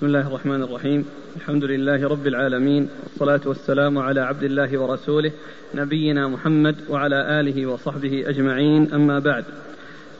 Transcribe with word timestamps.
بسم 0.00 0.06
الله 0.06 0.26
الرحمن 0.26 0.62
الرحيم. 0.62 1.04
الحمد 1.36 1.64
لله 1.64 2.08
رب 2.08 2.26
العالمين 2.26 2.88
والصلاة 3.02 3.40
والسلام 3.46 3.98
على 3.98 4.20
عبد 4.20 4.42
الله 4.42 4.78
ورسوله 4.78 5.32
نبينا 5.74 6.28
محمد 6.28 6.76
وعلى 6.88 7.40
آله 7.40 7.66
وصحبه 7.66 8.28
أجمعين 8.28 8.94
أما 8.94 9.18
بعد. 9.18 9.44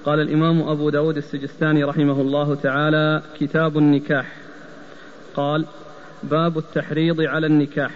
قال 0.05 0.21
الإمام 0.21 0.63
أبو 0.63 0.91
داود 0.91 1.17
السجستاني 1.17 1.85
رحمه 1.85 2.21
الله 2.21 2.55
تعالى 2.55 3.23
كتاب 3.41 3.79
النكاح. 3.79 4.37
قال 5.35 5.67
باب 6.23 6.59
التحريض 6.59 7.21
على 7.21 7.47
النكاح. 7.47 7.95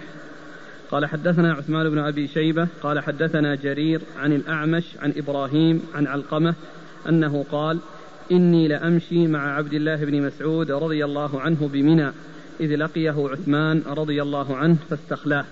قال 0.91 1.05
حدثنا 1.05 1.53
عثمان 1.53 1.89
بن 1.89 1.99
أبي 1.99 2.27
شيبة 2.27 2.67
قال 2.83 2.99
حدثنا 2.99 3.55
جرير 3.55 4.01
عن 4.17 4.33
الأعمش 4.33 4.83
عن 5.01 5.13
إبراهيم 5.17 5.81
عن 5.95 6.07
علقمة 6.07 6.53
أنه 7.09 7.45
قال 7.51 7.79
إني 8.31 8.67
لأمشي 8.67 9.27
مع 9.27 9.55
عبد 9.55 9.73
الله 9.73 9.95
بن 9.95 10.21
مسعود 10.21 10.71
رضي 10.71 11.05
الله 11.05 11.41
عنه 11.41 11.69
بمنى 11.73 12.11
إذ 12.59 12.75
لقيه 12.75 13.29
عثمان 13.31 13.81
رضي 13.87 14.21
الله 14.21 14.55
عنه 14.55 14.77
فاستخلاه. 14.89 15.45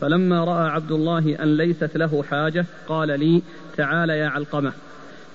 فلما 0.00 0.44
رأى 0.44 0.70
عبد 0.70 0.92
الله 0.92 1.42
أن 1.42 1.56
ليست 1.56 1.96
له 1.96 2.22
حاجة 2.22 2.66
قال 2.88 3.20
لي 3.20 3.42
تعال 3.76 4.10
يا 4.10 4.28
علقمة. 4.28 4.72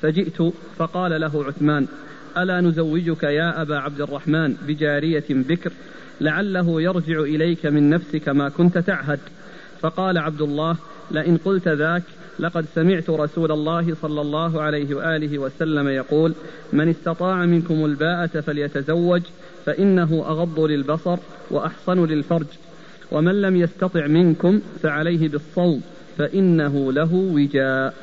فجئت 0.02 0.54
فقال 0.78 1.22
له 1.22 1.46
عثمان 1.46 1.88
ألا 2.38 2.62
نزوجك 2.62 3.24
يا 3.24 3.62
أبا 3.62 3.78
عبد 3.78 4.02
الرحمن 4.02 4.54
بجارية 4.68 5.26
بكر؟ 5.30 5.72
لعله 6.22 6.82
يرجع 6.82 7.20
إليك 7.20 7.66
من 7.66 7.90
نفسك 7.90 8.30
ما 8.30 8.50
كنت 8.50 8.78
تعهد. 8.78 9.20
فقال 9.82 10.18
عبد 10.18 10.42
الله 10.42 10.78
لئن 11.12 11.38
قلت 11.38 11.68
ذاك 11.68 12.04
لقد 12.40 12.66
سمعت 12.76 13.10
رسول 13.10 13.52
الله 13.52 13.96
صلى 14.02 14.22
الله 14.22 14.62
عليه 14.62 14.96
وآله 14.96 15.40
وسلم 15.40 15.88
يقول 15.88 16.34
من 16.74 16.90
استطاع 16.90 17.46
منكم 17.46 17.86
الباءة 17.86 18.42
فليتزوج 18.42 19.22
فإنه 19.66 20.24
أغض 20.28 20.60
للبصر 20.60 21.18
وأحصن 21.52 22.06
للفرج. 22.06 22.46
ومن 23.12 23.42
لم 23.42 23.56
يستطع 23.56 24.08
منكم 24.08 24.62
فعليه 24.84 25.30
بالصوم 25.30 25.82
فإنه 26.18 26.92
له 26.92 27.14
وجاء. 27.14 27.94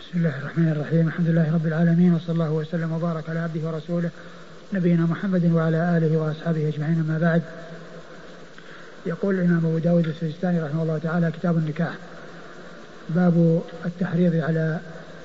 بسم 0.00 0.18
الله 0.18 0.38
الرحمن 0.38 0.68
الرحيم. 0.68 1.08
الحمد 1.08 1.28
لله 1.28 1.54
رب 1.54 1.66
العالمين 1.66 2.14
وصلى 2.14 2.32
الله 2.32 2.52
وسلم 2.52 2.92
وبارك 2.92 3.30
على 3.30 3.38
عبده 3.38 3.68
ورسوله 3.68 4.10
نبينا 4.72 5.02
محمد 5.02 5.52
وعلى 5.52 5.96
آله 5.98 6.18
وأصحابه 6.18 6.68
أجمعين 6.68 7.04
أما 7.08 7.18
بعد. 7.18 7.42
يقول 9.06 9.34
الإمام 9.34 9.66
أبو 9.66 9.78
داود 9.78 10.06
السجستاني 10.06 10.62
رحمه 10.62 10.82
الله 10.82 10.98
تعالى 10.98 11.30
كتاب 11.30 11.58
النكاح. 11.58 11.94
باب 13.08 13.62
التحريض 13.86 14.36
على 14.36 14.78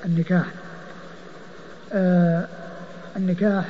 النكاح. 0.04 0.44
آه 1.92 2.46
النكاح 3.16 3.64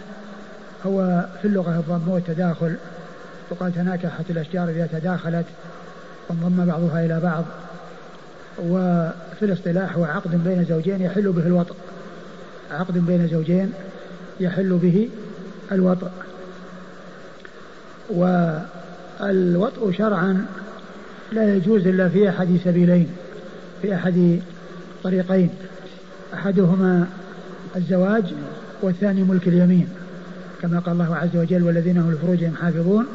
هو 0.87 1.25
في 1.43 1.49
اللغة 1.49 1.71
الضم 1.71 2.09
والتداخل 2.09 2.75
وقال 3.51 3.75
تناكحت 3.75 4.31
الأشجار 4.31 4.69
إذا 4.69 4.89
تداخلت 4.93 5.47
وانضم 6.29 6.65
بعضها 6.65 7.05
إلى 7.05 7.21
بعض 7.21 7.45
وفي 8.59 9.43
الاصطلاح 9.43 9.97
هو 9.97 10.05
عقد 10.05 10.45
بين 10.45 10.65
زوجين 10.65 11.03
يحل 11.03 11.33
به 11.33 11.47
الوطء. 11.47 11.75
عقد 12.71 12.99
بين 12.99 13.29
زوجين 13.29 13.73
يحل 14.41 14.79
به 14.83 15.09
الوطء. 15.73 16.11
والوطء 18.11 19.93
شرعا 19.93 20.47
لا 21.33 21.55
يجوز 21.55 21.87
إلا 21.87 22.09
في 22.09 22.29
أحد 22.29 22.61
سبيلين. 22.65 23.09
في 23.83 23.95
أحد 23.95 24.41
طريقين. 25.05 25.51
أحدهما 26.35 27.07
الزواج 27.77 28.25
والثاني 28.83 29.23
ملك 29.23 29.49
اليمين. 29.49 29.89
كما 30.63 30.79
قال 30.79 30.93
الله 30.93 31.17
عز 31.17 31.37
وجل 31.37 31.63
والذين 31.63 31.99
هم 31.99 32.13
لفروجهم 32.13 32.55
حافظون 32.63 33.07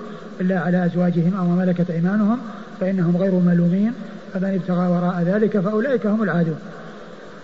إلا 0.41 0.59
على 0.59 0.85
أزواجهم 0.85 1.33
أو 1.37 1.45
ما 1.45 1.65
ملكت 1.65 1.89
أيمانهم 1.91 2.37
فإنهم 2.79 3.17
غير 3.17 3.31
ملومين 3.31 3.93
فمن 4.33 4.53
ابتغى 4.53 4.87
وراء 4.87 5.23
ذلك 5.23 5.59
فأولئك 5.59 6.05
هم 6.05 6.23
العادون. 6.23 6.59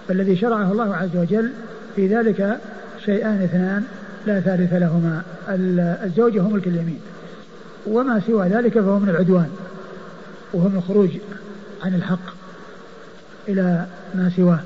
فالذي 0.08 0.36
شرعه 0.36 0.72
الله 0.72 0.96
عز 0.96 1.18
وجل 1.18 1.52
في 1.96 2.08
ذلك 2.08 2.58
شيئان 3.06 3.42
اثنان 3.42 3.84
لا 4.26 4.40
ثالث 4.40 4.74
لهما. 4.74 5.22
الزوج 6.04 6.38
هم 6.38 6.54
ملك 6.54 6.68
اليمين. 6.68 7.00
وما 7.88 8.22
سوى 8.28 8.48
ذلك 8.48 8.80
فهو 8.80 9.00
من 9.00 9.10
العدوان 9.10 9.50
وهو 10.54 10.70
من 10.70 10.76
الخروج 10.78 11.10
عن 11.84 11.96
الحق. 11.96 12.41
إلى 13.48 13.86
ما 14.16 14.32
سواه. 14.36 14.60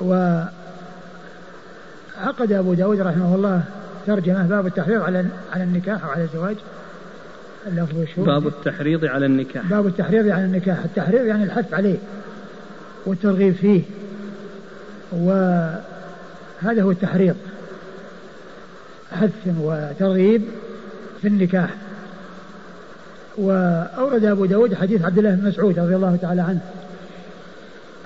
وعقد 0.00 0.52
أبو 2.52 2.74
داود 2.74 3.00
رحمه 3.00 3.34
الله 3.34 3.64
ترجمة 4.06 4.46
باب 4.46 4.66
التحريض 4.66 5.02
على 5.02 5.26
على 5.52 5.64
النكاح 5.64 6.04
أو 6.04 6.10
على 6.10 6.22
الزواج. 6.22 6.56
اللفظ 7.66 7.96
باب 8.16 8.46
التحريض 8.46 9.04
على 9.04 9.26
النكاح. 9.26 9.66
باب 9.66 9.86
التحريض 9.86 10.28
على 10.28 10.44
النكاح. 10.44 10.78
التحريض 10.84 11.26
يعني 11.26 11.44
الحث 11.44 11.74
عليه 11.74 11.98
والترغيب 13.06 13.54
فيه. 13.54 13.82
وهذا 15.12 16.82
هو 16.82 16.90
التحريض. 16.90 17.36
حث 19.12 19.48
وترغيب 19.60 20.42
في 21.22 21.28
النكاح. 21.28 21.70
وأورد 23.38 24.24
أبو 24.24 24.46
داود 24.46 24.74
حديث 24.74 25.04
عبد 25.04 25.18
الله 25.18 25.30
بن 25.30 25.48
مسعود 25.48 25.78
رضي 25.78 25.96
الله 25.96 26.18
تعالى 26.22 26.42
عنه 26.42 26.60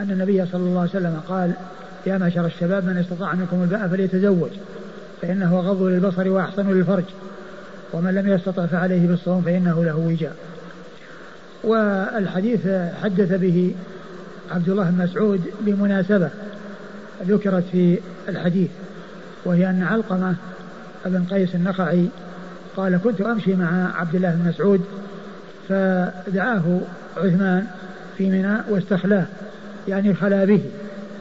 أن 0.01 0.11
النبي 0.11 0.47
صلى 0.47 0.61
الله 0.61 0.81
عليه 0.81 0.91
وسلم 0.91 1.21
قال 1.29 1.53
يا 2.07 2.19
معشر 2.19 2.47
الشباب 2.47 2.85
من 2.85 2.97
استطاع 2.97 3.35
منكم 3.35 3.63
الباء 3.63 3.89
فليتزوج 3.89 4.51
فإنه 5.23 5.61
غض 5.61 5.83
للبصر 5.83 6.29
وأحسن 6.29 6.71
للفرج 6.71 7.05
ومن 7.93 8.15
لم 8.15 8.29
يستطع 8.29 8.67
فعليه 8.67 9.07
بالصوم 9.07 9.43
فإنه 9.43 9.85
له 9.85 9.97
وجاء. 9.97 10.37
والحديث 11.65 12.69
حدث 13.03 13.33
به 13.33 13.75
عبد 14.51 14.69
الله 14.69 14.91
بن 14.91 15.03
مسعود 15.03 15.41
بمناسبة 15.61 16.31
ذكرت 17.27 17.65
في 17.73 17.99
الحديث 18.29 18.71
وهي 19.45 19.71
أن 19.71 19.83
علقمة 19.83 20.35
بن 21.07 21.25
قيس 21.25 21.55
النخعي 21.55 22.09
قال 22.77 23.01
كنت 23.05 23.21
أمشي 23.21 23.55
مع 23.55 24.01
عبد 24.01 24.15
الله 24.15 24.31
بن 24.31 24.49
مسعود 24.49 24.81
فدعاه 25.69 26.81
عثمان 27.17 27.67
في 28.19 28.31
منى 28.31 28.57
واستخلاه 28.71 29.25
يعني 29.89 30.15
خلا 30.15 30.45
به 30.45 30.61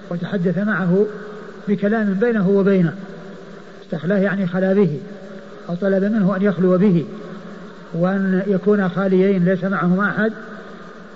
وتحدث 0.09 0.57
معه 0.57 1.05
بكلام 1.67 2.13
بينه 2.13 2.49
وبينه. 2.49 2.93
استخلاه 3.85 4.17
يعني 4.17 4.47
خلا 4.47 4.73
به 4.73 4.99
أو 5.69 5.75
طلب 5.75 6.03
منه 6.03 6.35
أن 6.35 6.41
يخلو 6.41 6.77
به 6.77 7.05
وأن 7.93 8.43
يكون 8.47 8.89
خاليين 8.89 9.45
ليس 9.45 9.63
معهما 9.63 10.09
أحد 10.09 10.33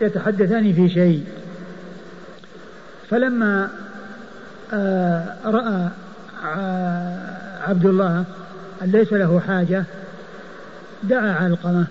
يتحدثان 0.02 0.74
في 0.74 0.90
شيء. 0.90 1.24
فلما 3.10 3.70
آه، 4.74 5.36
رأى 5.46 5.90
عبد 7.68 7.86
الله 7.86 8.24
أن 8.82 8.92
ليس 8.92 9.14
له 9.14 9.40
حاجة 9.48 9.84
دعا 11.04 11.34
علقمة. 11.34 11.86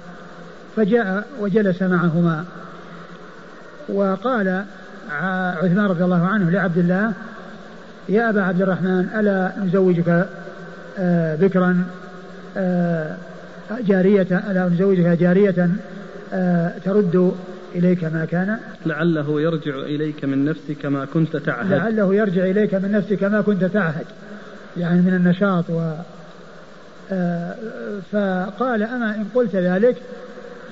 فجاء 0.76 1.24
وجلس 1.40 1.82
معهما. 1.82 2.44
وقال 3.88 4.64
عثمان 5.62 5.86
رضي 5.86 6.04
الله 6.04 6.26
عنه 6.26 6.50
لعبد 6.50 6.78
الله 6.78 7.12
يا 8.08 8.30
أبا 8.30 8.42
عبد 8.42 8.62
الرحمن 8.62 9.08
ألا 9.18 9.52
نزوجك 9.64 10.28
آه، 10.98 11.36
بكرا 11.36 11.84
آه، 12.56 13.16
جارية 13.80 14.42
ألا 14.50 14.68
نزوجك 14.68 15.06
جارية 15.06 15.70
آه، 16.32 16.72
ترد 16.84 17.32
إليك 17.74 18.04
ما 18.04 18.24
كان؟ 18.24 18.58
لعله 18.86 19.40
يرجع 19.40 19.76
إليك 19.76 20.24
من 20.24 20.44
نفسك 20.44 20.86
ما 20.86 21.04
كنت 21.04 21.36
تعهد. 21.36 21.72
لعله 21.72 22.14
يرجع 22.14 22.44
إليك 22.44 22.74
من 22.74 22.92
نفسك 22.92 23.24
ما 23.24 23.40
كنت 23.40 23.64
تعهد 23.64 24.06
يعني 24.76 25.00
من 25.00 25.14
النشاط 25.14 25.64
و 25.70 25.92
فقال 28.12 28.82
أما 28.82 29.14
إن 29.14 29.24
قلت 29.34 29.56
ذلك 29.56 29.96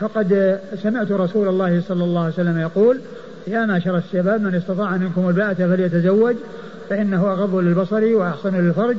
فقد 0.02 0.60
سمعت 0.82 1.12
رسول 1.12 1.48
الله 1.48 1.82
صلى 1.88 2.04
الله 2.04 2.20
عليه 2.20 2.32
وسلم 2.32 2.58
يقول 2.58 3.00
يا 3.46 3.66
معشر 3.66 3.96
الشباب 3.96 4.40
من 4.40 4.54
استطاع 4.54 4.96
منكم 4.96 5.28
الباءة 5.28 5.54
فليتزوج 5.54 6.36
فإنه 6.90 7.32
أغض 7.32 7.54
للبصر 7.54 8.04
وأحسن 8.04 8.56
للفرج 8.56 8.96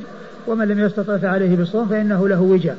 ومن 0.47 0.67
لم 0.67 0.79
يستطع 0.79 1.17
فعليه 1.17 1.55
بالصوم 1.55 1.87
فإنه 1.87 2.27
له 2.27 2.41
وجاء 2.41 2.77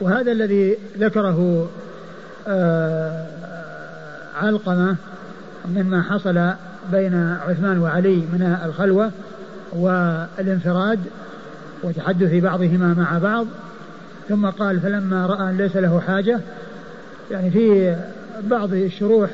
وهذا 0.00 0.32
الذي 0.32 0.76
ذكره 0.98 1.68
آه 2.48 3.26
علقمة 4.36 4.96
مما 5.74 6.02
حصل 6.02 6.50
بين 6.92 7.14
عثمان 7.48 7.78
وعلي 7.78 8.16
من 8.16 8.58
الخلوة 8.64 9.10
والانفراد 9.72 11.00
وتحدث 11.82 12.42
بعضهما 12.42 12.94
مع 12.94 13.18
بعض 13.18 13.46
ثم 14.28 14.46
قال 14.46 14.80
فلما 14.80 15.26
رأى 15.26 15.50
أن 15.50 15.56
ليس 15.56 15.76
له 15.76 16.00
حاجة 16.00 16.40
يعني 17.30 17.50
في 17.50 17.96
بعض 18.42 18.72
الشروح 18.72 19.30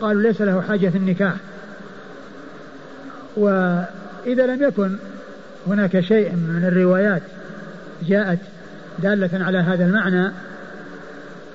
قالوا 0.00 0.22
ليس 0.22 0.42
له 0.42 0.60
حاجة 0.60 0.88
في 0.88 0.98
النكاح. 0.98 1.34
وإذا 3.36 4.46
لم 4.46 4.62
يكن 4.62 4.96
هناك 5.66 6.00
شيء 6.00 6.32
من 6.32 6.64
الروايات 6.64 7.22
جاءت 8.02 8.38
دالة 9.02 9.44
على 9.44 9.58
هذا 9.58 9.84
المعنى 9.84 10.32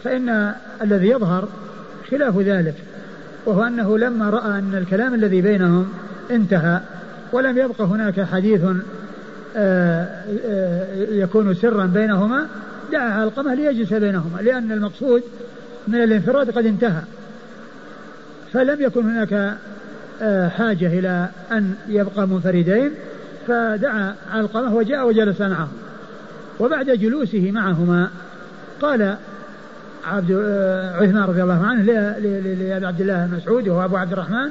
فإن 0.03 0.53
الذي 0.81 1.09
يظهر 1.09 1.47
خلاف 2.11 2.37
ذلك 2.37 2.75
وهو 3.45 3.63
أنه 3.63 3.97
لما 3.97 4.29
رأى 4.29 4.59
أن 4.59 4.75
الكلام 4.75 5.13
الذي 5.13 5.41
بينهم 5.41 5.89
انتهى 6.31 6.79
ولم 7.31 7.57
يبق 7.57 7.81
هناك 7.81 8.21
حديث 8.21 8.61
آه، 9.57 10.07
آه، 10.45 10.85
يكون 10.95 11.53
سرا 11.53 11.85
بينهما 11.85 12.47
دعا 12.91 13.09
علقمة 13.09 13.53
ليجلس 13.53 13.93
بينهما 13.93 14.41
لأن 14.41 14.71
المقصود 14.71 15.23
من 15.87 16.03
الانفراد 16.03 16.51
قد 16.51 16.65
انتهى. 16.65 17.01
فلم 18.53 18.81
يكن 18.81 19.09
هناك 19.09 19.57
آه، 20.21 20.47
حاجة 20.47 20.99
إلى 20.99 21.29
أن 21.51 21.75
يبقى 21.87 22.27
منفردين 22.27 22.91
فدعا 23.47 24.15
علقمة 24.31 24.75
وجاء 24.75 25.07
وجلس 25.07 25.41
معهم. 25.41 25.71
وبعد 26.59 26.89
جلوسه 26.89 27.51
معهما 27.51 28.09
قال 28.81 29.17
عبد 30.05 30.31
عثمان 30.95 31.23
رضي 31.23 31.43
الله 31.43 31.65
عنه 31.65 31.83
لأبي 31.83 32.85
عبد 32.85 33.01
الله 33.01 33.25
المسعود 33.25 33.67
وهو 33.67 33.85
أبو 33.85 33.97
عبد 33.97 34.13
الرحمن 34.13 34.49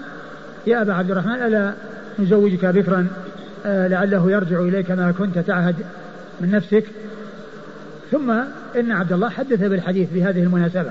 يا 0.66 0.82
أبا 0.82 0.94
عبد 0.94 1.10
الرحمن 1.10 1.34
ألا 1.34 1.72
نزوجك 2.18 2.64
بكرا؟ 2.64 3.06
آه، 3.66 3.88
لعله 3.88 4.30
يرجع 4.30 4.60
إليك 4.60 4.90
ما 4.90 5.12
كنت 5.18 5.38
تعهد 5.38 5.76
من 6.40 6.50
نفسك. 6.50 6.84
ثم 8.10 8.30
إن 8.76 8.92
عبد 8.92 9.12
الله 9.12 9.28
حدث 9.28 9.60
بالحديث 9.60 10.08
بهذه 10.14 10.42
المناسبة. 10.42 10.90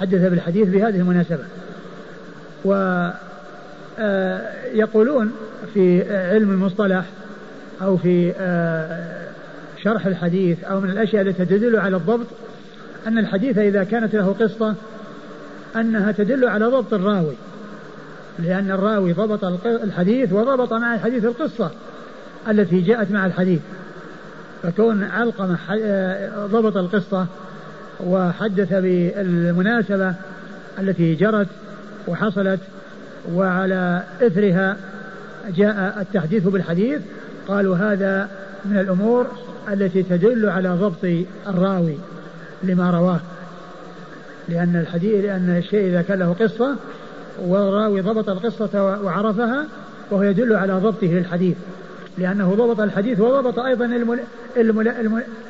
حدث 0.00 0.30
بالحديث 0.30 0.68
بهذه 0.68 0.96
المناسبة. 0.96 1.44
ويقولون 4.74 5.26
آه، 5.26 5.30
في 5.74 6.14
علم 6.14 6.50
المصطلح 6.50 7.04
أو 7.82 7.96
في 7.96 8.32
آه، 8.40 9.20
شرح 9.82 10.06
الحديث 10.06 10.64
أو 10.64 10.80
من 10.80 10.90
الأشياء 10.90 11.22
التي 11.22 11.44
تدل 11.44 11.76
على 11.76 11.96
الضبط 11.96 12.26
أن 13.06 13.18
الحديث 13.18 13.58
إذا 13.58 13.84
كانت 13.84 14.14
له 14.14 14.34
قصة 14.40 14.74
أنها 15.76 16.12
تدل 16.12 16.48
على 16.48 16.66
ضبط 16.66 16.94
الراوي. 16.94 17.34
لأن 18.38 18.70
الراوي 18.70 19.12
ضبط 19.12 19.44
الحديث 19.66 20.32
وضبط 20.32 20.72
مع 20.72 20.94
الحديث 20.94 21.24
القصة 21.24 21.70
التي 22.48 22.80
جاءت 22.80 23.10
مع 23.10 23.26
الحديث. 23.26 23.60
فكون 24.62 25.04
علقمة 25.04 25.58
ضبط 26.46 26.76
القصة 26.76 27.26
وحدث 28.00 28.72
بالمناسبة 28.72 30.14
التي 30.78 31.14
جرت 31.14 31.46
وحصلت 32.08 32.60
وعلى 33.32 34.02
إثرها 34.22 34.76
جاء 35.56 36.00
التحديث 36.00 36.46
بالحديث 36.46 37.00
قالوا 37.48 37.76
هذا 37.76 38.28
من 38.64 38.78
الأمور 38.78 39.26
التي 39.72 40.02
تدل 40.02 40.48
على 40.48 40.68
ضبط 40.68 41.24
الراوي 41.46 41.96
لما 42.62 42.90
رواه. 42.90 43.20
لأن 44.48 44.76
الحديث 44.76 45.24
لأن 45.24 45.56
الشيء 45.56 45.88
إذا 45.88 46.02
كان 46.02 46.18
له 46.18 46.36
قصة 46.40 46.76
والراوي 47.38 48.00
ضبط 48.00 48.28
القصة 48.28 49.00
وعرفها 49.04 49.66
وهو 50.10 50.22
يدل 50.22 50.56
على 50.56 50.72
ضبطه 50.72 51.06
للحديث. 51.06 51.56
لأنه 52.20 52.54
ضبط 52.54 52.80
الحديث 52.80 53.20
وضبط 53.20 53.58
أيضا 53.58 54.04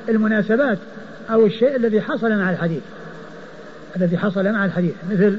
المناسبات 0.08 0.78
أو 1.30 1.46
الشيء 1.46 1.76
الذي 1.76 2.00
حصل 2.00 2.38
مع 2.38 2.50
الحديث. 2.50 2.82
الذي 3.96 4.18
حصل 4.18 4.52
مع 4.52 4.64
الحديث. 4.64 4.94
مثل 5.10 5.38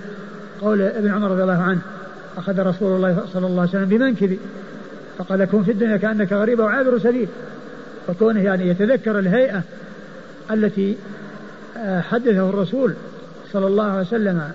قول 0.61 0.81
ابن 0.81 1.11
عمر 1.11 1.31
رضي 1.31 1.41
الله 1.41 1.61
عنه 1.61 1.81
أخذ 2.37 2.59
رسول 2.59 2.95
الله 2.95 3.23
صلى 3.33 3.47
الله 3.47 3.61
عليه 3.61 3.69
وسلم 3.69 3.85
بمنكبي 3.85 4.39
فقال 5.17 5.45
كن 5.45 5.63
في 5.63 5.71
الدنيا 5.71 5.97
كأنك 5.97 6.33
غريب 6.33 6.59
وعابر 6.59 6.99
سبيل. 6.99 7.27
فكونه 8.07 8.43
يعني 8.43 8.67
يتذكر 8.67 9.19
الهيئة 9.19 9.61
التي 10.51 10.97
آه، 11.77 12.01
حدثه 12.01 12.49
الرسول 12.49 12.93
صلى 13.53 13.67
الله 13.67 13.83
عليه 13.83 14.01
وسلم 14.01 14.51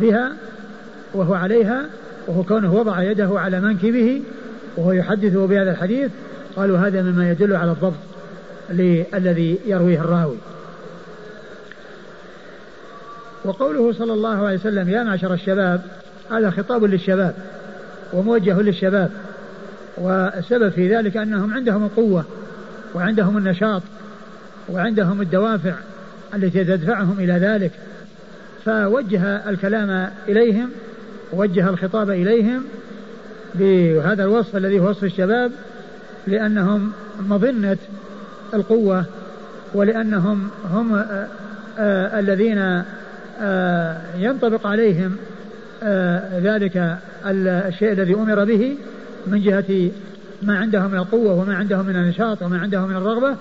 بها 0.00 0.32
وهو 1.14 1.34
عليها 1.34 1.86
وهو 2.26 2.42
كونه 2.42 2.74
وضع 2.74 3.02
يده 3.02 3.40
على 3.40 3.60
منكبه 3.60 4.22
وهو 4.76 4.92
يحدثه 4.92 5.46
بهذا 5.46 5.70
الحديث 5.70 6.10
قالوا 6.56 6.78
هذا 6.78 7.02
مما 7.02 7.30
يدل 7.30 7.56
على 7.56 7.70
الضبط 7.70 7.94
الذي 9.14 9.58
يرويه 9.66 10.00
الراوي. 10.00 10.36
وقوله 13.44 13.92
صلى 13.92 14.12
الله 14.12 14.46
عليه 14.46 14.58
وسلم 14.58 14.88
يا 14.88 15.02
معشر 15.02 15.34
الشباب 15.34 15.82
هذا 16.30 16.50
خطاب 16.50 16.84
للشباب 16.84 17.34
وموجه 18.12 18.60
للشباب 18.60 19.10
والسبب 19.98 20.68
في 20.68 20.96
ذلك 20.96 21.16
أنهم 21.16 21.54
عندهم 21.54 21.84
القوة 21.84 22.24
وعندهم 22.94 23.38
النشاط 23.38 23.82
وعندهم 24.68 25.20
الدوافع 25.20 25.74
التي 26.34 26.64
تدفعهم 26.64 27.16
إلى 27.18 27.32
ذلك. 27.32 27.70
فوجه 28.64 29.48
الكلام 29.50 30.10
إليهم 30.28 30.70
وجه 31.32 31.68
الخطاب 31.68 32.10
إليهم 32.10 32.64
بهذا 33.54 34.24
الوصف 34.24 34.56
الذي 34.56 34.80
هو 34.80 34.90
وصف 34.90 35.04
الشباب 35.04 35.52
لأنهم 36.26 36.92
مظنة 37.20 37.76
القوة 38.54 39.04
ولأنهم 39.74 40.48
هم 40.70 40.94
آآ 40.94 41.28
آآ 41.78 42.20
الذين 42.20 42.82
آآ 43.40 44.00
ينطبق 44.18 44.66
عليهم 44.66 45.16
ذلك 46.42 46.98
الشيء 47.26 47.92
الذي 47.92 48.14
أمر 48.14 48.44
به 48.44 48.76
من 49.26 49.42
جهة 49.42 49.90
ما 50.42 50.58
عندهم 50.58 50.90
من 50.90 50.98
القوة 50.98 51.34
وما 51.34 51.54
عندهم 51.54 51.86
من 51.86 51.96
النشاط 51.96 52.42
وما 52.42 52.58
عندهم 52.58 52.88
من 52.88 52.96
الرغبة 52.96 53.36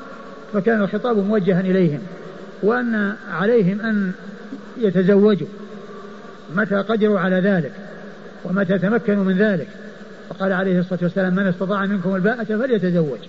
فكان 0.54 0.82
الخطاب 0.82 1.18
موجها 1.18 1.62
إليهم. 1.62 2.00
وأن 2.64 3.14
عليهم 3.32 3.82
أن 3.82 4.12
يتزوجوا. 4.78 5.48
متى 6.56 6.76
قدروا 6.76 7.20
على 7.20 7.36
ذلك؟ 7.36 7.72
ومتى 8.44 8.78
تمكنوا 8.78 9.24
من 9.24 9.38
ذلك؟ 9.38 9.68
فقال 10.30 10.54
عليه 10.54 10.80
الصلاة 10.80 11.00
والسلام 11.04 11.36
من 11.36 11.48
استطاع 11.48 11.86
منكم 11.86 12.16
الباءة 12.16 12.44
فليتزوج. 12.44 13.20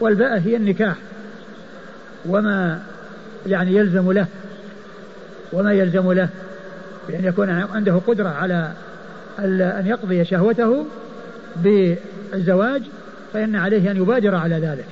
والباءة 0.00 0.38
هي 0.38 0.56
النكاح 0.56 0.96
وما 2.26 2.82
يعني 3.46 3.76
يلزم 3.76 4.12
له 4.12 4.26
وما 5.52 5.72
يلزم 5.72 6.12
له 6.12 6.28
بأن 7.08 7.24
يكون 7.24 7.50
عنده 7.50 8.00
قدرة 8.06 8.28
على 8.28 8.72
أن 9.38 9.86
يقضي 9.86 10.24
شهوته 10.24 10.86
بالزواج 11.56 12.82
فإن 13.32 13.56
عليه 13.56 13.90
أن 13.90 13.96
يبادر 13.96 14.34
على 14.34 14.54
ذلك. 14.54 14.86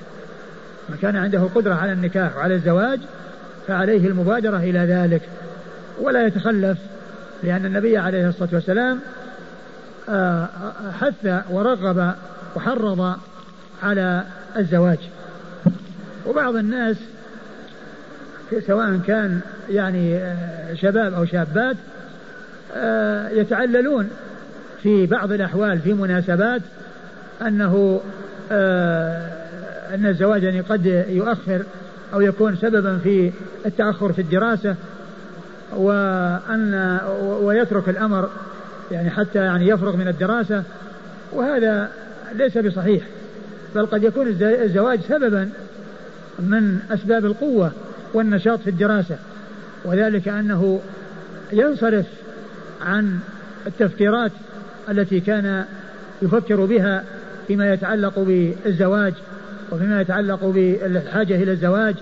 من 0.88 0.97
كان 1.03 1.17
عنده 1.17 1.38
القدرة 1.38 1.75
على 1.75 1.93
النكاح 1.93 2.37
وعلى 2.37 2.55
الزواج 2.55 3.00
فعليه 3.69 4.06
المبادرة 4.08 4.56
إلى 4.56 4.79
ذلك. 4.79 5.22
ولا 6.01 6.27
يتخلف 6.27 6.79
لأن 7.43 7.67
النبي 7.67 7.99
عليه 7.99 8.29
الصلاة 8.29 8.49
والسلام 8.53 9.01
حث 11.00 11.43
ورغب 11.50 12.14
وحرض 12.56 13.17
على 13.82 14.24
الزواج. 14.56 14.98
وبعض 16.26 16.56
الناس 16.56 16.96
سواء 18.67 19.00
كان 19.06 19.40
يعني 19.70 20.17
آه، 20.17 20.74
شباب 20.74 21.14
أو 21.14 21.24
شابات 21.24 21.76
آه، 22.76 23.29
يتعللون 23.29 24.10
في 24.82 25.06
بعض 25.06 25.32
الأحوال 25.32 25.79
في 25.79 25.94
مناسبات 25.94 26.62
أنه 27.43 28.00
أن 29.94 30.06
الزواج 30.06 30.43
يعني 30.43 30.60
قد 30.60 30.86
يؤخر 31.08 31.62
أو 32.14 32.20
يكون 32.20 32.56
سببا 32.56 32.98
في 32.98 33.32
التأخر 33.67 34.12
في 34.12 34.20
الدراسة 34.20 34.74
وأن 35.72 36.98
ويترك 37.43 37.88
الأمر 37.88 38.31
يعني 38.91 39.11
حتى 39.11 39.39
يعني 39.39 39.69
يفرغ 39.69 39.97
من 39.97 40.09
الدراسة 40.09 40.63
وهذا 41.32 41.91
ليس 42.35 42.59
بصحيح 42.59 43.03
بل 43.75 43.87
قد 43.87 44.03
يكون 44.05 44.27
الزواج 44.43 45.01
سببا 45.09 45.51
من 46.39 46.79
أسباب 46.91 47.25
القوة 47.25 47.73
والنشاط 48.15 48.61
في 48.61 48.70
الدراسة 48.70 49.17
وذلك 49.85 50.29
أنه 50.29 50.81
ينصرف 51.53 52.06
عن 52.81 53.19
التفكيرات 53.67 54.32
التي 54.89 55.20
كان 55.20 55.65
يفكر 56.23 56.65
بها 56.65 57.05
فيما 57.49 57.73
يتعلق 57.73 58.19
بالزواج 58.19 59.15
وفيما 59.70 60.01
يتعلق 60.01 60.44
بالحاجة 60.44 61.43
إلى 61.43 61.53
الزواج 61.53 61.94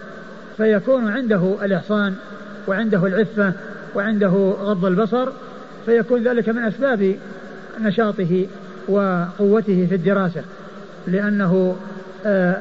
فيكون 0.57 1.09
عنده 1.09 1.54
الإحصان 1.62 2.14
وعنده 2.66 3.07
العفة 3.07 3.52
وعنده 3.95 4.54
غض 4.61 4.85
البصر 4.85 5.28
فيكون 5.88 6.23
ذلك 6.23 6.49
من 6.49 6.64
أسباب 6.64 7.16
نشاطه 7.80 8.47
وقوته 8.88 9.87
في 9.88 9.95
الدراسة 9.95 10.42
لأنه 11.07 11.76
آه، 12.26 12.57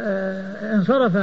آه، 0.00 0.74
انصرف 0.74 1.16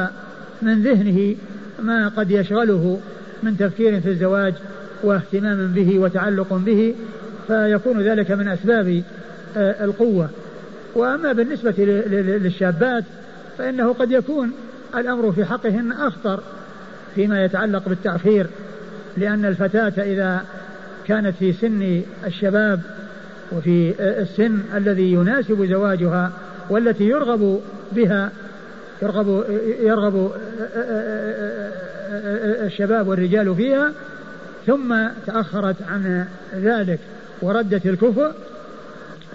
من 0.62 0.84
ذهنه 0.84 1.36
ما 1.80 2.08
قد 2.08 2.32
يشغله 2.32 3.00
من 3.44 3.58
تفكير 3.58 4.02
في 4.02 4.10
الزواج 4.10 4.54
واهتمام 5.04 5.68
به 5.68 6.00
وتعلق 6.00 6.54
به 6.54 6.96
فيكون 7.48 8.02
ذلك 8.02 8.32
من 8.32 8.48
أسباب 8.48 9.04
آه، 9.58 9.84
القوة. 9.84 10.30
وأما 10.96 11.34
بالنسبة 11.34 11.74
للشابات 12.18 13.04
فإنه 13.58 13.94
قد 13.94 14.12
يكون 14.12 14.52
الأمر 14.96 15.32
في 15.32 15.46
حقهن 15.46 15.92
أخطر 15.92 16.40
فيما 17.16 17.44
يتعلق 17.44 17.90
بالتأخير 17.90 18.48
لأن 19.18 19.46
الفتاة 19.46 20.04
إذا 20.04 20.46
كانت 21.08 21.36
في 21.40 21.54
سن 21.54 22.02
الشباب 22.26 22.82
وفي 23.52 23.94
السن 24.00 24.60
الذي 24.76 25.12
يناسب 25.12 25.66
زواجها 25.66 26.32
والتي 26.70 27.04
يرغب 27.04 27.62
بها 27.92 28.32
يرغب 29.02 29.46
يرغب 29.82 30.32
الشباب 32.66 33.08
والرجال 33.08 33.56
فيها 33.56 33.92
ثم 34.68 34.96
تأخرت 35.28 35.76
عن 35.90 36.26
ذلك 36.56 37.00
وردت 37.42 37.86
الكفء 37.86 38.32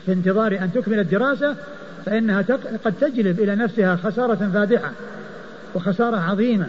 في 0.06 0.12
انتظار 0.12 0.58
أن 0.58 0.72
تكمل 0.72 0.98
الدراسة 0.98 1.56
فإنها 2.06 2.44
قد 2.84 2.94
تجلب 3.00 3.40
إلى 3.40 3.56
نفسها 3.56 3.96
خسارة 3.96 4.50
فادحة 4.54 4.90
وخسارة 5.74 6.16
عظيمة 6.16 6.66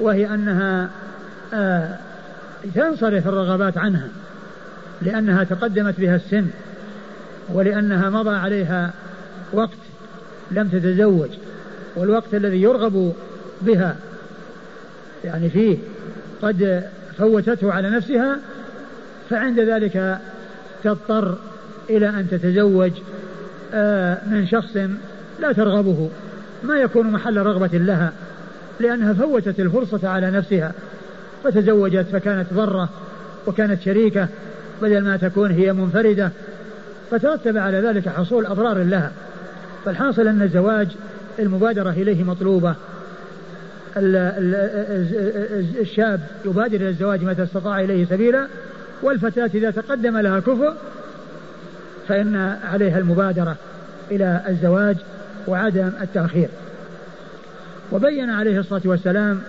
وهي 0.00 0.34
أنها 0.34 0.90
آه 1.54 1.96
تنصرف 2.74 3.28
الرغبات 3.28 3.78
عنها 3.78 4.08
لأنها 5.02 5.44
تقدمت 5.44 6.00
بها 6.00 6.16
السن 6.16 6.46
ولأنها 7.48 8.10
مضى 8.10 8.36
عليها 8.36 8.92
وقت 9.52 9.78
لم 10.50 10.68
تتزوج 10.68 11.30
والوقت 11.96 12.34
الذي 12.34 12.62
يرغب 12.62 13.12
بها 13.62 13.96
يعني 15.24 15.50
فيه 15.50 15.78
قد 16.42 16.84
فوتته 17.18 17.72
على 17.72 17.90
نفسها 17.90 18.38
فعند 19.30 19.60
ذلك 19.60 20.18
تضطر 20.84 21.38
إلى 21.90 22.08
أن 22.08 22.28
تتزوج 22.30 22.92
آه، 23.74 24.18
من 24.26 24.46
شخص 24.46 24.76
لا 25.40 25.52
ترغبه. 25.52 26.10
ما 26.62 26.76
يكون 26.76 27.10
محل 27.10 27.36
رغبة 27.36 27.78
لها 27.78 28.12
لأنها 28.80 29.12
فوتت 29.12 29.60
الفرصة 29.60 30.08
على 30.08 30.30
نفسها. 30.30 30.72
فتزوجت 31.44 32.06
فكانت 32.12 32.46
ضرة 32.54 32.88
وكانت 33.46 33.82
شريكة 33.82 34.28
بدل 34.82 35.04
ما 35.04 35.16
تكون 35.16 35.50
هي 35.50 35.72
منفردة 35.72 36.30
فترتب 37.10 37.56
على 37.56 37.80
ذلك 37.80 38.08
حصول 38.08 38.46
أضرار 38.46 38.82
لها. 38.82 39.12
فالحاصل 39.84 40.28
أن 40.28 40.42
الزواج 40.42 40.88
المبادرة 41.38 41.90
إليه 41.90 42.24
مطلوبة. 42.24 42.74
الشاب 45.80 46.20
يبادر 46.44 46.76
إلى 46.76 46.88
الزواج 46.88 47.24
متى 47.24 47.42
استطاع 47.42 47.80
إليه 47.80 48.04
سبيلا 48.04 48.46
والفتاة 49.02 49.50
إذا 49.54 49.70
تقدم 49.70 50.18
لها 50.18 50.40
كفء 50.40 50.74
فإن 52.08 52.36
عليها 52.72 52.98
المبادرة 52.98 53.56
إلى 54.10 54.40
الزواج 54.48 54.96
وعدم 55.46 55.90
التأخير. 56.00 56.48
وبين 57.92 58.30
عليه 58.30 58.58
الصلاة 58.58 58.82
والسلام 58.84 59.40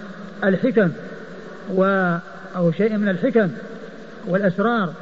الحكم 0.43 0.91
و 1.75 1.83
أو 2.55 2.71
شيء 2.71 2.97
من 2.97 3.09
الحكم 3.09 3.49
والأسرار 4.27 4.93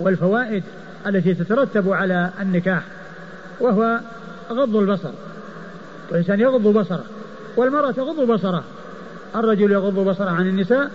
والفوائد 0.00 0.62
التي 1.06 1.34
تترتب 1.34 1.92
على 1.92 2.30
النكاح 2.40 2.82
وهو 3.60 4.00
غض 4.50 4.76
البصر. 4.76 5.10
والإنسان 6.10 6.40
يغض 6.40 6.62
بصره 6.62 7.04
والمرأة 7.56 7.90
تغض 7.90 8.20
بصرها 8.20 8.64
الرجل 9.36 9.72
يغض 9.72 10.08
بصره 10.08 10.30
عن 10.30 10.46
النساء 10.46 10.90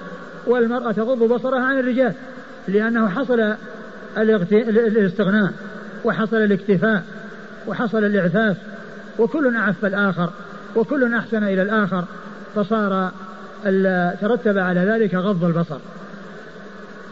والمرأة 0.48 0.92
تغض 0.92 1.24
بصرها 1.24 1.64
عن 1.64 1.80
الرجال 1.80 2.14
لأنه 2.68 3.10
حصل 3.10 3.56
الاستغناء 4.18 5.52
وحصل 6.06 6.38
الاكتفاء 6.38 7.04
وحصل 7.68 8.04
الإعفاف 8.04 8.58
وكل 9.20 9.56
أعف 9.56 9.86
الآخر 9.86 10.30
وكل 10.76 11.14
أحسن 11.14 11.44
إلى 11.44 11.62
الآخر 11.62 12.06
فصار 12.56 13.12
ترتب 14.22 14.58
على 14.58 14.80
ذلك 14.80 15.16
غض 15.16 15.44
البصر 15.44 15.80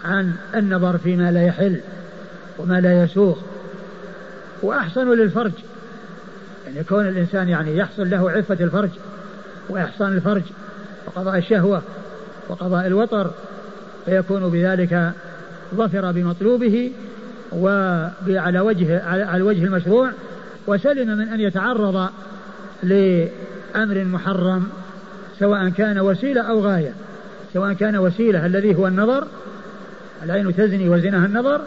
عن 0.06 0.34
النظر 0.56 0.98
فيما 0.98 1.32
لا 1.32 1.44
يحل 1.44 1.80
وما 2.60 2.82
لا 2.82 3.04
يسوق. 3.04 3.38
وأحسن 4.62 5.10
للفرج 5.14 5.52
يعني 6.68 6.84
كون 6.84 7.08
الإنسان 7.08 7.50
يعني 7.50 7.78
يحصل 7.78 8.10
له 8.10 8.32
عفة 8.32 8.58
الفرج 8.62 8.90
وإحصان 9.70 10.14
الفرج 10.14 10.44
وقضاء 11.08 11.38
الشهوة 11.38 11.82
وقضاء 12.50 12.88
الوطر 12.88 13.32
فيكون 14.06 14.50
بذلك 14.50 15.12
ظفر 15.76 16.12
بمطلوبه 16.12 16.92
وعلى 17.52 18.60
وجه 18.60 19.04
على 19.06 19.38
الوجه 19.38 19.64
المشروع 19.64 20.12
وسلم 20.68 21.18
من 21.18 21.30
أن 21.30 21.40
يتعرض 21.40 22.10
لأمر 22.84 24.04
محرم 24.04 24.68
سواء 25.40 25.70
كان 25.70 26.00
وسيلة 26.00 26.42
أو 26.42 26.60
غاية. 26.60 26.92
سواء 27.54 27.74
كان 27.74 27.98
وسيلة 27.98 28.46
الذي 28.46 28.76
هو 28.76 28.88
النظر 28.88 29.28
العين 30.24 30.56
تزني 30.56 30.90
وزنها 30.90 31.26
النظر 31.26 31.62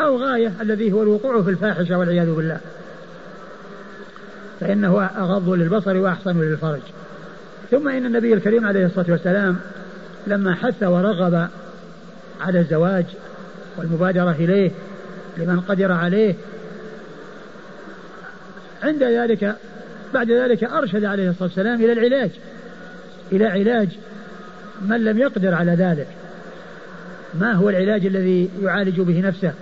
أو 0.00 0.16
غاية 0.16 0.52
الذي 0.60 0.92
هو 0.92 1.02
الوقوع 1.02 1.42
في 1.42 1.50
الفاحشة 1.50 1.98
والعياذ 1.98 2.34
بالله. 2.34 2.60
فإنه 4.60 5.04
أغض 5.04 5.48
للبصر 5.48 5.96
وأحسن 5.96 6.40
للفرج. 6.40 6.80
ثم 7.70 7.88
إن 7.88 8.06
النبي 8.06 8.34
الكريم 8.34 8.66
عليه 8.66 8.86
الصلاة 8.86 9.06
والسلام 9.08 9.56
لما 10.26 10.54
حث 10.54 10.82
ورغب 10.82 11.48
على 12.40 12.60
الزواج 12.60 13.04
والمبادرة 13.76 14.30
إليه 14.30 14.70
لمن 15.36 15.60
قدر 15.60 15.92
عليه 15.92 16.34
عند 18.82 19.02
ذلك 19.02 19.56
بعد 20.14 20.30
ذلك 20.30 20.64
أرشد 20.64 21.04
عليه 21.04 21.30
الصلاة 21.30 21.48
والسلام 21.48 21.80
إلى 21.80 21.92
العلاج. 21.92 22.30
إلى 23.32 23.46
علاج 23.46 23.88
من 24.88 25.04
لم 25.04 25.18
يقدر 25.18 25.54
على 25.54 25.72
ذلك. 25.72 26.06
ما 27.40 27.52
هو 27.52 27.70
العلاج 27.70 28.06
الذي 28.06 28.50
يعالج 28.62 29.00
به 29.00 29.20
نفسه 29.20 29.52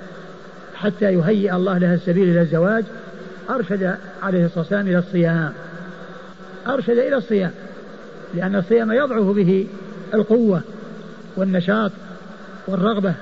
حتى 0.75 1.13
يهيئ 1.13 1.55
الله 1.55 1.79
لها 1.79 1.95
السبيل 1.95 2.31
إلى 2.31 2.41
الزواج؟ 2.41 2.85
أرشد 3.51 3.95
عليه 4.23 4.45
الصلاة 4.45 4.61
والسلام 4.61 4.89
إلى 4.89 4.99
الصيام. 4.99 5.53
أرشد 6.67 6.99
إلى 6.99 7.17
الصيام 7.17 7.51
لأن 8.35 8.57
الصيام 8.57 8.93
يضعف 8.93 9.25
به 9.25 9.67
القوة 10.15 10.63
والنشاط 11.37 11.93
والرغبة 12.67 13.15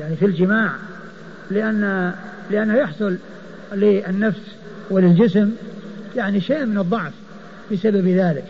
يعني 0.00 0.16
في 0.16 0.26
الجماع 0.26 0.70
لأن 1.50 2.12
لأنه 2.50 2.76
يحصل 2.76 3.16
للنفس 3.72 4.40
وللجسم 4.90 5.50
يعني 6.16 6.40
شيء 6.40 6.64
من 6.64 6.78
الضعف 6.78 7.12
بسبب 7.72 8.08
ذلك. 8.08 8.44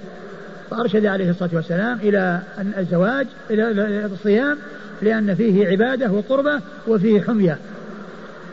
فأرشد 0.70 1.06
عليه 1.06 1.30
الصلاة 1.30 1.50
والسلام 1.52 1.98
إلى 2.02 2.40
الزواج 2.78 3.26
إلى 3.50 3.70
الصيام 4.12 4.58
لأن 5.02 5.34
فيه 5.34 5.66
عبادة 5.66 6.12
وقربة 6.12 6.60
وفيه 6.88 7.20
حمية. 7.20 7.58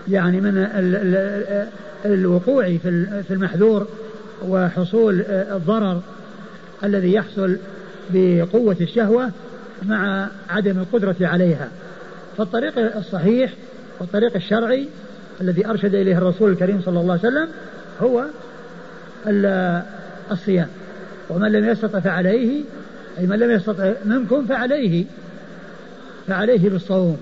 يعني 0.07 0.41
من 0.41 0.67
الوقوع 2.05 2.77
في 2.77 3.31
المحذور 3.31 3.87
وحصول 4.47 5.21
الضرر 5.29 6.01
الذي 6.83 7.13
يحصل 7.13 7.57
بقوة 8.09 8.77
الشهوة 8.81 9.31
مع 9.85 10.27
عدم 10.49 10.77
القدرة 10.79 11.15
عليها. 11.21 11.69
فالطريق 12.37 12.95
الصحيح 12.97 13.53
والطريق 13.99 14.35
الشرعي 14.35 14.87
الذي 15.41 15.67
أرشد 15.67 15.95
إليه 15.95 16.17
الرسول 16.17 16.51
الكريم 16.51 16.81
صلى 16.85 16.99
الله 16.99 17.11
عليه 17.11 17.21
وسلم 17.21 17.47
هو 18.01 18.25
الصيام. 20.31 20.67
ومن 21.29 21.51
لم 21.51 21.69
يستطع 21.69 21.99
فعليه 21.99 22.63
أي 23.19 23.27
من 23.27 23.39
لم 23.39 23.51
يستطع 23.51 23.93
منكم 24.05 24.45
فعليه. 24.45 25.05
فعليه 26.27 26.69
بالصوم. 26.69 27.17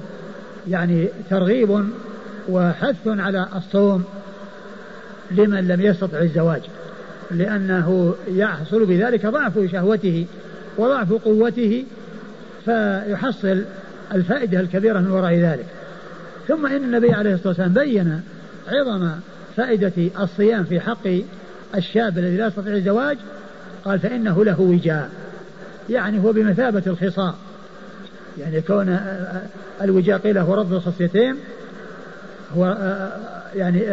يعني 0.67 1.07
ترغيب 1.29 1.85
وحث 2.49 3.07
على 3.07 3.47
الصوم 3.55 4.03
لمن 5.31 5.67
لم 5.67 5.81
يستطع 5.81 6.19
الزواج. 6.19 6.61
لأنه 7.31 8.15
يحصل 8.27 8.85
بذلك 8.85 9.25
ضعف 9.25 9.59
شهوته 9.71 10.25
وضعف 10.77 11.13
قوته 11.13 11.83
فيحصل 12.65 13.63
الفائدة 14.13 14.59
الكبيرة 14.59 14.99
من 14.99 15.11
وراء 15.11 15.33
ذلك. 15.33 15.65
ثم 16.47 16.65
إن 16.65 16.83
النبي 16.83 17.13
عليه 17.13 17.33
الصلاة 17.33 17.47
والسلام 17.47 17.73
بين 17.73 18.21
عظم 18.67 19.09
فائدة 19.57 19.91
الصيام 20.19 20.63
في 20.63 20.79
حق 20.79 21.07
الشاب 21.75 22.17
الذي 22.17 22.37
لا 22.37 22.47
يستطيع 22.47 22.73
الزواج 22.73 23.17
قال 23.85 23.99
فإنه 23.99 24.45
له 24.45 24.61
وجاء. 24.61 25.09
يعني 25.89 26.23
هو 26.23 26.31
بمثابة 26.31 26.83
الخصام. 26.87 27.33
يعني 28.39 28.61
كون 28.61 28.99
الوجاء 29.81 30.17
قيل 30.17 30.37
هو 30.37 30.53
رد 30.53 30.73
الخصيتين 30.73 31.35
هو 32.57 32.77
يعني 33.55 33.85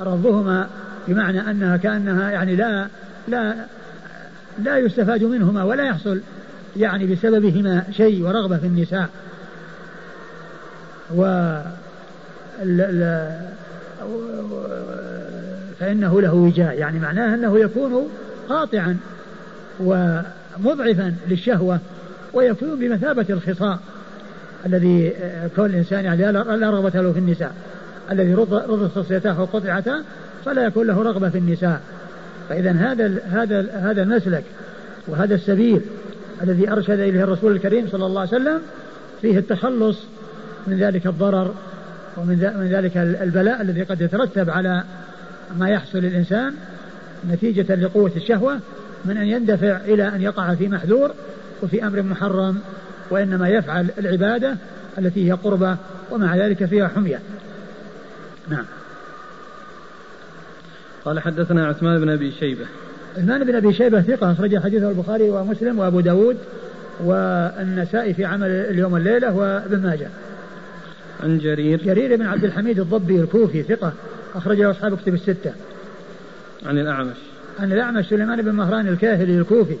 رضهما 0.00 0.68
بمعنى 1.08 1.50
أنها 1.50 1.76
كأنها 1.76 2.30
يعني 2.30 2.56
لا 2.56 2.86
لا 3.28 3.54
لا 4.58 4.78
يستفاد 4.78 5.24
منهما 5.24 5.64
ولا 5.64 5.84
يحصل 5.84 6.20
يعني 6.76 7.06
بسببهما 7.06 7.84
شيء 7.90 8.22
ورغبة 8.22 8.56
في 8.56 8.66
النساء. 8.66 9.08
و 11.16 11.22
فإنه 15.80 16.20
له 16.20 16.34
وجاء. 16.34 16.78
يعني 16.78 16.98
معناه 16.98 17.34
أنه 17.34 17.58
يكون 17.58 18.08
قاطعا. 18.48 18.96
مضعفا 20.58 21.14
للشهوة 21.28 21.78
ويكون 22.32 22.78
بمثابة 22.78 23.26
الخصاء 23.30 23.78
الذي 24.66 25.12
كون 25.56 25.66
الإنسان 25.66 26.04
يعني 26.04 26.32
لا 26.32 26.70
رغبة 26.70 27.00
له 27.00 27.12
في 27.12 27.18
النساء. 27.18 27.52
الذي 28.10 28.34
رضت 28.34 28.98
خصيته 28.98 29.40
وقطعته 29.40 30.02
فلا 30.44 30.64
يكون 30.64 30.86
له 30.86 31.02
رغبة 31.02 31.28
في 31.28 31.38
النساء. 31.38 31.80
فإذا 32.48 32.72
هذا 32.72 33.18
هذا 33.30 33.70
هذا 33.72 34.02
المسلك 34.02 34.44
وهذا 35.08 35.34
السبيل 35.34 35.80
الذي 36.42 36.70
أرشد 36.72 37.00
إليه 37.00 37.24
الرسول 37.24 37.52
الكريم 37.52 37.88
صلى 37.88 38.06
الله 38.06 38.20
عليه 38.20 38.30
وسلم 38.30 38.60
فيه 39.22 39.38
التخلص 39.38 39.98
من 40.66 40.78
ذلك 40.78 41.06
الضرر 41.06 41.54
ومن 42.16 42.68
ذلك 42.70 42.96
البلاء 42.96 43.62
الذي 43.62 43.82
قد 43.82 44.00
يترتب 44.00 44.50
على 44.50 44.84
ما 45.58 45.68
يحصل 45.68 45.98
للإنسان 45.98 46.54
نتيجة 47.30 47.74
لقوة 47.74 48.12
الشهوة 48.16 48.60
من 49.04 49.16
أن 49.16 49.26
يندفع 49.26 49.76
إلى 49.76 50.08
أن 50.08 50.22
يقع 50.22 50.54
في 50.54 50.68
محذور 50.68 51.10
وفي 51.62 51.86
أمر 51.86 52.02
محرم 52.02 52.60
وإنما 53.10 53.48
يفعل 53.48 53.86
العبادة 53.98 54.56
التي 54.98 55.28
هي 55.28 55.32
قربة 55.32 55.76
ومع 56.10 56.36
ذلك 56.36 56.64
فيها 56.64 56.88
حمية. 56.88 57.20
نعم. 58.48 58.64
قال 61.04 61.20
حدثنا 61.20 61.66
عثمان 61.66 62.00
بن 62.00 62.08
أبي 62.08 62.32
شيبة. 62.32 62.66
عثمان 63.16 63.44
بن 63.44 63.54
أبي 63.54 63.72
شيبة 63.72 64.00
ثقة 64.00 64.32
أخرج 64.32 64.58
حديثه 64.58 64.90
البخاري 64.90 65.30
ومسلم 65.30 65.78
وأبو 65.78 66.00
داود 66.00 66.36
والنسائي 67.00 68.14
في 68.14 68.24
عمل 68.24 68.50
اليوم 68.50 68.92
والليلة 68.92 69.34
وابن 69.36 69.82
ماجه. 69.82 70.08
عن 71.22 71.38
جرير. 71.38 71.82
جرير 71.82 72.16
بن 72.16 72.26
عبد 72.26 72.44
الحميد 72.44 72.78
الضبي 72.78 73.20
الكوفي 73.20 73.62
ثقة 73.62 73.92
أخرج 74.34 74.60
له 74.60 74.70
أصحاب 74.70 74.96
كتب 74.96 75.14
الستة. 75.14 75.52
عن 76.66 76.78
الأعمش. 76.78 77.29
عن 77.60 77.72
الأعمش 77.72 78.06
سليمان 78.06 78.42
بن 78.42 78.52
مهران 78.52 78.88
الكاهلي 78.88 79.38
الكوفي 79.38 79.76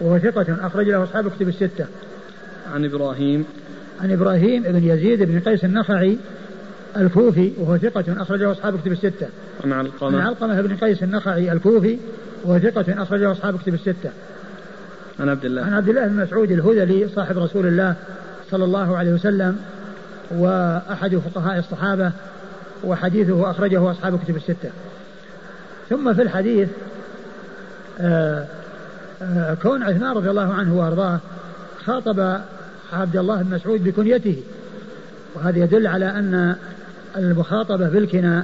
وهو 0.00 0.18
ثقة 0.18 0.66
أخرج 0.66 0.88
له 0.88 1.04
أصحاب 1.04 1.30
كتب 1.30 1.48
الستة 1.48 1.86
عن 2.74 2.84
إبراهيم 2.84 3.44
عن 4.00 4.12
إبراهيم 4.12 4.62
بن 4.62 4.84
يزيد 4.84 5.22
بن 5.22 5.40
قيس 5.40 5.64
النخعي 5.64 6.18
الكوفي 6.96 7.52
وهو 7.58 7.78
ثقة 7.78 8.04
أخرجه 8.22 8.52
أصحاب 8.52 8.80
كتب 8.80 8.92
الستة. 8.92 9.26
عن 9.64 9.72
علقمة 9.72 10.20
عن 10.20 10.26
علقمة 10.26 10.60
بن 10.60 10.76
قيس 10.76 11.02
النخعي 11.02 11.52
الكوفي 11.52 11.98
وهو 12.44 12.58
ثقة 12.58 13.02
أخرجه 13.02 13.32
أصحاب 13.32 13.58
كتب 13.58 13.74
الستة. 13.74 14.10
عن 15.20 15.28
عبد 15.28 15.44
الله 15.44 15.62
عن 15.62 15.74
عبد 15.74 15.88
الله 15.88 16.06
بن 16.06 16.16
مسعود 16.16 16.50
الهذلي 16.50 17.08
صاحب 17.08 17.38
رسول 17.38 17.66
الله 17.66 17.94
صلى 18.50 18.64
الله 18.64 18.96
عليه 18.96 19.12
وسلم 19.12 19.56
وأحد 20.30 21.16
فقهاء 21.16 21.58
الصحابة 21.58 22.12
وحديثه 22.84 23.50
أخرجه 23.50 23.90
أصحاب 23.90 24.18
كتب 24.24 24.36
الستة. 24.36 24.70
ثم 25.90 26.14
في 26.14 26.22
الحديث 26.22 26.68
كون 29.62 29.82
عثمان 29.82 30.16
رضي 30.16 30.30
الله 30.30 30.54
عنه 30.54 30.76
وأرضاه 30.76 31.18
خاطب 31.84 32.40
عبد 32.92 33.16
الله 33.16 33.42
بن 33.42 33.54
مسعود 33.54 33.84
بكنيته. 33.84 34.42
وهذا 35.34 35.58
يدل 35.58 35.86
على 35.86 36.06
أن 36.06 36.56
المخاطبة 37.16 37.88
بالكنى 37.88 38.42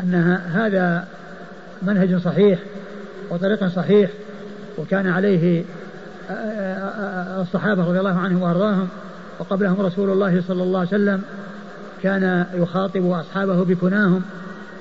أن 0.00 0.14
هذا 0.52 1.04
منهج 1.82 2.16
صحيح 2.16 2.58
وطريق 3.30 3.66
صحيح 3.66 4.10
وكان 4.78 5.06
عليه 5.06 5.64
الصحابة 7.40 7.88
رضي 7.88 7.98
الله 7.98 8.18
عنهم 8.18 8.42
وأرضاهم 8.42 8.88
وقبلهم 9.38 9.80
رسول 9.80 10.10
الله 10.10 10.42
صلى 10.48 10.62
الله 10.62 10.78
عليه 10.78 10.88
وسلم 10.88 11.22
كان 12.02 12.46
يخاطب 12.54 13.10
أصحابه 13.10 13.64
بكناهم 13.64 14.22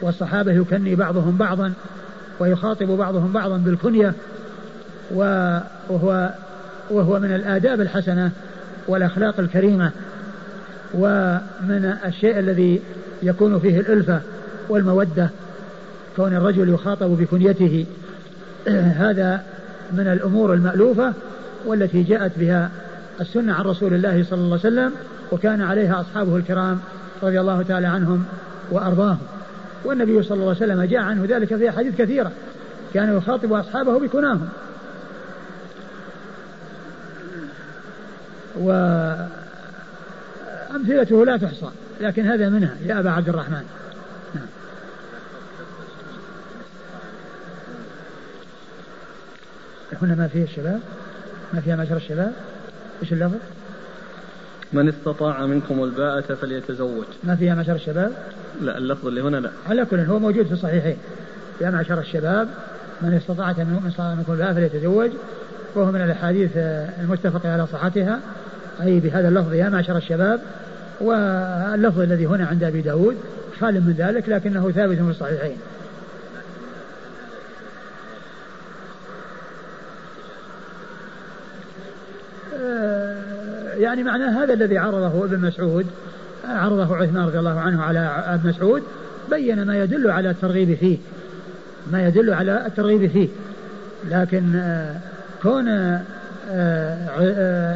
والصحابة 0.02 0.52
يكني 0.52 0.96
بعضهم 0.96 1.38
بعضا 1.38 1.74
ويخاطب 2.40 2.88
بعضهم 2.88 3.34
بعضا 3.34 3.58
بالكنية 3.58 4.14
وهو 5.12 6.30
وهو 6.90 7.20
من 7.20 7.36
الآداب 7.36 7.82
الحسنة 7.82 8.32
والأخلاق 8.88 9.40
الكريمة 9.40 9.92
ومن 10.94 11.94
الشيء 12.06 12.40
الذي 12.40 12.82
يكون 13.24 13.60
فيه 13.60 13.80
الألفة 13.80 14.22
والمودة 14.70 15.30
كون 16.16 16.34
الرجل 16.34 16.70
يخاطب 16.70 17.18
بكنيته. 17.18 17.86
هذا 19.04 19.44
من 19.94 20.08
الأمور 20.08 20.54
المألوفة 20.54 21.14
والتي 21.66 22.04
جاءت 22.04 22.32
بها 22.40 22.70
السنة 23.22 23.54
عن 23.54 23.66
رسول 23.66 23.94
الله 23.94 24.24
صلى 24.24 24.40
الله 24.40 24.60
عليه 24.64 24.74
وسلم 24.74 24.92
وكان 25.32 25.62
عليها 25.62 26.02
أصحابه 26.02 26.38
الكرام 26.38 26.80
رضي 27.24 27.40
الله 27.40 27.62
تعالى 27.62 27.88
عنهم 27.88 28.26
وأرضاهم. 28.72 29.18
والنبي 29.86 30.24
صلى 30.24 30.36
الله 30.36 30.56
عليه 30.56 30.58
وسلم 30.58 30.84
جاء 30.84 31.02
عنه 31.02 31.26
ذلك 31.26 31.56
في 31.56 31.70
أحاديث 31.70 31.98
كثيرة. 31.98 32.32
كان 32.94 33.18
يخاطب 33.18 33.54
أصحابه 33.54 34.00
بكناهم. 34.00 34.50
وأمثلته 38.60 39.28
لا 41.26 41.38
تحصى 41.38 41.70
لكن 42.02 42.26
هذا 42.26 42.50
منها. 42.50 42.76
يا 42.86 43.00
أبا 43.00 43.10
عبد 43.10 43.30
الرحمن. 43.30 43.64
نعم. 44.36 44.48
هنا 50.02 50.16
ما 50.16 50.28
فيه 50.28 50.44
الشباب؟ 50.44 50.80
ما 51.54 51.62
فيها 51.62 51.76
معشر 51.76 51.98
الشباب؟ 51.98 52.34
إيش 53.02 53.14
اللفظ؟ 53.14 53.38
من 54.74 54.90
استطاع 54.90 55.46
منكم 55.46 55.84
الباءة 55.84 56.34
فليتزوج. 56.34 57.06
ما 57.24 57.36
فيها 57.36 57.56
معشر 57.56 57.76
الشباب؟ 57.76 58.12
لا 58.62 58.78
اللفظ 58.78 59.08
اللي 59.08 59.22
هنا 59.22 59.38
لا. 59.38 59.50
على 59.70 59.86
كل 59.86 60.00
هو 60.00 60.20
موجود 60.20 60.46
في 60.46 60.52
الصحيحين. 60.52 60.98
يا 61.62 61.70
معشر 61.70 62.00
الشباب 62.00 62.48
من 63.02 63.14
استطاع 63.14 63.54
منكم 64.14 64.34
الباءة 64.34 64.54
فليتزوج 64.54 65.12
وهو 65.76 65.92
من 65.92 66.02
الأحاديث 66.02 66.52
المتفق 67.00 67.46
على 67.46 67.68
صحتها 67.68 68.20
أي 68.82 69.00
بهذا 69.00 69.28
اللفظ 69.28 69.54
يا 69.54 69.70
معشر 69.70 69.98
الشباب. 69.98 70.40
واللفظ 71.02 72.00
الذي 72.00 72.26
هنا 72.26 72.46
عند 72.46 72.64
أبي 72.64 72.82
داود 72.82 73.18
خال 73.60 73.74
من 73.74 73.96
ذلك 73.98 74.30
لكنه 74.30 74.72
ثابت 74.72 74.98
في 74.98 75.02
الصحيحين. 75.02 75.58
يعني 83.78 84.04
معناه 84.04 84.44
هذا 84.44 84.54
الذي 84.54 84.78
عرضه 84.78 85.26
ابن 85.26 85.40
مسعود 85.40 85.88
عرضه 86.48 86.96
عثمان 86.96 87.26
رضي 87.26 87.40
الله 87.40 87.60
عنه 87.60 87.84
على 87.84 88.00
ابن 88.26 88.50
مسعود 88.50 88.84
بين 89.30 89.64
ما 89.64 89.84
يدل 89.84 90.12
على 90.12 90.30
الترغيب 90.30 90.78
فيه 90.78 90.98
ما 91.92 92.08
يدل 92.08 92.34
على 92.34 92.66
الترغيب 92.68 93.12
فيه. 93.12 93.30
لكن 94.10 94.62
كون 95.42 95.68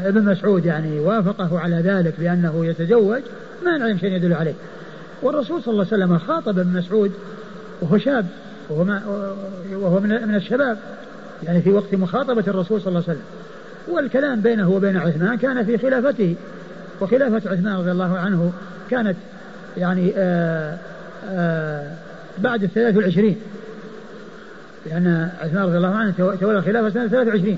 ابن 0.05 0.25
مسعود 0.25 0.65
يعني 0.65 0.99
وافقه 0.99 1.59
على 1.59 1.75
ذلك 1.75 2.13
بأنه 2.19 2.65
يتزوج 2.65 3.21
ما 3.65 3.77
نعلم 3.77 3.97
شيء 3.97 4.11
يدل 4.11 4.33
عليه. 4.33 4.53
والرسول 5.21 5.63
صلى 5.63 5.71
الله 5.71 5.87
عليه 5.91 6.03
وسلم 6.03 6.17
خاطب 6.17 6.59
ابن 6.59 6.77
مسعود 6.77 7.11
وهو 7.81 7.97
شاب 7.97 8.25
وهو 8.69 9.99
من 9.99 10.35
الشباب 10.35 10.77
يعني 11.43 11.61
في 11.61 11.71
وقت 11.71 11.95
مخاطبة 11.95 12.43
الرسول 12.47 12.81
صلى 12.81 12.87
الله 12.87 13.03
عليه 13.07 13.17
وسلم. 13.17 13.25
والكلام 13.95 14.41
بينه 14.41 14.69
وبين 14.69 14.97
عثمان 14.97 15.37
كان 15.37 15.65
في 15.65 15.77
خلافته. 15.77 16.35
وخلافة 17.01 17.51
عثمان 17.51 17.75
رضي 17.75 17.91
الله 17.91 18.17
عنه 18.17 18.53
كانت 18.89 19.15
يعني 19.77 20.13
آآ 20.17 20.77
آآ 21.29 21.95
بعد 22.37 22.63
الثلاث 22.63 22.95
والعشرين. 22.95 23.35
لأن 24.85 25.29
عثمان 25.41 25.63
رضي 25.63 25.77
الله 25.77 25.95
عنه 25.95 26.11
تولى 26.39 26.57
الخلافة 26.57 26.89
سنة 26.89 27.07
23 27.07 27.57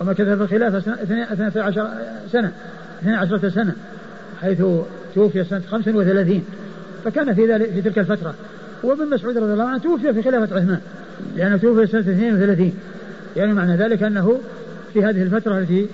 ومكث 0.00 0.22
في 0.22 0.32
الخلافة 0.32 0.80
سنة 0.80 1.32
12 1.32 1.88
سنة 2.32 2.52
12 3.02 3.48
سنة 3.50 3.74
حيث 4.40 4.62
توفي 5.14 5.44
سنة 5.44 5.62
35 5.70 6.44
فكان 7.04 7.34
في 7.34 7.52
ذلك 7.52 7.70
في 7.70 7.82
تلك 7.82 7.98
الفترة. 7.98 8.34
وابن 8.82 9.10
مسعود 9.10 9.38
رضي 9.38 9.52
الله 9.52 9.64
عنه 9.64 9.78
توفي 9.78 10.12
في 10.12 10.22
خلافة 10.22 10.56
عثمان 10.56 10.80
لأنه 11.36 11.56
توفي 11.56 11.86
سنة 11.86 12.00
32 12.00 12.72
يعني 13.36 13.54
معنى 13.54 13.76
ذلك 13.76 14.02
أنه 14.02 14.40
في 14.92 15.04
هذه 15.04 15.22
الفترة 15.22 15.58
التي 15.58 15.86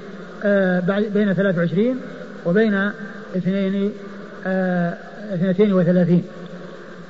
آه 0.44 0.81
بين 1.14 1.33
23 1.33 2.00
وبين 2.46 2.90
اثنين 3.37 3.92
آه 4.46 4.98
32 5.35 6.24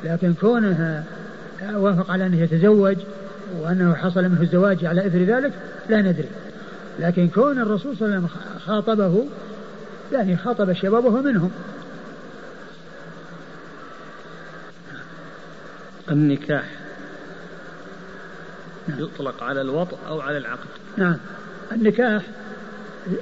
لكن 0.04 0.34
كونه 0.34 1.04
وافق 1.74 2.10
على 2.10 2.26
أنه 2.26 2.40
يتزوج 2.40 2.96
وأنه 3.60 3.94
حصل 3.94 4.24
منه 4.24 4.42
الزواج 4.42 4.84
على 4.84 5.06
إثر 5.06 5.18
ذلك 5.18 5.52
لا 5.88 6.02
ندري. 6.02 6.28
لكن 6.98 7.28
كون 7.28 7.60
الرسول 7.60 7.96
صلى 7.96 8.06
الله 8.06 8.16
عليه 8.16 8.26
وسلم 8.26 8.40
خاطبه 8.66 9.24
يعني 10.12 10.36
خاطب 10.36 10.70
الشباب 10.70 11.04
وهو 11.04 11.22
منهم. 11.22 11.50
النكاح 16.10 16.64
نعم. 18.88 19.00
يطلق 19.00 19.42
على 19.42 19.60
الوطء 19.60 19.98
أو 20.08 20.20
على 20.20 20.38
العقد؟ 20.38 20.68
نعم. 20.96 21.16
النكاح 21.72 22.22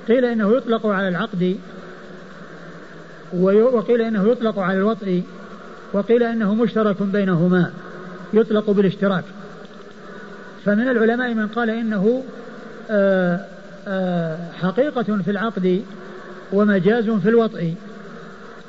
قيل 0.08 0.24
إنه 0.24 0.56
يطلق 0.56 0.86
على 0.86 1.08
العقد 1.08 1.58
وقيل 3.32 4.00
إنه 4.00 4.28
يطلق 4.28 4.58
على 4.58 4.78
الوطء 4.78 5.22
وقيل 5.92 6.22
إنه 6.22 6.54
مشترك 6.54 7.02
بينهما 7.02 7.70
يطلق 8.32 8.70
بالاشتراك. 8.70 9.24
فمن 10.64 10.88
العلماء 10.88 11.34
من 11.34 11.48
قال 11.48 11.70
إنه 11.70 12.22
آآ 12.90 13.40
آه، 13.88 14.38
حقيقة 14.52 15.02
في 15.02 15.30
العقد 15.30 15.82
ومجاز 16.52 17.10
في 17.10 17.28
الوطء. 17.28 17.74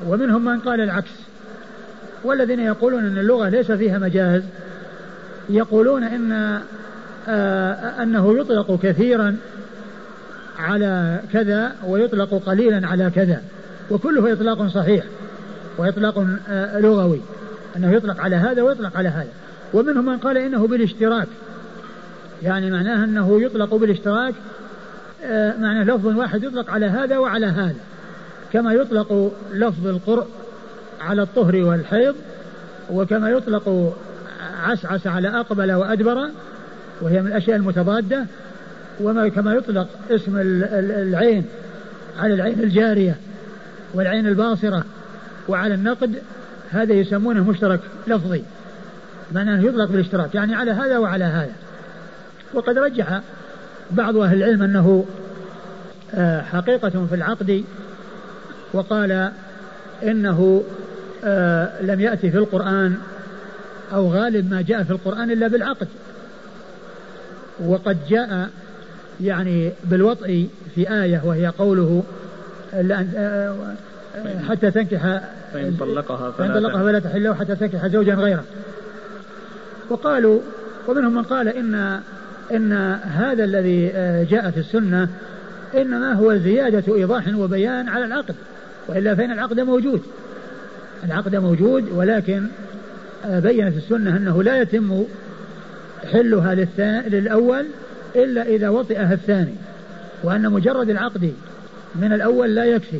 ومنهم 0.08 0.46
من 0.46 0.60
قال 0.60 0.82
العكس. 0.82 1.12
والذين 2.24 2.60
يقولون 2.60 3.06
إن 3.06 3.18
اللغة 3.18 3.50
ليس 3.50 3.72
فيها 3.72 4.00
مجاز 4.00 4.44
يقولون 5.50 6.04
إن 6.04 6.62
آه 7.28 8.04
أنه 8.04 8.40
يطلق 8.40 8.80
كثيرا 8.84 9.38
على 10.60 11.20
كذا 11.34 11.76
ويطلق 11.88 12.44
قليلا 12.46 12.88
على 12.88 13.12
كذا. 13.16 13.42
وكله 13.92 14.34
إطلاق 14.34 14.68
صحيح 14.68 15.06
وإطلاق 15.78 16.26
آه 16.50 16.80
لغوي 16.80 17.22
أنه 17.78 17.92
يطلق 17.92 18.20
على 18.20 18.36
هذا 18.36 18.62
ويطلق 18.62 18.98
على 18.98 19.10
هذا. 19.10 19.30
ومنهم 19.74 20.06
من 20.06 20.18
قال 20.18 20.38
إنه 20.38 20.68
بالاشتراك 20.68 21.28
يعني 22.44 22.72
معناه 22.72 23.04
أنه 23.04 23.42
يطلق 23.42 23.76
بالاشتراك 23.76 24.34
آه 25.24 25.58
معناه 25.58 25.84
لفظ 25.84 26.06
واحد 26.06 26.44
يطلق 26.44 26.70
على 26.70 26.86
هذا 26.86 27.18
وعلى 27.18 27.46
هذا. 27.46 27.80
كما 28.54 28.74
يطلق 28.74 29.32
لفظ 29.54 29.88
القرء 29.88 30.28
على 31.02 31.22
الطهر 31.22 31.56
والحيض 31.56 32.16
وكما 32.92 33.30
يطلق 33.30 33.96
عسعس 34.64 35.08
على 35.08 35.28
أقبل 35.28 35.72
وأدبر 35.72 36.30
وهي 37.02 37.22
من 37.22 37.28
الأشياء 37.28 37.58
المتضادة. 37.58 38.26
وما 39.02 39.28
كما 39.28 39.54
يطلق 39.54 39.88
اسم 40.12 40.34
العين 40.38 41.46
على 42.20 42.34
العين 42.34 42.60
الجارية 42.60 43.16
والعين 43.94 44.28
الباصرة 44.28 44.84
وعلى 45.48 45.74
النقد 45.74 46.22
هذا 46.70 46.94
يسمونه 46.94 47.44
مشترك 47.44 47.80
لفظي 48.08 48.44
معناه 49.32 49.62
يطلق 49.62 49.92
بالاشتراك 49.92 50.36
يعني 50.36 50.56
على 50.56 50.72
هذا 50.72 50.98
وعلى 50.98 51.24
هذا. 51.24 51.54
وقد 52.54 52.78
رجح 52.78 53.22
بعض 53.92 54.18
أهل 54.18 54.38
العلم 54.38 54.64
أنه 54.64 55.06
آه، 56.14 56.42
حقيقة 56.42 57.06
في 57.10 57.16
العقد 57.16 57.64
وقال 58.74 59.32
إنه 60.04 60.64
آه 61.24 61.82
لم 61.82 62.00
يأتي 62.00 62.32
في 62.32 62.38
القرآن 62.38 62.98
أو 63.94 64.12
غالب 64.14 64.52
ما 64.52 64.62
جاء 64.62 64.84
في 64.84 64.92
القرآن 64.92 65.32
إلا 65.32 65.48
بالعقد. 65.48 65.88
وقد 67.66 67.98
جاء 68.10 68.50
يعني 69.22 69.72
بالوطء 69.84 70.48
في 70.76 70.92
آية 71.04 71.22
وهي 71.26 71.48
قوله 71.48 72.04
آه، 72.74 73.76
حتى 74.50 74.72
تنكح 74.72 75.22
فإن 75.54 75.76
طلقها 75.80 76.32
فلا, 76.32 76.48
فإن 76.48 76.54
طلقها 76.54 76.84
فلا 76.84 77.00
تحل 77.00 77.24
له 77.24 77.34
حتى 77.34 77.56
تنكح 77.56 77.88
زوجا 77.88 78.14
غيره. 78.14 78.44
وقالوا 79.90 80.40
ومنهم 80.88 81.16
من 81.16 81.24
قال 81.24 81.48
إن 81.48 82.00
إن 82.52 82.74
هذا 83.04 83.44
الذي 83.44 83.92
آه، 83.94 84.24
جاء 84.24 84.52
في 84.52 84.60
السنة 84.60 85.10
إنما 85.76 86.14
هو 86.14 86.36
زيادة 86.36 86.96
إيضاح 86.96 87.28
وبيان 87.36 87.90
على 87.90 88.06
العقد 88.06 88.36
وإلا 88.88 89.16
فإن 89.16 89.32
العقد 89.32 89.60
موجود. 89.60 90.02
العقد 91.04 91.36
موجود 91.36 91.90
ولكن 91.92 92.48
آه، 93.26 93.40
بينت 93.40 93.78
السنة 93.78 94.18
أنه 94.18 94.44
لا 94.44 94.62
يتم 94.62 95.04
حلها 96.12 96.56
للأول 97.10 97.66
إلا 98.16 98.42
إذا 98.42 98.70
وطئها 98.70 99.14
الثاني 99.14 99.56
وأن 100.24 100.50
مجرد 100.50 100.90
العقد 100.90 101.34
من 101.96 102.14
الأول 102.14 102.56
لا 102.56 102.66
يكفي 102.66 103.00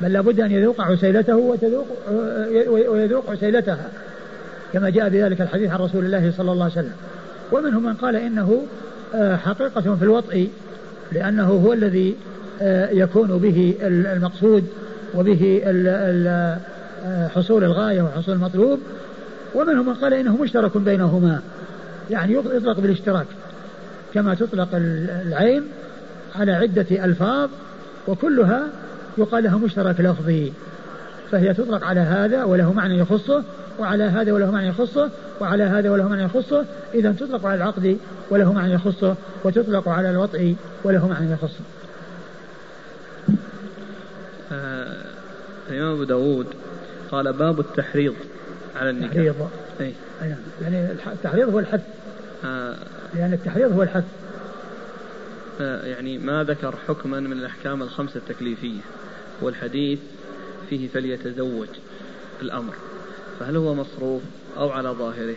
بل 0.00 0.12
لابد 0.12 0.40
أن 0.40 0.52
يذوق 0.52 0.80
عسيلته 0.80 1.36
وتذوق 1.36 1.86
آه، 2.10 2.68
ويذوق 2.68 3.30
عسيلتها 3.30 3.88
كما 4.72 4.90
جاء 4.90 5.08
بذلك 5.08 5.40
الحديث 5.40 5.70
عن 5.70 5.78
رسول 5.78 6.04
الله 6.04 6.32
صلى 6.36 6.52
الله 6.52 6.64
عليه 6.64 6.72
وسلم. 6.72 6.92
ومنهم 7.52 7.82
من 7.82 7.94
قال 7.94 8.16
إنه 8.16 8.62
آه، 9.14 9.36
حقيقة 9.36 9.96
في 9.96 10.02
الوطء 10.02 10.48
لأنه 11.12 11.46
هو 11.46 11.72
الذي 11.72 12.16
يكون 12.92 13.38
به 13.38 13.74
المقصود 13.82 14.64
وبه 15.14 15.62
حصول 17.34 17.64
الغاية 17.64 18.02
وحصول 18.02 18.34
المطلوب. 18.34 18.78
ومنهم 19.54 19.86
من 19.86 19.94
قال 19.94 20.14
إنه 20.14 20.36
مشترك 20.36 20.76
بينهما 20.76 21.40
يعني 22.10 22.34
يطلق 22.34 22.80
بالاشتراك 22.80 23.26
كما 24.14 24.34
تطلق 24.34 24.68
العين 24.74 25.62
على 26.34 26.52
عدة 26.52 27.04
ألفاظ 27.04 27.50
وكلها 28.08 28.68
يقال 29.18 29.44
لها 29.44 29.56
مشترك 29.56 30.00
لفظي 30.00 30.52
فهي 31.30 31.54
تطلق 31.54 31.84
على 31.84 32.00
هذا 32.00 32.44
وله 32.44 32.72
معنى 32.72 32.98
يخصه 32.98 33.44
وعلى 33.78 34.04
هذا 34.04 34.32
وله 34.32 34.50
معنى 34.50 34.68
يخصه 34.68 35.10
وعلى 35.40 35.64
هذا 35.64 35.90
وله 35.90 36.08
معنى 36.08 36.22
يخصه. 36.22 36.64
إذا 36.94 37.12
تطلق 37.12 37.46
على 37.46 37.54
العقد 37.54 37.98
وله 38.30 38.52
معنى 38.52 38.72
يخصه 38.72 39.14
وتطلق 39.44 39.88
على 39.88 40.10
الوطء 40.10 40.56
وله 40.84 41.08
معنى 41.08 41.32
يخصه. 41.32 41.60
آه 44.52 45.04
الإمام 45.70 45.92
أبو 45.92 46.04
داود 46.04 46.46
قال 47.10 47.32
باب 47.32 47.60
التحريض 47.60 48.14
على 48.80 48.90
النكاح. 48.90 49.16
التحريض 49.16 49.48
أي. 49.80 49.92
نعم. 50.20 50.36
يعني 50.62 50.92
التحريض 50.92 51.48
هو 51.48 51.58
الحث. 51.58 51.80
آه. 52.44 52.76
لأن 53.14 53.32
التحريض 53.32 53.72
هو 53.72 53.82
الحث. 53.82 54.04
يعني 55.60 56.18
ما 56.18 56.44
ذكر 56.44 56.74
حكما 56.88 57.20
من 57.20 57.32
الأحكام 57.32 57.82
الخمسة 57.82 58.16
التكليفية 58.16 58.80
والحديث 59.40 59.98
فيه 60.70 60.88
فليتزوج 60.88 61.68
الأمر. 62.42 62.74
فهل 63.40 63.56
هو 63.56 63.74
مصروف 63.74 64.22
أو 64.56 64.70
على 64.70 64.88
ظاهره؟ 64.88 65.34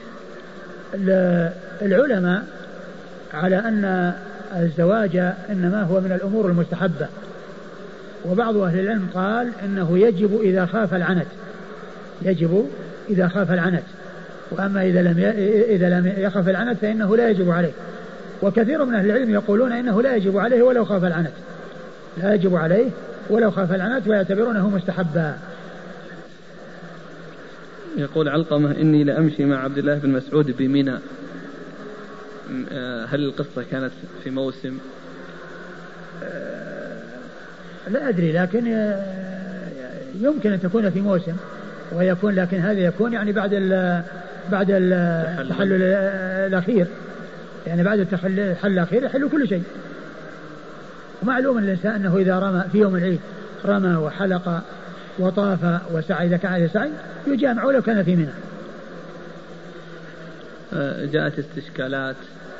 العلماء 1.82 2.46
على 3.34 3.60
أن 3.60 4.14
الزواج 4.56 5.18
إنما 5.50 5.84
هو 5.84 6.02
من 6.02 6.12
الأمور 6.12 6.50
المستحبة. 6.50 7.08
وبعض 8.26 8.58
أهل 8.58 8.80
العلم 8.80 9.08
قال 9.14 9.52
إنه 9.64 10.00
يجب 10.00 10.42
إذا 10.42 10.66
خاف 10.66 10.94
العنت 10.94 11.28
يجب 12.22 12.70
إذا 13.10 13.28
خاف 13.28 13.52
العنت. 13.52 13.84
وأما 14.52 14.84
إذا 14.84 15.02
لم 15.02 15.20
إذا 15.70 15.90
لم 15.90 16.14
يخف 16.18 16.50
العنت 16.50 16.78
فإنه 16.80 17.18
لا 17.18 17.30
يجب 17.30 17.52
عليه. 17.52 17.72
وكثير 18.46 18.86
من 18.86 18.94
أهل 18.94 19.06
العلم 19.06 19.30
يقولون 19.30 19.72
إنه 19.72 20.02
لا 20.02 20.16
يجب 20.16 20.38
عليه 20.38 20.62
ولو 20.62 20.86
خاف 20.86 21.04
العنت. 21.04 21.34
لا 22.18 22.34
يجب 22.34 22.56
عليه 22.56 22.90
ولو 23.30 23.52
خاف 23.52 23.72
العنت 23.72 24.08
ويعتبرونه 24.08 24.70
مستحبا. 24.70 25.38
يقول 27.98 28.30
علقمة 28.30 28.72
إني 28.72 29.04
لأمشي 29.04 29.46
مع 29.46 29.64
عبد 29.64 29.78
الله 29.78 29.96
بن 29.96 30.10
مسعود 30.10 30.58
بمنى. 30.58 30.98
آه، 32.72 33.06
هل 33.06 33.26
القصة 33.26 33.64
كانت 33.72 33.92
في 34.24 34.30
موسم؟ 34.30 34.78
لا 37.88 38.10
أدري 38.10 38.32
لكن 38.32 38.74
آه، 38.74 39.04
يمكن 40.22 40.52
أن 40.52 40.62
تكون 40.62 40.90
في 40.90 41.02
موسم 41.02 41.36
ويكون 41.96 42.36
لكن 42.36 42.60
هذا 42.60 42.80
يكون 42.80 43.14
يعني 43.14 43.32
بعد 43.32 43.50
ال 43.54 44.02
بعد 44.52 44.68
التحلل 44.70 45.84
الأخير. 46.48 46.88
يعني 47.68 47.84
بعد 47.84 48.00
التحلل 48.00 48.56
الأخير 48.64 49.04
يحل 49.04 49.30
كل 49.30 49.48
شيء. 49.48 49.64
ومعلوم 51.24 51.58
الإنسان 51.58 51.92
أنه 51.92 52.18
إذا 52.18 52.40
رمى 52.40 52.64
في 52.72 52.78
يوم 52.78 52.96
العيد 52.96 53.20
رمى 53.66 53.96
وحلق 53.96 54.62
وطاف 55.20 55.82
وسعى 55.94 56.28
إذا 56.28 56.38
كان 56.38 56.54
عليه 56.54 56.68
سعي 56.68 56.90
يجامع 57.28 57.66
ولو 57.66 57.82
كان 57.82 58.04
في 58.04 58.16
منى. 58.16 58.34
آه، 60.74 61.06
جاءت 61.06 61.40
استشكالات 61.40 62.16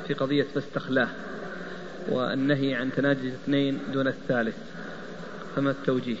في 0.08 0.14
قضية 0.14 0.46
فاستخلاه 0.54 1.08
والنهي 2.08 2.74
عن 2.74 2.90
تناجي 2.96 3.28
اثنين 3.28 3.78
دون 3.92 4.06
الثالث. 4.06 4.56
فما 5.56 5.70
التوجيه؟ 5.70 6.16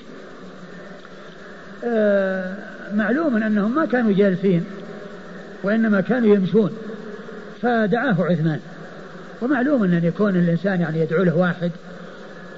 آه 1.84 2.54
معلوم 2.94 3.36
أنهم 3.36 3.74
ما 3.74 3.86
كانوا 3.86 4.12
جالسين 4.12 4.64
وإنما 5.62 6.00
كانوا 6.00 6.36
يمشون. 6.36 6.70
فدعاه 7.62 8.16
عثمان. 8.18 8.60
ومعلوم 9.42 9.84
أن 9.84 10.04
يكون 10.04 10.36
الإنسان 10.36 10.80
يعني 10.80 11.00
يدعو 11.00 11.22
له 11.22 11.36
واحد 11.36 11.70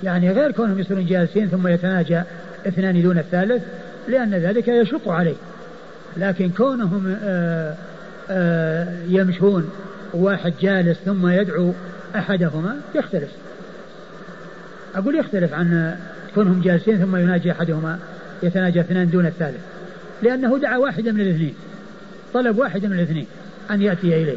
يعني 0.03 0.33
غير 0.33 0.51
كونهم 0.51 0.79
يصيرون 0.79 1.07
جالسين 1.07 1.49
ثم 1.49 1.69
يتناجى 1.69 2.23
اثنان 2.67 3.03
دون 3.03 3.19
الثالث 3.19 3.63
لأن 4.09 4.35
ذلك 4.35 4.69
يشق 4.69 5.09
عليه. 5.09 5.35
لكن 6.17 6.51
كونهم 6.51 7.07
آآ 7.07 7.17
آه، 7.23 7.75
آآ 8.31 8.85
آه، 8.85 8.87
يمشون 9.09 9.71
واحد 10.15 10.53
جالس 10.61 10.99
ثم 10.99 11.29
يدعو 11.29 11.73
أحدهما 12.17 12.77
يختلف. 12.95 13.31
أقول 14.95 15.15
يختلف 15.19 15.55
عن 15.55 15.97
كونهم 16.35 16.61
جالسين 16.61 16.99
ثم 16.99 17.17
يناجي 17.17 17.53
أحدهما 17.53 17.99
يتناجى 18.43 18.81
اثنان 18.81 19.11
دون 19.11 19.27
الثالث. 19.27 19.61
لأنه 20.23 20.59
دعا 20.59 20.77
واحدا 20.77 21.13
من 21.13 21.21
الاثنين 21.21 21.55
طلب 22.35 22.59
واحدا 22.59 22.89
من 22.89 22.97
الاثنين 22.97 23.27
أن 23.71 23.83
يأتي 23.83 24.23
إليه. 24.23 24.37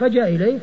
فجاء 0.00 0.28
إليه 0.28 0.58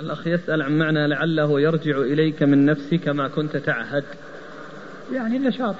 الأخ 0.00 0.26
يسأل 0.26 0.62
عن 0.62 0.78
معنى 0.78 1.06
لعله 1.06 1.60
يرجع 1.60 1.98
إليك 1.98 2.42
من 2.42 2.66
نفسك 2.66 3.08
ما 3.08 3.28
كنت 3.28 3.56
تعهد. 3.56 4.04
يعني 5.12 5.36
النشاط. 5.36 5.74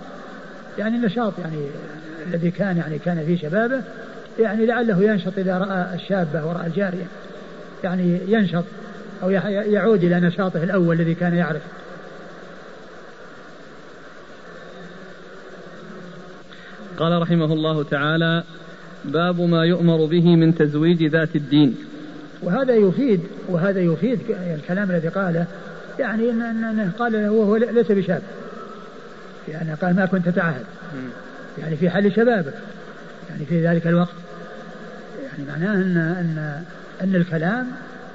يعني 0.78 0.96
النشاط 0.96 1.32
يعني 1.38 1.66
الذي 2.26 2.50
كان 2.50 2.76
يعني 2.76 2.98
كان 2.98 3.24
في 3.26 3.36
شبابه 3.36 3.82
يعني 4.38 4.66
لعله 4.66 5.02
ينشط 5.02 5.38
إذا 5.38 5.58
رأى 5.58 5.94
الشابة 5.94 6.46
ورأى 6.46 6.66
الجارية. 6.66 7.06
يعني 7.84 8.20
ينشط 8.28 8.64
أو 9.22 9.30
يعود 9.30 10.04
إلى 10.04 10.20
نشاطه 10.20 10.64
الأول 10.64 11.00
الذي 11.00 11.14
كان 11.14 11.34
يعرف. 11.34 11.62
قال 16.96 17.22
رحمه 17.22 17.52
الله 17.52 17.82
تعالى 17.82 18.44
باب 19.04 19.40
ما 19.40 19.64
يؤمر 19.64 20.04
به 20.04 20.36
من 20.36 20.54
تزويج 20.54 21.04
ذات 21.04 21.36
الدين. 21.36 21.89
وهذا 22.42 22.74
يفيد 22.74 23.20
وهذا 23.48 23.80
يفيد 23.80 24.20
الكلام 24.30 24.90
الذي 24.90 25.08
قاله 25.08 25.46
يعني 25.98 26.30
أنه 26.30 26.92
قال 26.98 27.12
له 27.12 27.30
وهو 27.30 27.56
ليس 27.56 27.92
بشاب. 27.92 28.22
يعني 29.48 29.74
قال 29.74 29.96
ما 29.96 30.06
كنت 30.06 30.28
تعهد. 30.28 30.64
يعني 31.58 31.76
في 31.76 31.90
حال 31.90 32.12
شبابك. 32.16 32.54
يعني 33.30 33.44
في 33.44 33.66
ذلك 33.66 33.86
الوقت. 33.86 34.14
يعني 35.22 35.44
معناه 35.48 35.74
أن 35.74 35.96
أن 35.96 36.62
أن 37.02 37.14
الكلام 37.14 37.66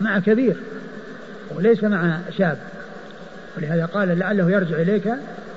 مع 0.01 0.19
كبير 0.19 0.55
وليس 1.55 1.83
مع 1.83 2.19
شاب. 2.37 2.57
ولهذا 3.57 3.85
قال 3.85 4.19
لعله 4.19 4.51
يرجع 4.51 4.75
إليك 4.75 5.07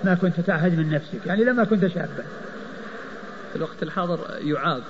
ما 0.04 0.14
كنت 0.14 0.40
تعهد 0.40 0.78
من 0.78 0.90
نفسك. 0.90 1.26
يعني 1.26 1.44
لما 1.44 1.64
كنت 1.64 1.86
شابا. 1.86 2.24
في 3.52 3.56
الوقت 3.56 3.82
الحاضر 3.82 4.18
يعاب 4.40 4.82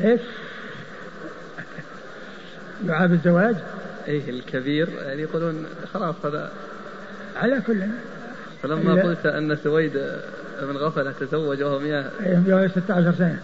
إيش؟ 0.00 0.20
يعاب 2.86 3.12
الزواج؟ 3.12 3.56
إيه 4.08 4.30
الكبير 4.30 4.88
يعني 4.88 5.22
يقولون 5.22 5.66
خلاص 5.94 6.14
هذا 6.24 6.50
على 7.36 7.60
كل 7.66 7.82
فلما 8.62 9.02
قلت 9.02 9.26
أن 9.26 9.56
سويد 9.56 9.92
بن 10.62 10.76
غفلة 10.76 11.12
تزوج 11.20 11.62
وهو 11.62 11.78
100 11.78 12.10
116 12.20 13.12
سنة 13.12 13.38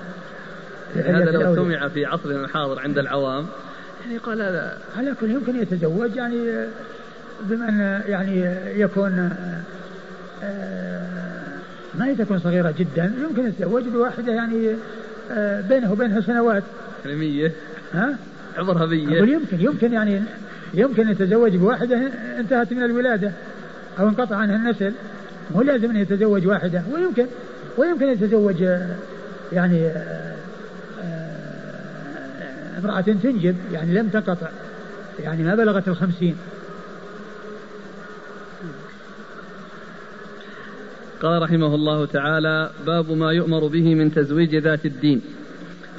يعني 0.97 1.17
هذا 1.17 1.31
لو 1.31 1.55
سمع 1.55 1.89
في 1.89 2.05
عصرنا 2.05 2.45
الحاضر 2.45 2.81
عند 2.81 2.99
العوام 2.99 3.47
يعني 4.03 4.15
يقال 4.15 4.43
هذا 4.43 4.79
على 4.97 5.15
كل 5.21 5.31
يمكن 5.31 5.57
يتزوج 5.57 6.17
يعني 6.17 6.67
بما 7.41 7.69
أن 7.69 8.03
يعني 8.07 8.41
يكون 8.81 9.31
آه، 10.43 10.85
ما 11.95 12.15
تكون 12.15 12.39
صغيرة 12.39 12.75
جدا 12.79 13.13
يمكن 13.19 13.47
يتزوج 13.47 13.83
بواحدة 13.83 14.33
يعني 14.33 14.77
آه، 15.31 15.61
بينه 15.61 15.93
وبينها 15.93 16.21
سنوات 16.21 16.63
يعني 17.05 17.17
مية 17.17 17.53
ها؟ 17.93 18.17
عمرها 18.57 18.87
مية 18.87 19.17
أقول 19.17 19.29
يمكن 19.29 19.61
يمكن 19.61 19.93
يعني 19.93 20.23
يمكن 20.75 21.09
يتزوج 21.09 21.57
بواحدة 21.57 22.11
انتهت 22.39 22.73
من 22.73 22.83
الولادة 22.83 23.33
أو 23.99 24.09
انقطع 24.09 24.37
عنها 24.37 24.57
النسل. 24.57 24.93
مو 25.55 25.63
لازم 25.63 25.91
أن 25.91 25.97
يتزوج 25.97 26.47
واحدة 26.47 26.83
ويمكن 26.95 27.27
ويمكن 27.77 28.09
يتزوج 28.09 28.63
يعني 29.53 29.87
آه، 29.87 30.35
امرأة 32.79 33.01
تنجب 33.01 33.57
يعني 33.73 33.95
لم 33.95 34.09
تنقطع 34.09 34.49
يعني 35.23 35.43
ما 35.43 35.55
بلغت 35.55 35.89
الخمسين. 35.89 36.37
قال 41.23 41.43
رحمه 41.43 41.75
الله 41.75 42.07
تعالى 42.07 42.71
باب 42.87 43.13
ما 43.13 43.33
يؤمر 43.33 43.67
به 43.67 43.95
من 43.95 44.15
تزويج 44.15 44.57
ذات 44.57 44.87
الدين. 44.87 45.23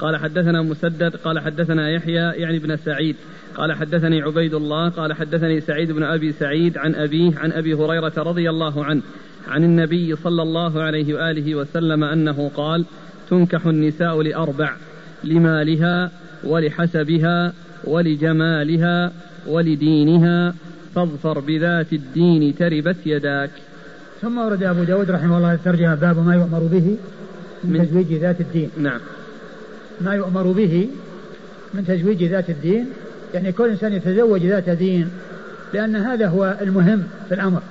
قال 0.00 0.16
حدثنا 0.16 0.62
مسدد 0.62 1.16
قال 1.16 1.38
حدثنا 1.38 1.90
يحيى 1.90 2.14
يعني 2.14 2.58
بن 2.58 2.76
سعيد. 2.76 3.16
قال 3.56 3.72
حدثني 3.72 4.22
عبيد 4.22 4.54
الله 4.54 4.88
قال 4.88 5.12
حدثني 5.12 5.60
سعيد 5.60 5.92
بن 5.92 6.02
أبي 6.02 6.32
سعيد 6.32 6.78
عن 6.78 6.94
أبيه 6.94 7.38
عن 7.38 7.52
أبي 7.52 7.74
هريرة 7.74 8.12
رضي 8.16 8.50
الله 8.50 8.84
عنه 8.84 9.02
عن 9.48 9.64
النبي 9.64 10.16
صلى 10.16 10.42
الله 10.42 10.82
عليه 10.82 11.14
وآله 11.14 11.54
وسلم 11.54 12.04
أنه 12.04 12.50
قال 12.54 12.84
تنكح 13.30 13.66
النساء 13.66 14.22
لأربع 14.22 14.76
لمالها 15.24 16.10
ولحسبها 16.44 17.52
ولجمالها 17.84 19.12
ولدينها 19.46 20.54
فاظفر 20.94 21.40
بذات 21.40 21.92
الدين 21.92 22.54
تربت 22.54 22.96
يداك. 23.06 23.50
ثم 24.22 24.38
ورد 24.38 24.62
أبو 24.62 24.84
داود 24.84 25.10
رحمه 25.10 25.36
الله 25.36 25.54
الترجمة 25.54 25.94
باب 25.94 26.26
ما 26.26 26.34
يؤمر 26.34 26.58
به 26.58 26.96
من 27.64 27.86
تزويج 27.86 28.12
ذات 28.12 28.40
الدين. 28.40 28.70
نعم. 28.78 29.00
ما 30.00 30.14
يؤمر 30.14 30.42
به 30.42 30.88
من 31.74 31.84
تزويج 31.86 32.24
ذات 32.24 32.50
الدين. 32.50 32.86
يعني 33.34 33.52
كل 33.52 33.68
إنسان 33.70 33.92
يتزوج 33.92 34.46
ذات 34.46 34.70
دين 34.70 35.10
لأن 35.74 35.96
هذا 35.96 36.26
هو 36.26 36.56
المهم 36.60 37.02
في 37.28 37.34
الأمر. 37.34 37.62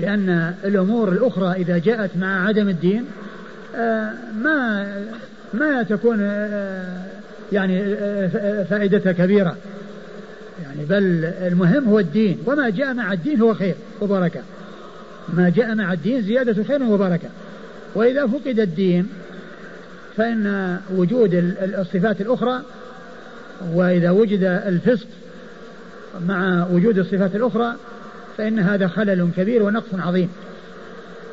لأن 0.00 0.54
الأمور 0.64 1.12
الأخرى 1.12 1.52
إذا 1.52 1.78
جاءت 1.78 2.10
مع 2.16 2.48
عدم 2.48 2.68
الدين 2.68 3.04
آه، 3.76 4.10
ما 4.42 4.86
ما 5.54 5.82
تكون 5.82 6.18
آه، 6.20 7.04
يعني 7.52 7.82
آه، 7.82 8.64
فائدتها 8.64 9.12
كبيرة. 9.12 9.56
يعني 10.62 10.84
بل 10.84 11.24
المهم 11.24 11.84
هو 11.88 11.98
الدين. 11.98 12.38
وما 12.46 12.70
جاء 12.70 12.94
مع 12.94 13.12
الدين 13.12 13.40
هو 13.40 13.54
خير 13.54 13.74
وبركة. 14.00 14.40
ما 15.28 15.52
جاء 15.56 15.74
مع 15.74 15.92
الدين 15.92 16.22
زيادة 16.22 16.64
خير 16.64 16.82
وبركة. 16.82 17.28
وإذا 17.94 18.26
فقد 18.26 18.60
الدين 18.60 19.08
فإن 20.16 20.78
وجود 20.96 21.34
الصفات 21.60 22.20
الأخرى 22.20 22.62
وإذا 23.74 24.10
وجد 24.10 24.42
الفسق 24.44 25.06
مع 26.26 26.66
وجود 26.72 26.98
الصفات 26.98 27.36
الأخرى 27.36 27.74
فإن 28.38 28.58
هذا 28.58 28.88
خلل 28.88 29.28
كبير 29.36 29.62
ونقص 29.62 29.94
عظيم. 29.94 30.28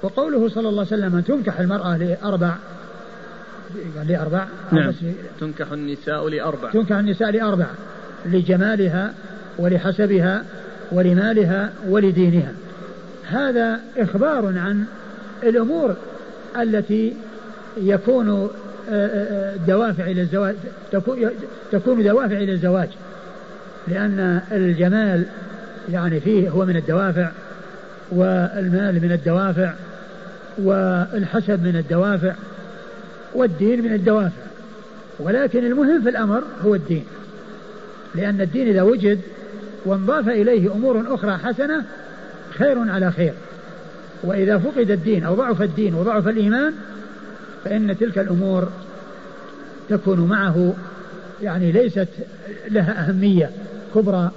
وقوله 0.02 0.50
صلى 0.50 0.70
الله 0.70 0.86
عليه 0.92 1.04
وسلم 1.04 1.20
تنكح 1.20 1.60
المرأة 1.60 1.98
لأربع 1.98 2.56
لأربع؟ 4.08 4.48
نعم. 4.72 4.94
تنكح 5.40 5.72
النساء 5.72 6.30
لأربع. 6.30 6.72
تنكح 6.72 6.96
النساء 6.96 7.32
لأربع 7.32 7.66
لجمالها 8.26 9.14
ولحسبها 9.58 10.46
ولمالها 10.92 11.74
ولدينها. 11.88 12.54
هذا 13.24 13.80
إخبار 13.98 14.46
عن 14.46 14.86
الأمور 15.44 15.96
التي 16.62 17.14
يكون 17.78 18.50
دوافع 19.68 20.04
إلى 20.04 20.22
الزواج 20.22 20.56
تكون 21.72 22.04
دوافع 22.04 22.38
إلى 22.38 22.52
الزواج. 22.52 22.90
لأن 23.88 24.42
الجمال 24.52 25.26
يعني 25.92 26.20
فيه 26.20 26.50
هو 26.50 26.66
من 26.66 26.76
الدوافع 26.76 27.30
والمال 28.12 29.02
من 29.02 29.12
الدوافع 29.12 29.74
والحسب 30.58 31.64
من 31.64 31.76
الدوافع 31.76 32.34
والدين 33.34 33.84
من 33.84 33.94
الدوافع. 33.94 34.42
ولكن 35.20 35.66
المهم 35.66 36.04
في 36.04 36.10
الأمر 36.10 36.44
هو 36.66 36.76
الدين. 36.76 37.06
لأن 38.16 38.42
الدين 38.42 38.68
إذا 38.68 38.82
وجد 38.82 39.20
وانضاف 39.86 40.30
إليه 40.30 40.72
أمور 40.72 41.14
أخرى 41.16 41.38
حسنة 41.38 41.84
خير 42.50 42.92
على 42.92 43.12
خير. 43.12 43.34
وإذا 44.24 44.58
فقد 44.58 44.92
الدين 44.92 45.24
أو 45.24 45.36
ضعف 45.36 45.62
الدين 45.62 45.96
وضعف 45.96 46.28
الإيمان 46.28 46.74
فإن 47.64 47.98
تلك 47.98 48.18
الأمور 48.18 48.70
تكون 49.90 50.20
معه 50.20 50.74
يعني 51.42 51.72
ليست 51.72 52.08
لها 52.70 53.10
أهمية 53.10 53.50
كبرى 53.96 54.32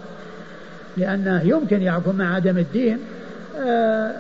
لأنه 0.97 1.43
يمكن 1.43 1.83
يكون 1.83 2.17
مع 2.17 2.35
عدم 2.35 2.59
الدين 2.59 2.99
آه، 3.59 4.13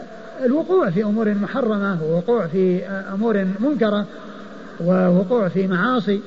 الوقوع 0.45 0.91
في 0.91 1.05
أمور 1.05 1.35
محرمة 1.35 2.03
ووقوع 2.03 2.47
في 2.47 2.87
أمور 2.87 3.47
منكرة 3.61 4.07
ووقوع 4.81 5.49
في 5.49 5.67
معاصي 5.67 6.21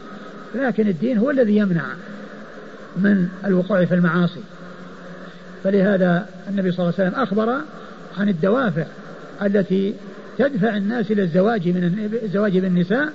لكن 0.56 0.88
الدين 0.88 1.18
هو 1.18 1.32
الذي 1.32 1.58
يمنع 1.58 1.84
من 2.98 3.28
الوقوع 3.46 3.86
في 3.86 3.94
المعاصي. 3.94 4.40
فلهذا 5.64 6.26
النبي 6.50 6.72
صلى 6.72 6.80
الله 6.80 6.94
عليه 7.00 7.10
وسلم 7.10 7.22
أخبر 7.22 7.62
عن 8.18 8.30
الدوافع 8.30 8.86
التي 9.42 9.94
تدفع 10.38 10.78
الناس 10.78 11.12
إلى 11.12 11.22
الزواج 11.22 11.68
من 11.68 12.10
الزواج 12.24 12.58
بالنساء 12.58 13.14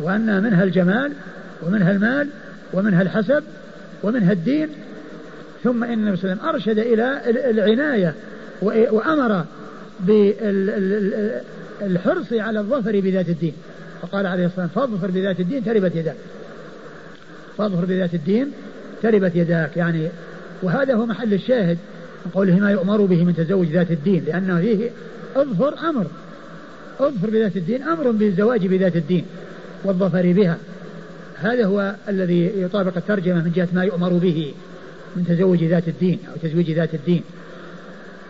وأن 0.00 0.42
منها 0.42 0.64
الجمال 0.64 1.12
ومنها 1.62 1.92
المال 1.92 2.28
ومنها 2.72 3.02
الحسب 3.02 3.42
ومنها 4.02 4.32
الدين. 4.32 4.68
ثم 5.64 5.84
إن 5.84 5.92
النبي 5.92 6.16
صلى 6.16 6.32
الله 6.32 6.42
عليه 6.42 6.56
وسلم 6.56 6.74
أرشد 6.74 6.78
إلى 6.78 7.20
العناية 7.50 8.14
وأمر 8.62 9.44
بالحرص 11.80 12.32
على 12.32 12.60
الظفر 12.60 13.00
بذات 13.00 13.28
الدين. 13.28 13.54
فقال 14.02 14.26
عليه 14.26 14.46
الصلاة 14.46 14.66
والسلام 14.66 14.88
فاظفر 14.88 15.10
بذات 15.10 15.40
الدين 15.40 15.64
تربت 15.64 15.96
يداك. 15.96 16.16
فاظفر 17.58 17.84
بذات 17.84 18.14
الدين 18.14 18.52
تربت 19.02 19.36
يداك. 19.36 19.76
يعني 19.76 20.08
وهذا 20.62 20.94
هو 20.94 21.06
محل 21.06 21.34
الشاهد 21.34 21.78
من 22.26 22.32
قوله 22.34 22.56
ما 22.56 22.70
يؤمر 22.70 23.00
به 23.00 23.24
من 23.24 23.36
تزوج 23.36 23.66
ذات 23.66 23.90
الدين 23.90 24.24
لأنه 24.26 24.60
فيه 24.60 24.90
اظفر 25.36 25.88
أمر. 25.88 26.06
اظفر 27.08 27.30
بذات 27.30 27.56
الدين 27.56 27.82
أمر 27.82 28.10
بالزواج 28.10 28.66
بذات 28.66 28.96
الدين 28.96 29.24
والظفر 29.84 30.32
بها. 30.32 30.58
هذا 31.36 31.66
هو 31.66 31.94
الذي 32.08 32.52
يطابق 32.56 32.96
الترجمة 32.96 33.44
من 33.44 33.52
جهة 33.52 33.68
ما 33.72 33.84
يؤمر 33.84 34.12
به 34.12 34.54
من 35.16 35.26
تزوج 35.26 35.64
ذات 35.64 35.88
الدين 35.88 36.18
أو 36.28 36.48
تزويج 36.48 36.70
ذات 36.70 36.94
الدين. 36.94 37.22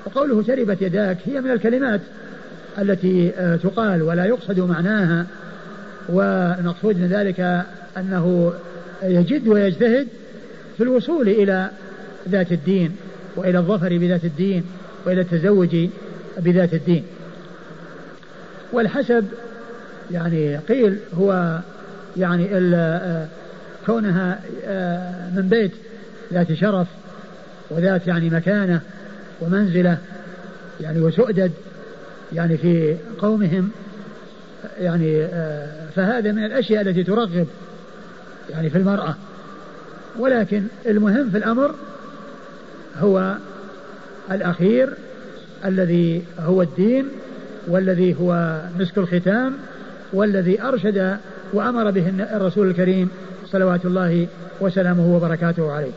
وقوله 0.07 0.43
تربت 0.43 0.83
يداك 0.83 1.19
هي 1.25 1.41
من 1.41 1.51
الكلمات 1.51 2.01
التي 2.79 3.33
آه، 3.37 3.57
تقال 3.57 4.03
ولا 4.03 4.25
يقصد 4.25 4.61
معناها 4.61 5.27
والمقصود 6.09 6.97
من 6.97 7.07
ذلك 7.07 7.65
أنه 7.97 8.53
يجد 9.03 9.49
ويجتهد 9.49 10.07
في 10.77 10.83
الوصول 10.83 11.29
إلى 11.29 11.71
ذات 12.29 12.53
الدين 12.53 12.97
وإلى 13.37 13.59
الظفر 13.59 13.99
بذات 13.99 14.25
الدين 14.25 14.65
وإلى 15.07 15.21
التزوج 15.21 15.89
بذات 16.39 16.75
الدين. 16.75 17.05
والحسب 18.73 19.25
يعني 20.11 20.57
قيل 20.57 20.99
هو 21.19 21.59
يعني 22.17 22.45
كونها 23.87 24.41
آه، 24.65 25.31
من 25.37 25.49
بيت 25.49 25.73
ذات 26.33 26.53
شرف 26.53 26.87
وذات 27.71 28.07
يعني 28.07 28.31
مكانة 28.31 28.81
ومنزلة 29.41 29.99
يعني 30.81 31.01
وسؤدد 31.01 31.53
يعني 32.33 32.57
في 32.57 32.97
قومهم 33.19 33.71
يعني 34.81 35.25
آه، 35.25 35.87
فهذا 35.97 36.33
من 36.33 36.45
الأشياء 36.45 36.83
التي 36.83 37.05
ترغب 37.05 37.47
يعني 38.51 38.71
في 38.71 38.79
المرأة. 38.79 39.15
ولكن 40.19 40.63
المهم 40.87 41.31
في 41.31 41.39
الأمر 41.39 41.75
هو 42.99 43.37
الأخير 44.31 44.95
الذي 45.65 46.23
هو 46.39 46.63
الدين 46.63 47.09
والذي 47.67 48.17
هو 48.21 48.61
مسك 48.79 48.99
الختام 48.99 49.53
والذي 50.13 50.63
أرشد 50.63 51.19
وأمر 51.53 51.91
به 51.91 52.09
الرسول 52.37 52.71
الكريم 52.71 53.09
صلوات 53.47 53.85
الله 53.85 54.27
وسلامه 54.61 55.17
وبركاته 55.17 55.73
عليه. 55.73 55.93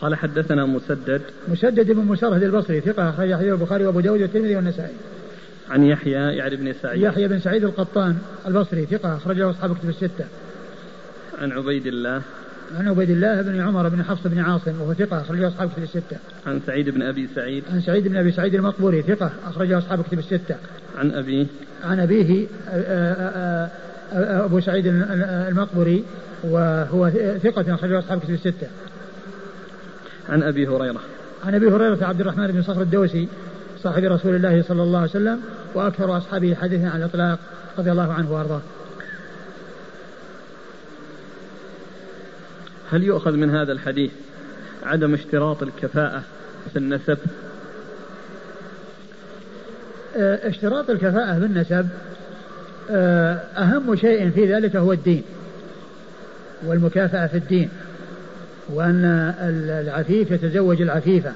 قال 0.00 0.14
حدثنا 0.14 0.66
مسدد. 0.66 1.22
مسدد 1.48 1.90
بن 1.90 2.04
مسرهد 2.04 2.42
البصري 2.42 2.80
ثقة 2.80 3.10
أخرج 3.10 3.34
حديث 3.34 3.52
البخاري 3.52 3.86
وأبو 3.86 4.00
داود 4.00 4.20
والترمذي 4.20 4.56
والنسائي. 4.56 4.94
عن 5.70 5.84
يحيى 5.84 6.12
يعني 6.12 6.56
بن 6.56 6.72
سعيد. 6.82 7.02
يحيى 7.02 7.28
بن 7.28 7.38
سعيد 7.38 7.64
القطان 7.64 8.18
البصري 8.46 8.86
ثقة 8.86 9.16
أخرج 9.16 9.36
له 9.36 9.50
أصحاب 9.50 9.76
كتب 9.76 9.88
الستة. 9.88 10.24
عن 11.38 11.52
عبيد 11.52 11.86
الله. 11.86 12.22
عن 12.76 12.88
عبيد 12.88 13.10
الله 13.10 13.42
بن 13.42 13.60
عمر 13.60 13.88
بن 13.88 14.02
حفص 14.02 14.26
بن 14.26 14.38
عاصم 14.38 14.80
وهو 14.80 14.94
ثقة 14.94 15.20
أخرجه 15.20 15.48
أصحاب 15.48 15.70
كتب 15.70 15.82
الستة. 15.82 16.16
عن 16.46 16.60
سعيد 16.66 16.88
بن 16.90 17.02
أبي 17.02 17.28
سعيد. 17.34 17.64
عن 17.72 17.80
سعيد 17.80 18.08
بن 18.08 18.16
أبي 18.16 18.32
سعيد 18.32 18.54
المقبوري 18.54 19.02
ثقة 19.02 19.30
أخرجه 19.46 19.78
أصحاب 19.78 20.02
كتب 20.02 20.18
الستة. 20.18 20.54
عن 20.98 21.10
أبيه. 21.10 21.46
عن 21.84 22.00
أبيه 22.00 22.46
أبو 24.12 24.60
سعيد 24.60 24.86
المقبري 25.48 26.04
وهو 26.44 27.10
ثقة 27.42 27.74
أخرجه 27.74 27.98
أصحاب 27.98 28.20
كتب 28.20 28.34
الستة. 28.34 28.66
عن 30.28 30.42
أبي 30.42 30.68
هريرة. 30.68 31.00
عن 31.44 31.54
أبي 31.54 31.68
هريرة 31.68 32.04
عبد 32.04 32.20
الرحمن 32.20 32.46
بن 32.46 32.62
صخر 32.62 32.82
الدوسي 32.82 33.28
صاحب 33.82 34.04
رسول 34.04 34.34
الله 34.34 34.62
صلى 34.62 34.82
الله 34.82 34.98
عليه 34.98 35.10
وسلم 35.10 35.40
وأكثر 35.74 36.16
أصحابه 36.16 36.54
حديثا 36.54 36.86
عن 36.86 36.98
الإطلاق 37.00 37.38
رضي 37.78 37.92
الله 37.92 38.12
عنه 38.12 38.32
وأرضاه. 38.32 38.60
هل 42.92 43.02
يؤخذ 43.02 43.32
من 43.32 43.50
هذا 43.50 43.72
الحديث 43.72 44.10
عدم 44.82 45.14
اشتراط 45.14 45.62
الكفاءة 45.62 46.22
في 46.72 46.78
النسب؟ 46.78 47.18
آه، 50.16 50.48
اشتراط 50.48 50.90
الكفاءة 50.90 51.38
في 51.38 51.44
النسب 51.44 51.88
آه، 52.90 53.34
أهم 53.34 53.96
شيء 53.96 54.30
في 54.30 54.54
ذلك 54.54 54.76
هو 54.76 54.92
الدين 54.92 55.22
والمكافأة 56.66 57.26
في 57.26 57.36
الدين 57.36 57.68
وأن 58.68 59.04
العفيف 59.68 60.30
يتزوج 60.30 60.82
العفيفة 60.82 61.32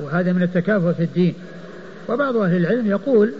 وهذا 0.00 0.32
من 0.32 0.42
التكافؤ 0.42 0.92
في 0.92 1.02
الدين. 1.02 1.34
وبعض 2.08 2.36
أهل 2.36 2.56
العلم 2.56 2.86
يقول 2.86 3.32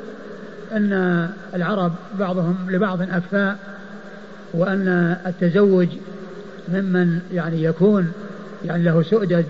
أن 0.72 1.28
العرب 1.54 1.92
بعضهم 2.18 2.56
لبعض 2.70 3.02
أكفاء 3.02 3.58
وأن 4.54 5.16
التزوج 5.26 5.88
ممن 6.72 7.20
يعني 7.32 7.64
يكون 7.64 8.12
يعني 8.64 8.82
له 8.82 9.02
سؤدد 9.02 9.44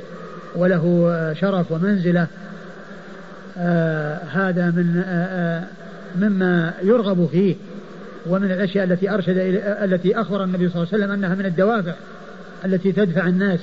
وله 0.56 1.34
شرف 1.40 1.72
ومنزلة 1.72 2.26
آه 3.58 4.18
هذا 4.32 4.66
من 4.66 5.02
آه, 5.06 5.24
آه، 5.24 5.64
مما 6.16 6.72
يرغب 6.82 7.28
فيه 7.32 7.56
ومن 8.26 8.52
الأشياء 8.52 8.84
التي 8.84 9.10
أرشد 9.10 9.36
التي 9.82 10.20
أخبر 10.20 10.44
النبي 10.44 10.68
صلى 10.68 10.82
الله 10.82 10.88
عليه 10.92 11.04
وسلم 11.04 11.12
أنها 11.12 11.34
من 11.34 11.46
الدوافع 11.46 11.94
التي 12.64 12.92
تدفع 12.92 13.26
الناس. 13.26 13.60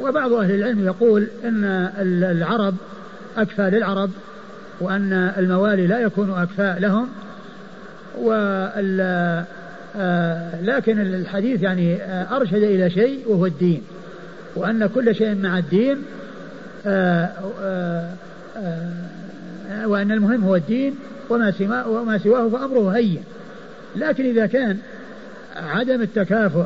وبعض 0.00 0.32
أهل 0.32 0.54
العلم 0.54 0.84
يقول 0.84 1.26
أن 1.44 1.64
العرب 2.00 2.74
أكفى 3.36 3.70
للعرب 3.70 4.10
وأن 4.80 5.12
الموالي 5.12 5.86
لا 5.86 6.00
يكون 6.00 6.30
أكفاء 6.30 6.78
لهم 6.78 7.08
وال 8.18 9.44
لكن 10.62 11.00
الحديث 11.00 11.62
يعني 11.62 12.02
آه 12.02 12.36
أرشد 12.36 12.62
إلى 12.62 12.90
شيء 12.90 13.28
وهو 13.28 13.46
الدين 13.46 13.82
وأن 14.56 14.86
كل 14.86 15.14
شيء 15.14 15.34
مع 15.34 15.58
الدين 15.58 15.96
آه 16.86 17.30
آه 17.62 18.10
آه 18.56 19.86
وأن 19.86 20.12
المهم 20.12 20.44
هو 20.44 20.56
الدين 20.56 20.94
وما 21.30 21.50
سواه 21.50 21.88
وما 21.88 22.18
سواه 22.18 22.48
فأمره 22.48 22.90
هين. 22.90 23.22
لكن 23.96 24.24
إذا 24.24 24.46
كان 24.46 24.78
عدم 25.56 26.02
التكافؤ 26.02 26.64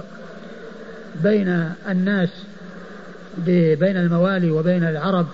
بين 1.22 1.70
الناس 1.88 2.28
بين 3.46 3.96
الموالي 3.96 4.50
وبين 4.50 4.84
العرب 4.84 5.26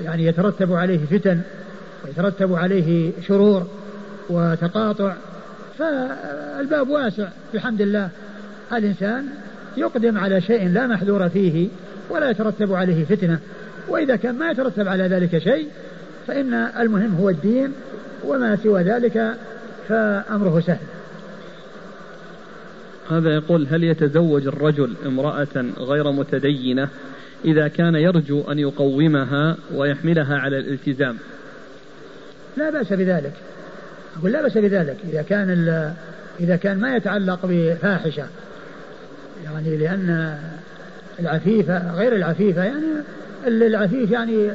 يعني 0.00 0.26
يترتب 0.26 0.72
عليه 0.72 0.98
فتن 1.06 1.40
ويترتب 2.04 2.54
عليه 2.54 3.12
شرور 3.26 3.66
وتقاطع 4.30 5.14
فالباب 5.78 6.88
واسع 6.88 7.28
بحمد 7.54 7.80
الله. 7.80 8.08
الإنسان 8.72 9.26
يقدم 9.76 10.18
على 10.18 10.40
شيء 10.40 10.68
لا 10.68 10.86
محذور 10.86 11.28
فيه 11.28 11.68
ولا 12.10 12.30
يترتب 12.30 12.72
عليه 12.72 13.04
فتنة. 13.04 13.38
وإذا 13.88 14.16
كان 14.16 14.34
ما 14.34 14.50
يترتب 14.50 14.88
على 14.88 15.02
ذلك 15.02 15.38
شيء 15.38 15.68
فإن 16.26 16.54
المهم 16.54 17.14
هو 17.14 17.30
الدين 17.30 17.72
وما 18.24 18.56
سوى 18.56 18.82
ذلك 18.82 19.34
فأمره 19.88 20.60
سهل. 20.60 20.86
هذا 23.10 23.34
يقول 23.34 23.66
هل 23.70 23.84
يتزوج 23.84 24.46
الرجل 24.46 24.94
امرأة 25.06 25.66
غير 25.78 26.12
متدينة 26.12 26.88
إذا 27.44 27.68
كان 27.68 27.94
يرجو 27.94 28.40
أن 28.40 28.58
يقومها 28.58 29.56
ويحملها 29.74 30.38
على 30.38 30.58
الالتزام؟ 30.58 31.16
لا 32.56 32.70
بأس 32.70 32.92
بذلك. 32.92 33.32
أقول 34.18 34.32
لا 34.32 34.42
بأس 34.42 34.58
بذلك 34.58 34.96
إذا 35.12 35.22
كان 35.22 35.50
إذا 36.40 36.56
كان 36.56 36.78
ما 36.78 36.96
يتعلق 36.96 37.38
بفاحشة 37.42 38.26
يعني 39.44 39.76
لأن 39.76 40.38
العفيفة 41.20 41.94
غير 41.94 42.16
العفيفة 42.16 42.64
يعني 42.64 42.86
العفيف 43.46 44.10
يعني 44.10 44.50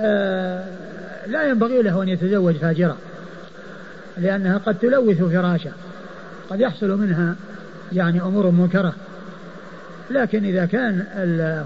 آه 0.00 0.64
لا 1.26 1.48
ينبغي 1.48 1.82
له 1.82 2.02
أن 2.02 2.08
يتزوج 2.08 2.54
فاجرة 2.54 2.96
لأنها 4.18 4.58
قد 4.58 4.78
تلوث 4.78 5.22
فراشه 5.22 5.70
قد 6.50 6.60
يحصل 6.60 6.98
منها 6.98 7.34
يعني 7.92 8.20
أمور 8.20 8.50
منكرة 8.50 8.94
لكن 10.10 10.44
إذا 10.44 10.66
كان 10.66 11.04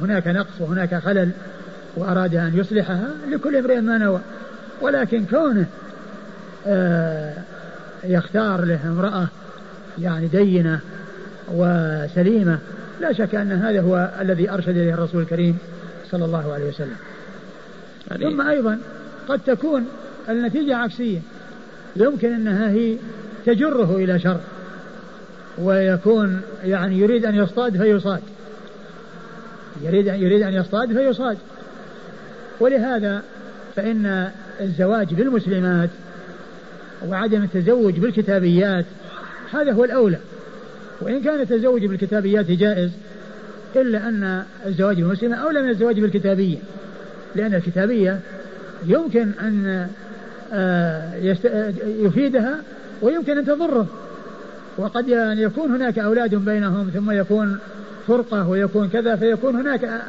هناك 0.02 0.26
نقص 0.26 0.60
وهناك 0.60 0.94
خلل 0.94 1.30
وأراد 1.96 2.34
أن 2.34 2.52
يصلحها 2.54 3.08
لكل 3.30 3.56
امرئ 3.56 3.80
ما 3.80 3.98
نوى 3.98 4.20
ولكن 4.80 5.24
كونه 5.26 5.66
يختار 8.04 8.64
له 8.64 8.80
امرأة 8.86 9.28
يعني 9.98 10.26
دينة 10.26 10.80
وسليمة. 11.52 12.58
لا 13.00 13.12
شك 13.12 13.34
أن 13.34 13.52
هذا 13.52 13.80
هو 13.80 14.10
الذي 14.20 14.50
أرشد 14.50 14.68
إليه 14.68 14.94
الرسول 14.94 15.22
الكريم 15.22 15.58
صلى 16.10 16.24
الله 16.24 16.52
عليه 16.52 16.68
وسلم. 16.68 16.96
يعني 18.10 18.24
ثم 18.24 18.48
أيضا 18.48 18.78
قد 19.28 19.40
تكون 19.46 19.86
النتيجة 20.28 20.76
عكسية. 20.76 21.18
يمكن 21.96 22.32
أنها 22.34 22.70
هي 22.70 22.96
تجره 23.46 23.96
إلى 23.96 24.18
شر 24.18 24.40
ويكون 25.58 26.40
يعني 26.64 26.98
يريد 26.98 27.24
أن 27.24 27.34
يصطاد 27.34 27.76
فيصاد. 27.76 28.20
يريد 29.82 30.06
يريد 30.06 30.42
أن 30.42 30.54
يصطاد 30.54 30.92
فيصاد. 30.92 31.38
ولهذا 32.60 33.22
فإن 33.76 34.30
الزواج 34.60 35.14
بالمسلمات 35.14 35.90
وعدم 37.08 37.42
التزوج 37.42 37.98
بالكتابيات 37.98 38.84
هذا 39.52 39.72
هو 39.72 39.84
الأولى. 39.84 40.18
وإن 41.00 41.22
كان 41.22 41.40
التزوج 41.40 41.86
بالكتابيات 41.86 42.50
جائز 42.50 42.90
إلا 43.76 44.08
أن 44.08 44.42
الزواج 44.66 44.96
بالمسلمة 44.96 45.36
أولى 45.36 45.62
من 45.62 45.68
الزواج 45.68 46.00
بالكتابية. 46.00 46.58
لأن 47.34 47.54
الكتابية 47.54 48.20
يمكن 48.86 49.30
أن 49.40 49.88
آه، 50.52 51.14
يفيدها 51.84 52.56
ويمكن 53.02 53.38
أن 53.38 53.44
تضره. 53.44 53.86
وقد 54.76 55.08
يعني 55.08 55.42
يكون 55.42 55.70
هناك 55.70 55.98
أولاد 55.98 56.34
بينهم 56.34 56.90
ثم 56.94 57.10
يكون 57.10 57.58
فرقة 58.06 58.48
ويكون 58.48 58.88
كذا 58.88 59.16
فيكون 59.16 59.56
هناك 59.56 60.02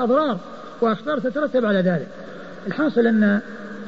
أضرار 0.00 0.38
وأخطار 0.80 1.18
تترتب 1.18 1.64
على 1.64 1.80
ذلك. 1.80 2.06
الحاصل 2.66 3.06
أن 3.06 3.40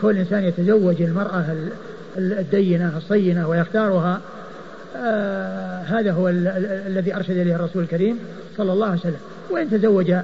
كل 0.03 0.17
إنسان 0.17 0.45
يتزوج 0.45 1.03
المرأة 1.03 1.45
الدينة 2.19 2.97
الصينة 2.97 3.49
ويختارها 3.49 4.21
آه 4.97 5.83
هذا 5.83 6.13
هو 6.13 6.29
الذي 6.87 7.17
أرشد 7.17 7.37
إليه 7.37 7.57
الرسول 7.57 7.83
الكريم 7.83 8.19
صلى 8.57 8.73
الله 8.73 8.87
عليه 8.87 9.01
وسلم. 9.01 9.21
وإن 9.51 9.71
تزوج 9.71 10.15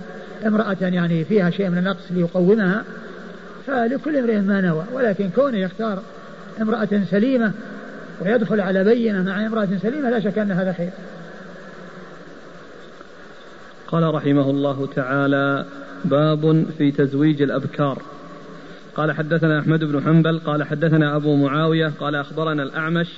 امرأة 0.47 0.77
يعني 0.81 1.25
فيها 1.25 1.51
شيء 1.51 1.69
من 1.69 1.79
النقص 1.79 2.05
ليقومها 2.11 2.85
فلكل 3.67 4.17
امرئ 4.17 4.41
ما 4.41 4.61
نوى. 4.61 4.85
ولكن 4.93 5.31
كونه 5.31 5.59
يختار 5.59 6.03
امرأة 6.61 6.89
سليمة 7.11 7.53
ويدخل 8.21 8.61
على 8.61 8.85
بينة 8.85 9.23
مع 9.23 9.47
امرأة 9.47 9.69
سليمة 9.83 10.11
لا 10.11 10.21
شك 10.21 10.39
أن 10.39 10.53
هذا 10.53 10.73
خير. 10.73 10.91
قال 13.89 14.15
رحمه 14.15 14.51
الله 14.51 14.89
تعالى 14.97 15.65
باب 16.05 16.67
في 16.79 16.93
تزويج 16.93 17.43
الأبكار. 17.43 18.03
قال 18.97 19.13
حدثنا 19.13 19.61
أحمد 19.61 19.85
بن 19.85 20.05
حنبل 20.05 20.39
قال 20.39 20.63
حدثنا 20.63 21.17
أبو 21.17 21.37
معاوية 21.37 21.93
قال 22.01 22.15
أخبرنا 22.15 22.63
الأعمش 22.63 23.09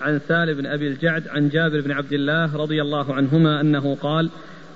عن 0.00 0.20
سالم 0.28 0.54
بن 0.54 0.66
أبي 0.66 0.88
الجعد 0.88 1.28
عن 1.28 1.48
جابر 1.48 1.80
بن 1.80 1.92
عبد 1.92 2.12
الله 2.12 2.56
رضي 2.56 2.82
الله 2.82 3.14
عنهما 3.14 3.60
أنه 3.60 3.94
قال 3.94 4.30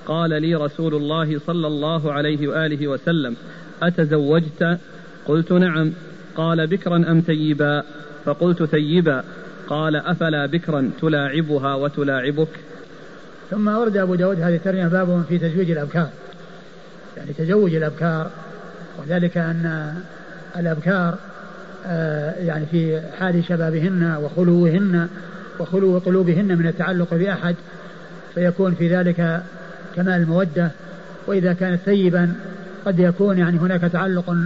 قال 0.07 0.43
لي 0.43 0.55
رسول 0.55 0.95
الله 0.95 1.39
صلى 1.39 1.67
الله 1.67 2.13
عليه 2.13 2.49
وآله 2.49 2.89
وسلم 2.89 3.37
أتزوجت؟ 3.83 4.79
قلت 5.27 5.53
نعم. 5.53 5.93
قال 6.37 6.67
بكرا 6.67 6.97
أم 6.97 7.21
ثيبا؟ 7.21 7.83
فقلت 8.25 8.63
ثيبا. 8.63 9.25
قال 9.69 9.97
أفلا 9.97 10.47
بكرا 10.47 10.91
تلاعبها 11.01 11.75
وتلاعبك. 11.75 12.61
ثم 13.51 13.69
أورد 13.69 13.97
أبو 13.97 14.15
داود 14.15 14.41
هذه 14.41 14.55
الترجمة 14.55 14.89
باب 14.89 15.25
في 15.29 15.39
تزويج 15.39 15.71
الأبكار. 15.71 16.09
يعني 17.17 17.33
تزوج 17.33 17.75
الأبكار 17.75 18.31
وذلك 18.99 19.39
أن 19.39 19.95
الأبكار 20.57 21.19
آه، 21.87 22.35
يعني 22.35 22.67
في 22.67 23.01
حال 23.19 23.45
شبابهن 23.45 24.17
وخلوهن 24.23 25.09
وخلو 25.59 25.99
قلوبهن 25.99 26.59
من 26.59 26.67
التعلق 26.67 27.15
بأحد 27.15 27.55
فيكون 28.35 28.75
في 28.75 28.97
ذلك 28.97 29.43
كمال 29.97 30.21
المودة. 30.21 30.71
وإذا 31.27 31.53
كانت 31.53 31.81
ثيبا 31.85 32.35
قد 32.87 32.99
يكون 32.99 33.39
يعني 33.39 33.59
هناك 33.59 33.81
تعلق 33.81 34.37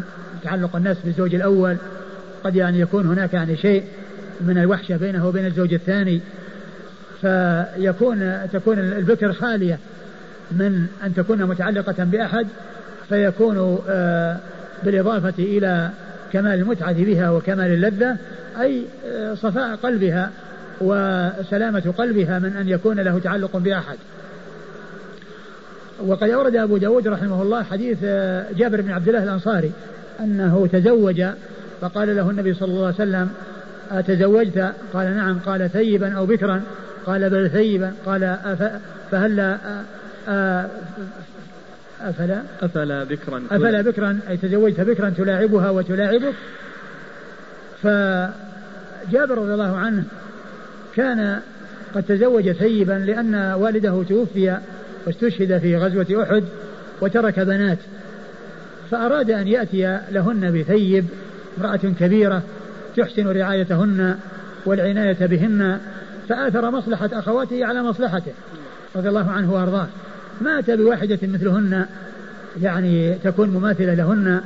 تعلق 0.45 0.77
الناس 0.77 0.97
بالزوج 1.05 1.35
الأول 1.35 1.77
قد 2.45 2.57
يعني 2.57 2.81
يكون 2.81 3.07
هناك 3.07 3.33
يعني 3.33 3.57
شيء 3.57 3.85
من 4.41 4.59
الوحشة 4.59 4.97
بينه 4.97 5.27
وبين 5.27 5.47
الزوج 5.47 5.75
الثاني. 5.75 6.21
فيكون 7.21 8.49
تكون 8.53 8.79
البكر 8.79 9.33
خالية 9.33 9.79
من 10.51 10.87
أن 11.05 11.15
تكون 11.15 11.45
متعلقة 11.45 12.05
بأحد 12.05 12.47
فيكون 13.09 13.79
آه، 13.89 14.37
بالإضافة 14.85 15.35
إلى 15.39 15.91
كمال 16.33 16.59
المتعة 16.59 16.93
بها 16.93 17.31
وكمال 17.31 17.67
اللذة 17.67 18.17
أي 18.61 18.83
آه، 19.07 19.35
صفاء 19.35 19.77
قلبها 19.77 20.31
وسلامة 20.81 21.95
قلبها 21.99 22.39
من 22.39 22.57
أن 22.57 22.69
يكون 22.69 23.01
له 23.01 23.19
تعلق 23.19 23.57
بأحد. 23.57 23.97
وقد 26.07 26.31
أورد 26.31 26.57
أبو 26.57 26.77
داود 26.77 27.09
رحمه 27.09 27.43
الله 27.43 27.63
حديث 27.63 27.99
آه، 28.05 28.47
جابر 28.57 28.81
بن 28.81 28.91
عبد 28.91 29.09
الله 29.09 29.23
الأنصاري 29.23 29.73
أنه 30.21 30.69
تزوج 30.73 31.25
فقال 31.81 32.17
له 32.17 32.31
النبي 32.31 32.55
صلى 32.55 32.69
الله 32.69 32.87
عليه 32.87 32.95
وسلم 32.95 33.31
أتزوجت؟ 33.91 34.73
قال 34.93 35.17
نعم. 35.17 35.39
قال 35.39 35.71
ثيبا 35.71 36.13
أو 36.13 36.27
بكرا؟ 36.27 36.63
قال 37.07 37.31
بل 37.31 37.51
ثيبا. 37.51 37.93
قال 38.07 38.37
فهلا 39.11 39.59
أفلا؟ 42.01 42.43
أفلا 42.63 43.05
بكرا 43.05 43.43
أفلا 43.51 43.83
بكرا؟ 43.83 44.19
أي 44.29 44.37
تزوجت 44.37 44.81
بكرا 44.81 45.11
تلاعبها 45.11 45.71
وتلاعبك؟ 45.71 46.35
فجابر 47.83 49.39
رضي 49.39 49.55
الله 49.55 49.77
عنه 49.77 50.05
كان 50.97 51.41
قد 51.95 52.03
تزوج 52.03 52.53
ثيبا 52.53 52.93
لأن 52.93 53.35
والده 53.35 54.03
توفي 54.09 54.59
واستشهد 55.07 55.59
في 55.59 55.77
غزوة 55.77 56.23
أحد 56.23 56.45
وترك 57.01 57.41
بنات. 57.41 57.79
فأراد 58.91 59.31
أن 59.31 59.49
يأتي 59.49 60.01
لهن 60.11 60.59
بثيب 60.59 61.05
امرأة 61.59 61.81
كبيرة 62.01 62.43
تحسن 62.97 63.29
رعايتهن 63.29 64.19
والعناية 64.67 65.27
بهن 65.27 65.81
فآثر 66.29 66.71
مصلحة 66.71 67.11
أخواته 67.13 67.67
على 67.67 67.83
مصلحته 67.83 68.33
رضي 68.97 69.09
الله 69.09 69.31
عنه 69.31 69.53
وأرضاه. 69.53 69.87
مات 70.41 70.71
بواحدة 70.71 71.19
مثلهن 71.23 71.87
يعني 72.63 73.15
تكون 73.15 73.49
مماثلة 73.49 73.95
لهن 73.95 74.41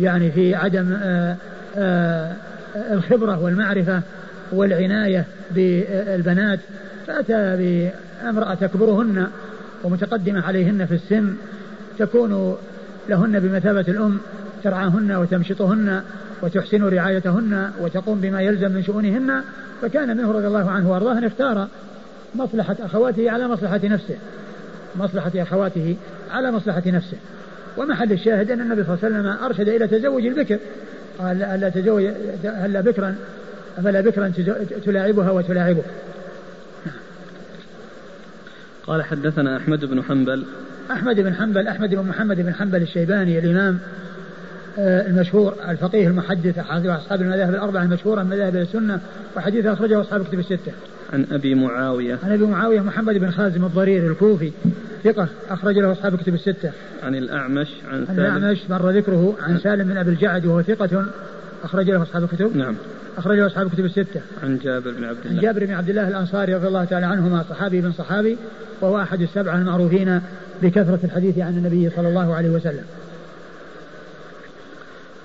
يعني 0.00 0.30
في 0.30 0.54
عدم 0.54 0.92
آآ 0.92 1.36
آه، 1.76 1.76
آآ 1.80 2.36
آه، 2.76 2.94
الخبرة 2.94 3.42
والمعرفة 3.42 4.02
والعناية 4.52 5.24
بالبنات. 5.50 6.58
فأتى 7.06 7.56
بامرأة 8.22 8.54
تكبرهن 8.54 9.26
ومتقدمة 9.84 10.42
عليهن 10.42 10.86
في 10.86 10.94
السن 10.94 11.34
تكون 11.98 12.56
لهن 13.08 13.40
بمثابة 13.40 13.84
الأم 13.88 14.20
ترعاهن 14.64 15.12
وتمشطهن 15.12 16.02
وتحسن 16.42 16.82
رعايتهن 16.82 17.70
وتقوم 17.80 18.20
بما 18.20 18.40
يلزم 18.40 18.72
من 18.72 18.82
شؤونهن. 18.82 19.42
فكان 19.82 20.16
منه 20.16 20.32
رضي 20.32 20.46
الله 20.46 20.70
عنه 20.70 20.90
وأرضاه 20.90 21.18
أن 21.18 21.24
اختار 21.24 21.68
مصلحة 22.34 22.76
أخواته 22.80 23.30
على 23.30 23.48
مصلحة 23.48 23.80
نفسه. 23.84 24.16
مصلحة 24.96 25.32
أخواته 25.34 25.96
على 26.30 26.52
مصلحة 26.52 26.82
نفسه. 26.86 27.16
ومحل 27.76 28.12
الشاهد 28.12 28.50
أن 28.50 28.60
النبي 28.60 28.84
صلى 28.84 28.94
الله 28.94 29.04
عليه 29.04 29.18
وسلم 29.18 29.44
أرشد 29.44 29.68
إلى 29.68 29.86
تزوج 29.86 30.26
البكر. 30.26 30.58
قال 31.18 31.42
ألا 31.42 31.68
تزوج 31.68 32.04
هلا 32.44 32.80
بكرا 32.80 33.14
فلا 33.84 34.00
بكرا 34.00 34.32
تلاعبها 34.84 35.30
وتلاعبك 35.30 35.84
قال 38.86 39.02
حدثنا 39.02 39.56
أحمد 39.56 39.84
بن 39.84 40.02
حنبل. 40.02 40.44
أحمد 40.90 41.20
بن 41.20 41.34
حنبل 41.34 41.68
أحمد 41.68 41.94
بن 41.94 42.02
محمد 42.02 42.36
بن 42.36 42.54
حنبل 42.54 42.82
الشيباني 42.82 43.38
الإمام 43.38 43.78
آه، 44.78 45.06
المشهور 45.06 45.54
الفقيه 45.68 46.08
المحدث 46.08 46.58
أحد 46.58 46.86
أصحاب 46.86 47.22
المذاهب 47.22 47.54
الأربعة 47.54 47.82
المشهورة 47.82 48.22
من 48.22 48.30
مذاهب 48.30 48.56
السنة 48.56 49.00
وحديث 49.36 49.66
أخرجه 49.66 50.00
أصحاب 50.00 50.24
كتب 50.24 50.38
الستة. 50.38 50.72
عن 51.12 51.26
أبي 51.32 51.54
معاوية. 51.54 52.18
عن 52.22 52.32
أبي 52.32 52.46
معاوية 52.46 52.80
محمد 52.80 53.14
بن 53.14 53.30
خازم 53.30 53.64
الضرير 53.64 54.10
الكوفي 54.10 54.52
ثقة 55.04 55.28
أخرج 55.50 55.78
له 55.78 55.92
أصحاب 55.92 56.16
كتب 56.16 56.34
الستة. 56.34 56.72
عن 57.02 57.14
الأعمش 57.14 57.68
عن 57.90 58.06
سالم. 58.06 58.20
الأعمش 58.20 58.58
مر 58.70 58.90
ذكره 58.90 59.36
عن 59.42 59.58
سالم 59.58 59.88
بن 59.88 59.96
أبي 59.96 60.10
الجعد 60.10 60.46
وهو 60.46 60.62
ثقة 60.62 61.06
أخرج 61.64 61.90
له 61.90 62.02
أصحاب 62.02 62.24
الكتب. 62.24 62.56
نعم. 62.56 62.74
أخرج 63.18 63.38
له 63.38 63.46
أصحاب 63.46 63.66
الكتب 63.66 63.84
الستة. 63.84 64.20
عن 64.42 64.58
جابر 64.58 64.90
بن 64.90 65.04
عبد 65.04 65.18
الله. 65.24 65.36
عن 65.36 65.40
جابر 65.40 65.66
بن 65.66 65.72
عبد 65.72 65.88
الله 65.88 66.08
الأنصاري 66.08 66.54
رضي 66.54 66.68
الله 66.68 66.84
تعالى 66.84 67.06
عنهما 67.06 67.44
صحابي 67.50 67.80
بن 67.80 67.92
صحابي 67.92 68.36
وهو 68.80 69.00
أحد 69.00 69.20
السبعة 69.20 69.56
المعروفين 69.56 70.20
بكثرة 70.62 71.00
الحديث 71.04 71.38
عن 71.38 71.52
النبي 71.52 71.90
صلى 71.96 72.08
الله 72.08 72.34
عليه 72.34 72.50
وسلم. 72.50 72.84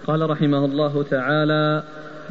قال 0.08 0.30
رحمه 0.30 0.66
الله 0.66 1.04
تعالى 1.04 1.84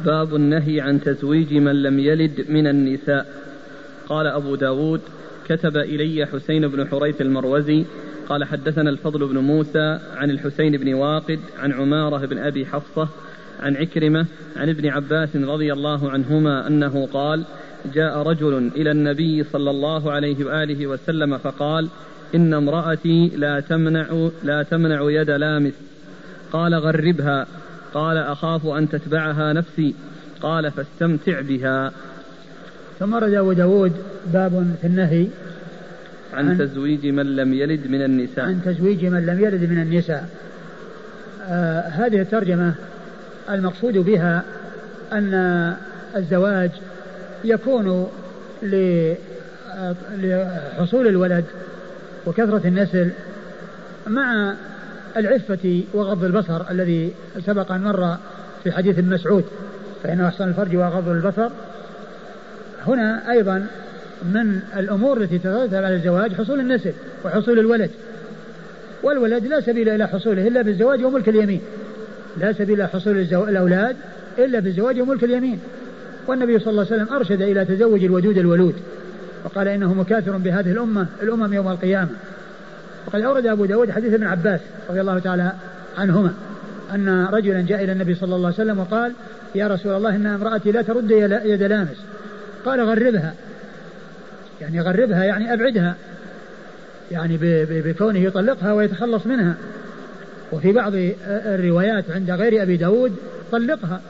باب 0.05 0.35
النهي 0.35 0.81
عن 0.81 1.01
تزويج 1.01 1.53
من 1.53 1.83
لم 1.83 1.99
يلد 1.99 2.45
من 2.49 2.67
النساء. 2.67 3.25
قال 4.09 4.27
أبو 4.27 4.55
داود 4.55 5.01
كتب 5.49 5.77
إلي 5.77 6.25
حسين 6.25 6.67
بن 6.67 6.87
حريث 6.87 7.21
المروزي 7.21 7.85
قال 8.29 8.43
حدثنا 8.43 8.89
الفضل 8.89 9.27
بن 9.27 9.37
موسى 9.37 9.99
عن 10.15 10.29
الحسين 10.29 10.77
بن 10.77 10.93
واقد 10.93 11.39
عن 11.59 11.71
عمارة 11.71 12.25
بن 12.25 12.37
أبي 12.37 12.65
حفصة 12.65 13.09
عن 13.59 13.75
عكرمة 13.75 14.25
عن 14.57 14.69
ابن 14.69 14.87
عباس 14.89 15.35
رضي 15.35 15.73
الله 15.73 16.09
عنهما 16.11 16.67
أنه 16.67 17.05
قال 17.13 17.43
جاء 17.93 18.17
رجل 18.17 18.71
إلى 18.75 18.91
النبي 18.91 19.43
صلى 19.43 19.69
الله 19.69 20.11
عليه 20.11 20.45
وآله 20.45 20.87
وسلم 20.87 21.37
فقال 21.37 21.87
إن 22.35 22.53
امرأتي 22.53 23.31
لا 23.35 23.59
تمنع 23.59 24.29
لا 24.43 24.63
تمنع 24.63 25.11
يد 25.11 25.29
لامس. 25.29 25.73
قال 26.51 26.75
غربها. 26.75 27.47
قال 27.93 28.17
أخاف 28.17 28.65
أن 28.65 28.89
تتبعها 28.89 29.53
نفسي. 29.53 29.95
قال 30.41 30.71
فاستمتع 30.71 31.41
بها. 31.41 31.91
ثم 32.99 33.15
رد 33.15 33.33
أبو 33.33 33.53
داود 33.53 33.93
باب 34.33 34.75
في 34.81 34.87
النهي 34.87 35.27
عن, 36.33 36.49
عن 36.49 36.57
تزويج 36.57 37.05
من 37.05 37.35
لم 37.35 37.53
يلد 37.53 37.87
من 37.87 38.01
النساء. 38.01 38.45
عن 38.45 38.61
تزويج 38.65 39.05
من 39.05 39.25
لم 39.25 39.43
يلد 39.43 39.69
من 39.69 39.81
النساء. 39.81 40.29
آه 41.49 41.81
هذه 41.81 42.21
الترجمة 42.21 42.73
المقصود 43.49 43.97
بها 43.97 44.43
أن 45.13 45.73
الزواج 46.15 46.71
يكون 47.43 48.07
لحصول 50.17 51.07
الولد 51.07 51.45
وكثرة 52.25 52.67
النسل 52.67 53.09
مع 54.07 54.53
العفة 55.17 55.83
وغض 55.93 56.23
البصر 56.23 56.71
الذي 56.71 57.13
سبق 57.45 57.71
أن 57.71 57.83
مر 57.83 58.17
في 58.63 58.71
حديث 58.71 58.99
مسعود 58.99 59.45
فإنه 60.03 60.27
أحسن 60.27 60.47
الفرج 60.47 60.75
وغض 60.75 61.09
البصر. 61.09 61.49
هنا 62.87 63.31
أيضا 63.31 63.67
من 64.23 64.59
الأمور 64.77 65.17
التي 65.17 65.37
تترتب 65.37 65.75
على 65.75 65.95
الزواج 65.95 66.33
حصول 66.33 66.59
النسل 66.59 66.93
وحصول 67.25 67.59
الولد. 67.59 67.89
والولد 69.03 69.45
لا 69.45 69.61
سبيل 69.61 69.89
إلى 69.89 70.07
حصوله 70.07 70.47
إلا 70.47 70.61
بالزواج 70.61 71.03
وملك 71.03 71.29
اليمين. 71.29 71.61
لا 72.37 72.53
سبيل 72.53 72.81
إلى 72.81 72.87
حصول 72.87 73.17
الأولاد 73.49 73.95
إلا 74.39 74.59
بالزواج 74.59 75.01
وملك 75.01 75.23
اليمين. 75.23 75.59
والنبي 76.27 76.59
صلى 76.59 76.71
الله 76.71 76.85
عليه 76.91 77.03
وسلم 77.03 77.15
أرشد 77.15 77.41
إلى 77.41 77.65
تزوج 77.65 78.03
الودود 78.03 78.37
الولود 78.37 78.75
وقال 79.45 79.67
إنه 79.67 79.93
مكاثر 79.93 80.37
بهذه 80.37 80.71
الأمة 80.71 81.07
الأمم 81.23 81.53
يوم 81.53 81.67
القيامة. 81.67 82.09
وقد 83.07 83.21
أورد 83.21 83.45
أبو 83.45 83.65
داود 83.65 83.91
حديث 83.91 84.13
ابن 84.13 84.27
عباس 84.27 84.59
رضي 84.89 85.01
الله 85.01 85.19
تعالى 85.19 85.51
عنهما 85.97 86.33
أن 86.93 87.25
رجلا 87.25 87.61
جاء 87.61 87.83
إلى 87.83 87.91
النبي 87.91 88.15
صلى 88.15 88.35
الله 88.35 88.47
عليه 88.47 88.55
وسلم 88.55 88.79
وقال 88.79 89.13
يا 89.55 89.67
رسول 89.67 89.91
الله 89.91 90.15
إن 90.15 90.25
امرأتي 90.25 90.71
لا 90.71 90.81
ترد 90.81 91.11
يد 91.45 91.63
لامس. 91.63 91.97
قال 92.65 92.81
غربها. 92.81 93.33
يعني 94.61 94.81
غربها 94.81 95.23
يعني 95.23 95.53
أبعدها. 95.53 95.95
يعني 97.11 97.37
بكونه 97.69 98.19
يطلقها 98.19 98.73
ويتخلص 98.73 99.25
منها. 99.25 99.55
وفي 100.51 100.71
بعض 100.71 100.91
الروايات 101.27 102.11
عند 102.11 102.31
غير 102.31 102.63
أبي 102.63 102.77
داود 102.77 103.15
طلقها. 103.51 104.01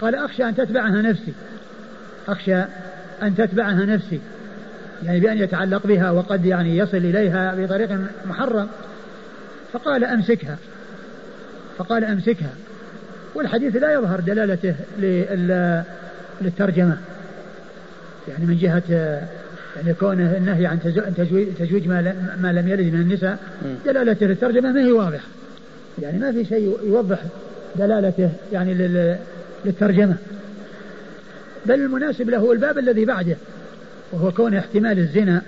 قال 0.00 0.14
أخشى 0.14 0.44
أن 0.44 0.56
تتبعها 0.56 1.02
نفسي. 1.02 1.32
أخشى 2.28 2.56
أن 3.22 3.34
تتبعها 3.36 3.84
نفسي. 3.84 4.20
يعني 5.04 5.20
بأن 5.20 5.38
يتعلق 5.38 5.86
بها 5.86 6.10
وقد 6.10 6.44
يعني 6.44 6.76
يصل 6.76 6.96
إليها 6.96 7.54
بطريق 7.54 7.88
محرم 8.26 8.68
فقال 9.72 10.04
أمسكها 10.04 10.56
فقال 11.78 12.04
أمسكها 12.04 12.54
والحديث 13.34 13.76
لا 13.76 13.92
يظهر 13.92 14.20
دلالته 14.20 14.74
للترجمة 16.40 16.98
يعني 18.28 18.46
من 18.46 18.58
جهة 18.58 18.82
يعني 19.76 19.94
كونه 19.94 20.36
النهي 20.36 20.66
عن 20.66 20.78
تزويج 21.58 21.88
ما, 21.88 22.14
ما 22.40 22.52
لم 22.52 22.68
يلد 22.68 22.94
من 22.94 23.00
النساء 23.00 23.38
دلالته 23.86 24.26
للترجمة 24.26 24.72
ما 24.72 24.80
هي 24.80 24.92
واضحة 24.92 25.26
يعني 26.02 26.18
ما 26.18 26.32
في 26.32 26.44
شيء 26.44 26.78
يوضح 26.84 27.18
دلالته 27.76 28.30
يعني 28.52 28.74
للترجمة. 29.64 30.16
بل 31.66 31.74
المناسب 31.74 32.30
له 32.30 32.52
الباب 32.52 32.78
الذي 32.78 33.04
بعده. 33.04 33.36
وهو 34.12 34.32
كون 34.32 34.54
احتمال 34.54 34.98
الزنا 34.98 35.42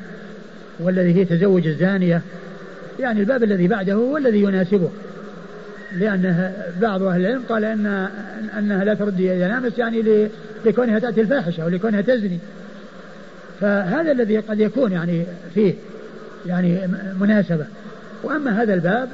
والذي 0.79 1.15
هي 1.15 1.25
تزوج 1.25 1.67
الزانية 1.67 2.23
يعني 3.01 3.21
الباب 3.21 3.43
الذي 3.43 3.69
بعده 3.69 3.93
هو 3.93 4.17
الذي 4.17 4.43
يناسبه. 4.43 4.91
لأنه 5.99 6.53
بعض 6.81 7.03
أهل 7.03 7.21
العلم 7.21 7.43
قال 7.49 7.65
أن 7.65 8.09
أنها 8.59 8.85
لا 8.85 8.95
ترد 8.95 9.21
ينامس 9.21 9.79
يعني 9.79 10.29
لكونها 10.65 10.99
تأتي 10.99 11.21
الفاحشة 11.21 11.65
ولكونها 11.65 12.01
تزني. 12.01 12.39
فهذا 13.61 14.13
الذي 14.13 14.39
قد 14.39 14.61
يكون 14.61 14.93
يعني 14.93 15.25
فيه 15.55 15.75
يعني 16.47 16.79
مناسبة. 17.21 17.67
وأما 18.23 18.63
هذا 18.63 18.75
الباب 18.75 19.09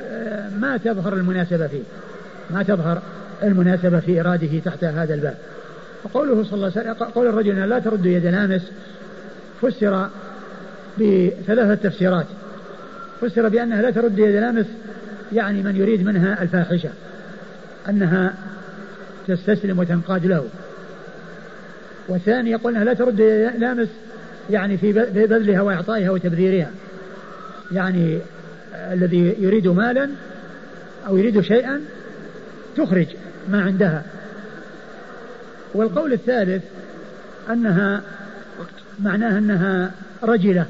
ما 0.61 0.77
تظهر 0.77 1.15
المناسبة 1.15 1.67
فيه. 1.67 1.83
ما 2.51 2.63
تظهر 2.63 3.03
المناسبة 3.43 4.01
في 4.01 4.21
إراده 4.21 4.59
تحت 4.65 4.85
هذا 4.85 5.15
الباب. 5.15 5.35
وقوله 6.05 6.45
صلى 6.45 6.53
الله 6.53 6.73
عليه 6.77 6.91
وسلم 6.91 7.09
قول 7.09 7.27
الرجل 7.27 7.69
لا 7.69 7.79
ترد 7.79 8.07
يد 8.07 8.27
نامس 8.27 8.63
فسر 9.63 10.09
بثلاثة 10.99 11.75
تفسيرات. 11.75 12.27
فسر 13.21 13.49
بأنها 13.49 13.83
لا 13.83 13.91
ترد 13.91 14.19
يد 14.19 14.35
نامس 14.35 14.67
يعني 15.33 15.63
من 15.63 15.77
يريد 15.77 16.07
منها 16.07 16.43
الفاحشة 16.43 16.91
أنها 17.89 18.35
تستسلم 19.29 19.79
وتنقاد 19.79 20.27
له. 20.27 20.45
والثاني 22.09 22.51
يقول 22.51 22.73
أنها 22.73 22.85
لا 22.85 22.95
ترد 22.95 23.21
لامس 23.59 23.89
يعني 24.51 24.77
في 24.77 24.93
بذلها 24.93 25.61
وإعطائها 25.61 26.11
وتبذيرها. 26.11 26.71
يعني 27.73 28.19
الذي 28.75 29.37
يريد 29.39 29.69
مالا 29.69 30.11
أو 31.07 31.17
يريد 31.17 31.41
شيئا 31.41 31.81
تخرج 32.77 33.07
ما 33.49 33.63
عندها. 33.63 34.03
والقول 35.75 36.13
الثالث 36.13 36.63
أنها 37.51 38.03
معناها 39.03 39.39
أنها 39.39 39.91
رجلة 40.23 40.67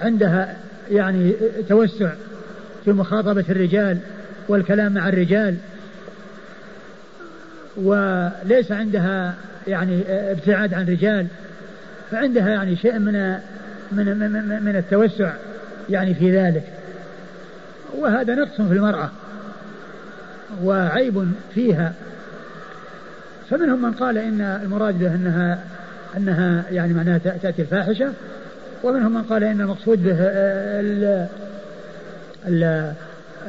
عندها 0.00 0.56
يعني 0.90 1.32
توسع 1.68 2.12
في 2.84 2.92
مخاطبة 2.92 3.44
الرجال 3.48 3.98
والكلام 4.48 4.92
مع 4.92 5.08
الرجال 5.08 5.56
وليس 7.76 8.72
عندها 8.72 9.34
يعني 9.66 10.02
ابتعاد 10.08 10.74
عن 10.74 10.82
الرجال 10.82 11.26
فعندها 12.10 12.48
يعني 12.48 12.76
شيء 12.76 12.98
من 12.98 13.38
من 13.92 14.18
من, 14.18 14.62
من 14.64 14.76
التوسع 14.76 15.32
يعني 15.90 16.14
في 16.14 16.38
ذلك. 16.38 16.62
وهذا 17.94 18.34
نقص 18.34 18.56
في 18.56 18.72
المرأة 18.72 19.10
وعيب 20.62 21.32
فيها. 21.54 21.92
فمنهم 23.50 23.82
من 23.82 23.92
قال 23.92 24.18
إن 24.18 24.40
المراد 24.40 24.98
به 24.98 25.14
أنها 25.14 25.58
أنها 26.16 26.64
يعني 26.70 26.92
معناها 26.92 27.18
تأتي 27.18 27.62
الفاحشة. 27.62 28.12
ومنهم 28.82 29.14
من 29.14 29.22
قال 29.22 29.44
إن 29.44 29.60
المقصود 29.60 30.04
به 30.04 30.16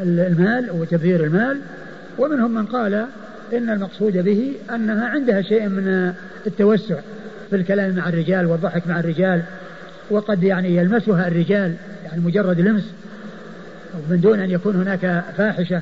المال 0.01 0.71
وتبذير 0.71 1.23
المال. 1.23 1.61
ومنهم 2.17 2.53
من 2.53 2.65
قال 2.65 3.05
إن 3.53 3.69
المقصود 3.69 4.17
به 4.17 4.53
أنها 4.75 5.07
عندها 5.07 5.41
شيء 5.41 5.69
من 5.69 6.13
التوسع 6.47 6.95
في 7.49 7.55
الكلام 7.55 7.95
مع 7.95 8.09
الرجال 8.09 8.45
والضحك 8.45 8.87
مع 8.87 8.99
الرجال. 8.99 9.41
وقد 10.09 10.43
يعني 10.43 10.75
يلمسها 10.75 11.27
الرجال 11.27 11.73
يعني 12.05 12.21
مجرد 12.21 12.59
لمس 12.59 12.91
من 14.09 14.21
دون 14.21 14.39
أن 14.39 14.49
يكون 14.49 14.75
هناك 14.75 15.23
فاحشة. 15.37 15.81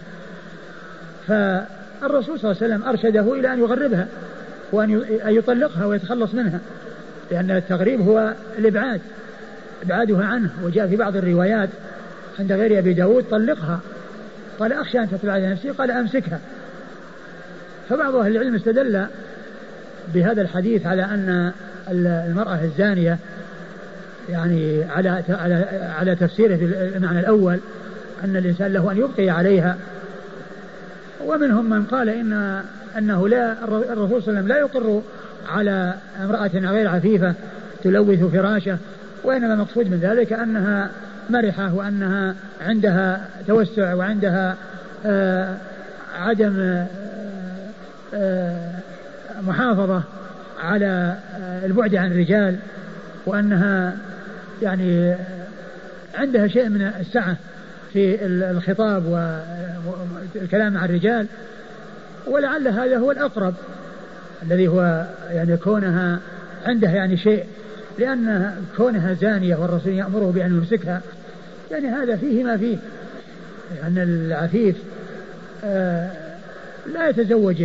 فالرسول 1.28 2.40
صلى 2.40 2.52
الله 2.52 2.64
عليه 2.64 2.74
وسلم 2.76 2.84
أرشده 2.84 3.34
إلى 3.34 3.54
أن 3.54 3.60
يغربها. 3.60 4.08
وأن 4.74 5.02
يطلقها 5.26 5.86
ويتخلص 5.86 6.34
منها 6.34 6.60
لأن 7.32 7.52
التغريب 7.52 8.02
هو 8.02 8.34
الإبعاد 8.58 9.02
إبعادها 9.84 10.26
عنه 10.26 10.50
وجاء 10.64 10.88
في 10.88 10.96
بعض 10.96 11.16
الروايات 11.16 11.70
عند 12.40 12.52
غير 12.52 12.80
أبي 12.80 12.94
داود 12.94 13.26
طلقها. 13.32 13.80
قال 14.60 14.74
أخشى 14.74 15.00
أن 15.00 15.10
تتبع 15.10 15.38
نفسي 15.38 15.70
قال 15.70 15.92
أمسكها. 15.92 16.40
فبعض 17.90 18.16
أهل 18.16 18.32
العلم 18.32 18.56
استدل 18.56 19.06
بهذا 20.14 20.42
الحديث 20.42 20.86
على 20.86 21.04
أن 21.04 21.52
المرأة 21.92 22.64
الزانية 22.64 23.18
يعني 24.30 24.84
على 24.84 25.24
على 25.30 25.66
على 26.00 26.16
تفسيره 26.16 26.56
في 26.56 26.66
المعنى 26.96 27.20
الأول 27.20 27.60
أن 28.24 28.36
الإنسان 28.36 28.74
له 28.74 28.92
أن 28.92 28.98
يبقي 28.98 29.30
عليها. 29.30 29.78
ومنهم 31.26 31.70
من 31.70 31.84
قال 31.84 32.10
إن 32.10 32.64
أنه 32.98 33.28
لا 33.28 33.64
الرسول 33.64 33.84
صلى 33.94 34.00
الله 34.00 34.08
عليه 34.08 34.16
وسلم 34.16 34.48
لا 34.48 34.58
يقر 34.58 35.02
على 35.50 35.94
امرأة 36.22 36.72
غير 36.72 36.88
عفيفة 36.88 37.34
تلوث 37.84 38.24
فراشه 38.24 38.78
وإنما 39.24 39.54
المقصود 39.54 39.92
من 39.92 40.00
ذلك 40.00 40.34
أنها 40.34 40.90
مرحة 41.30 41.74
وأنها 41.74 42.36
عندها 42.62 43.28
توسع 43.48 43.94
وعندها 43.94 44.56
آه 45.06 45.58
عدم 46.16 46.60
آه 46.60 46.88
آه 48.14 48.72
محافظة 49.42 50.04
على 50.64 51.16
البعد 51.66 51.96
عن 51.96 52.12
الرجال 52.12 52.56
وأنها 53.26 53.98
يعني 54.62 55.16
عندها 56.16 56.48
شيء 56.48 56.70
من 56.70 56.82
السعة 56.82 57.36
في 57.94 58.26
الخطاب 58.26 59.06
والكلام 60.36 60.74
مع 60.74 60.86
الرجال. 60.86 61.28
ولعل 62.28 62.68
هذا 62.68 62.98
هو 62.98 63.12
الأقرب 63.12 63.54
الذي 64.44 64.68
هو 64.68 65.08
يعني 65.30 65.58
كونها 65.58 66.20
عندها 66.66 66.92
يعني 66.92 67.18
شيء 67.18 67.46
لأن 68.00 68.56
كونها 68.78 69.14
زانية 69.14 69.56
والرسول 69.56 69.94
يأمره 69.94 70.32
بأن 70.36 70.58
يمسكها 70.58 71.02
يعني 71.72 71.88
هذا 71.88 72.16
فيه 72.16 72.44
ما 72.44 72.58
فيه 72.58 72.78
لأن 73.76 73.98
يعني 73.98 74.04
العفيف 74.04 74.76
آه، 75.66 76.10
لا 76.94 77.10
يتزوج 77.10 77.64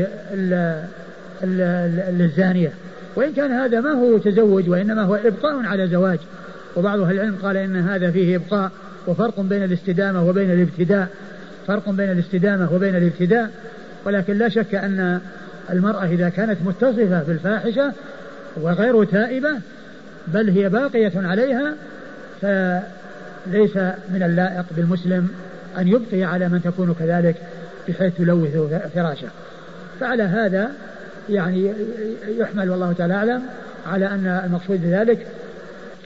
الزانية 2.20 2.72
وإن 3.16 3.32
كان 3.32 3.50
هذا 3.50 3.80
ما 3.80 3.92
هو 3.92 4.18
تزوج 4.18 4.68
وإنما 4.68 5.02
هو 5.02 5.14
إبقاء 5.14 5.66
على 5.66 5.88
زواج 5.88 6.18
وبعض 6.76 7.00
أهل 7.00 7.14
العلم 7.14 7.36
قال 7.42 7.56
إن 7.56 7.76
هذا 7.76 8.10
فيه 8.10 8.36
إبقاء 8.36 8.70
وفرق 9.06 9.40
بين 9.40 9.64
الاستدامة 9.64 10.28
وبين 10.28 10.50
الابتداء 10.50 11.08
فرق 11.66 11.90
بين 11.90 12.10
الاستدامة 12.10 12.74
وبين 12.74 12.96
الابتداء 12.96 13.50
ولكن 14.08 14.38
لا 14.38 14.48
شك 14.48 14.74
أن 14.74 15.20
المرأة 15.70 16.04
إذا 16.04 16.28
كانت 16.28 16.58
متصفة 16.64 17.22
بالفاحشة 17.22 17.92
وغير 18.56 19.04
تائبة 19.04 19.60
بل 20.26 20.50
هي 20.50 20.68
باقية 20.68 21.12
عليها 21.16 21.74
فليس 22.40 23.76
من 24.10 24.22
اللائق 24.22 24.64
بالمسلم 24.76 25.28
أن 25.78 25.88
يبقي 25.88 26.24
على 26.24 26.48
من 26.48 26.62
تكون 26.62 26.94
كذلك 26.98 27.36
بحيث 27.88 28.16
تلوث 28.16 28.56
فراشة. 28.94 29.28
فعلى 30.00 30.22
هذا 30.22 30.70
يعني 31.30 31.72
يحمل 32.28 32.70
والله 32.70 32.92
تعالى 32.92 33.14
أعلم 33.14 33.42
على 33.86 34.06
أن 34.06 34.26
المقصود 34.44 34.82
بذلك 34.82 35.26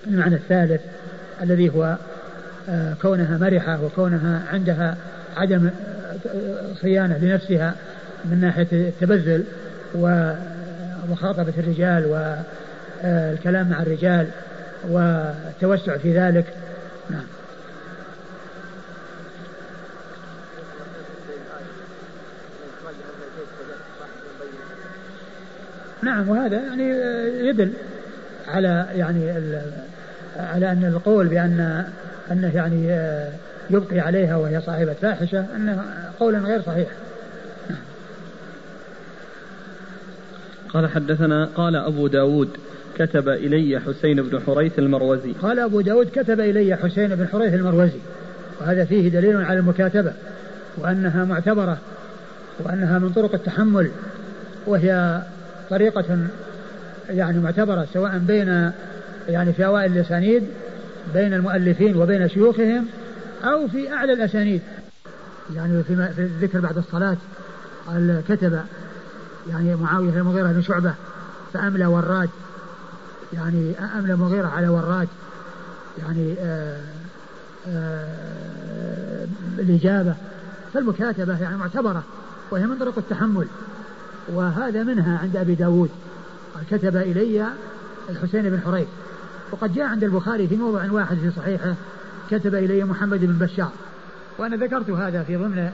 المعنى 0.07 0.35
الثالث 0.35 0.81
الذي 1.43 1.71
هو 1.71 1.97
آه، 2.69 2.95
كونها 3.03 3.39
مرحة 3.39 3.85
وكونها 3.85 4.43
عندها 4.53 4.97
عدم 5.37 5.71
آه، 6.27 6.75
صيانة 6.81 7.19
لنفسها 7.19 7.75
من 8.25 8.41
ناحية 8.41 8.69
التبذل 8.73 9.45
ومخاطبة 9.95 11.53
الرجال 11.59 12.07
والكلام 12.07 13.69
مع 13.69 13.83
الرجال 13.83 14.27
والتوسع 14.89 15.97
في 15.97 16.19
ذلك 16.19 16.45
نعم 17.11 17.27
نعم 26.03 26.29
وهذا 26.29 26.61
يعني 26.61 26.89
يدل 27.49 27.73
على 28.49 28.87
يعني 28.95 29.31
على 30.37 30.73
أن 30.73 30.85
القول 30.85 31.27
بان 31.29 31.85
أنه 32.31 32.57
يعني 32.57 32.87
يبقي 33.71 34.01
عليها 34.01 34.37
وهي 34.37 34.61
صاحبة 34.61 34.93
فاحشة 34.93 35.47
أنه 35.57 35.85
قول 36.21 36.37
غير 36.37 36.63
صحيح. 36.63 36.89
قال 40.75 40.91
حدثنا 40.91 41.49
قال 41.57 41.77
أبو 41.77 42.07
داود 42.07 42.49
كتب 42.99 43.29
إلي 43.29 43.81
حسين 43.81 44.23
بن 44.23 44.41
حريث 44.47 44.79
المروزي. 44.79 45.33
قال 45.43 45.59
أبو 45.59 45.81
داود 45.81 46.07
كتب 46.07 46.41
إلي 46.41 46.77
حسين 46.77 47.15
بن 47.15 47.29
حريث 47.29 47.55
المروزي. 47.55 47.99
وهذا 48.61 48.85
فيه 48.85 49.09
دليل 49.09 49.37
على 49.37 49.59
المكاتبة 49.59 50.13
وأنها 50.79 51.25
معتبرة 51.25 51.79
وأنها 52.61 52.99
من 52.99 53.13
طرق 53.13 53.35
التحمل 53.35 53.91
وهي 54.67 55.23
طريقة 55.71 56.19
يعني 57.11 57.39
معتبرة 57.39 57.87
سواء 57.93 58.19
بين 58.19 58.71
يعني 59.29 59.53
في 59.53 59.67
أوائل 59.67 59.93
الأسانيد 59.93 60.43
بين 61.15 61.35
المؤلفين 61.35 61.97
وبين 61.97 62.29
شيوخهم 62.29 62.87
أو 63.45 63.69
في 63.69 63.93
أعلى 63.93 64.13
الأسانيد. 64.13 64.61
يعني 65.55 65.83
في, 65.83 66.09
في 66.17 66.23
الذكر 66.23 66.61
بعد 66.61 66.77
الصلاة 66.77 67.17
قال 67.87 68.23
كتب 68.29 68.59
يعني 69.49 69.77
معاوية 69.77 70.11
المغيرة 70.11 70.53
بن 70.53 70.63
شعبة 70.63 70.95
فأملى 71.53 71.87
وراد 71.87 72.31
يعني 73.33 73.75
أملى 73.99 74.17
مغيرة 74.17 74.49
على 74.49 74.69
وراد 74.69 75.09
يعني 75.99 76.35
آآ 76.41 76.81
آآ 77.69 79.27
الإجابة. 79.59 80.15
فالمكاتبة 80.75 81.43
يعني 81.43 81.57
معتبرة 81.57 82.03
وهي 82.51 82.67
من 82.67 82.79
طرق 82.79 82.99
التحمل. 82.99 83.47
وهذا 84.29 84.83
منها 84.83 85.19
عند 85.19 85.37
أبي 85.37 85.55
داود. 85.55 85.91
كتب 86.71 86.97
إلي 86.97 87.47
الحسين 88.09 88.51
بن 88.51 88.61
حريث. 88.61 88.89
وقد 89.51 89.75
جاء 89.75 89.87
عند 89.87 90.05
البخاري 90.05 90.49
في 90.49 90.57
موضع 90.57 90.93
واحد 90.93 91.17
في 91.17 91.31
صحيحه 91.31 91.75
كتب 92.31 92.55
إلي 92.55 92.85
محمد 92.85 93.21
بن 93.21 93.47
بشار. 93.47 93.73
وأنا 94.39 94.57
ذكرت 94.57 94.91
هذا 94.91 95.23
في 95.23 95.37
ضمن 95.37 95.71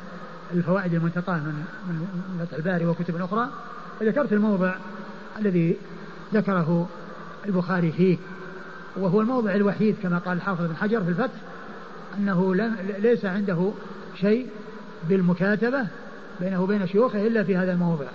الفوائد 0.55 0.95
المنتقاة 0.95 1.37
من 1.37 1.65
من 1.89 2.47
فتح 2.47 2.57
الباري 2.57 2.87
وكتب 2.87 3.17
أخرى. 3.17 3.49
وذكرت 4.01 4.33
الموضع 4.33 4.75
الذي 5.39 5.77
ذكره 6.35 6.89
البخاري 7.47 7.93
فيه 7.93 8.19
وهو 8.97 9.21
الموضع 9.21 9.55
الوحيد 9.55 9.97
كما 10.03 10.19
قال 10.19 10.37
الحافظ 10.37 10.65
بن 10.65 10.77
حجر 10.77 11.05
في 11.05 11.11
الفتح 11.11 11.41
أنه 12.19 12.55
ليس 12.99 13.25
عنده 13.25 13.71
شيء 14.21 14.47
بالمكاتبة 15.09 15.87
بينه 16.41 16.63
وبين 16.63 16.87
شيوخه 16.87 17.27
إلا 17.27 17.45
في 17.45 17.57
هذا 17.57 17.73
الموضع 17.73 18.07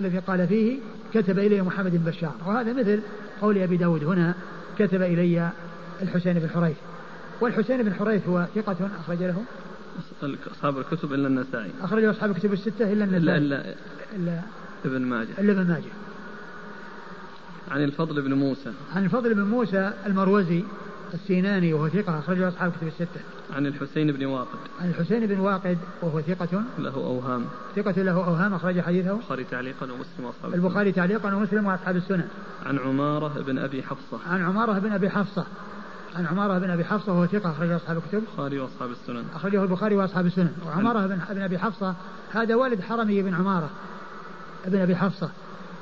الذي 0.00 0.18
قال 0.18 0.48
فيه 0.48 0.78
كتب 1.14 1.38
إلي 1.38 1.62
محمد 1.62 1.90
بن 1.90 2.10
بشار. 2.10 2.34
وهذا 2.46 2.72
مثل 2.72 3.00
قول 3.40 3.58
أبي 3.58 3.76
داود 3.76 4.04
هنا 4.04 4.34
كتب 4.78 5.02
إلي 5.02 5.50
الحسين 6.02 6.38
بن 6.38 6.48
حريث. 6.48 6.76
والحسين 7.40 7.82
بن 7.82 7.94
حريث 7.94 8.28
هو 8.28 8.46
ثقة 8.54 8.76
أخرج 9.00 9.22
له؟ 9.22 9.42
أصحاب 10.52 10.78
الكتب 10.78 11.12
إلا 11.12 11.28
النسائي 11.28 11.70
أخرج 11.80 12.04
أصحاب 12.04 12.30
الكتب 12.30 12.52
الستة 12.52 12.92
إلا 12.92 13.04
النسائي 13.04 13.38
إلا 13.38 13.38
إلا, 13.38 13.74
إلا 14.16 14.42
ابن 14.84 15.02
ماجه 15.02 15.28
إلا 15.38 15.52
ابن 15.52 15.66
ماجه 15.68 15.92
عن 17.70 17.84
الفضل 17.84 18.22
بن 18.22 18.34
موسى 18.34 18.72
عن 18.94 19.04
الفضل 19.04 19.34
بن 19.34 19.42
موسى 19.42 19.92
المروزي 20.06 20.64
السيناني 21.14 21.74
وهو 21.74 21.88
ثقة 21.88 22.18
أخرجه 22.18 22.48
أصحاب 22.48 22.72
الكتب 22.72 22.86
الستة. 22.86 23.20
عن 23.52 23.66
الحسين 23.66 24.12
بن 24.12 24.24
واقد. 24.24 24.58
عن 24.80 24.88
الحسين 24.88 25.26
بن 25.26 25.40
واقد 25.40 25.78
وهو 26.02 26.20
ثقة 26.20 26.62
له 26.78 26.94
أوهام. 26.94 27.44
ثقة 27.76 28.02
له 28.02 28.12
أوهام 28.12 28.54
أخرج 28.54 28.80
حديثه. 28.80 29.12
البخاري 29.12 29.44
تعليقا 29.44 29.86
ومسلم 29.86 30.24
وأصحاب 30.24 30.54
البخاري 30.54 30.92
تعليقا 30.92 31.34
ومسلم 31.34 31.66
وأصحاب 31.66 31.96
السنن. 31.96 32.28
عن 32.66 32.78
عمارة 32.78 33.42
بن 33.42 33.58
أبي 33.58 33.82
حفصة. 33.82 34.18
عن 34.30 34.42
عمارة 34.42 34.78
بن 34.78 34.92
أبي 34.92 35.10
حفصة. 35.10 35.46
عن 36.16 36.26
عمارة 36.26 36.58
بن 36.58 36.70
أبي 36.70 36.84
حفصة 36.84 37.12
وهو 37.12 37.26
ثقة 37.26 37.50
أخرجه 37.50 37.76
أصحاب 37.76 37.96
الكتب. 37.96 38.18
البخاري 38.18 38.58
وأصحاب 38.58 38.90
السنن. 38.90 39.24
أخرجه 39.34 39.62
البخاري 39.62 39.96
وأصحاب 39.96 40.26
السنن. 40.26 40.52
وعمارة 40.66 41.06
بن, 41.06 41.18
بن 41.30 41.42
أبي 41.42 41.58
حفصة 41.58 41.94
هذا 42.32 42.54
والد 42.54 42.80
حرمي 42.80 43.22
بن 43.22 43.34
عمارة 43.34 43.70
بن 44.66 44.80
أبي 44.80 44.96
حفصة 44.96 45.30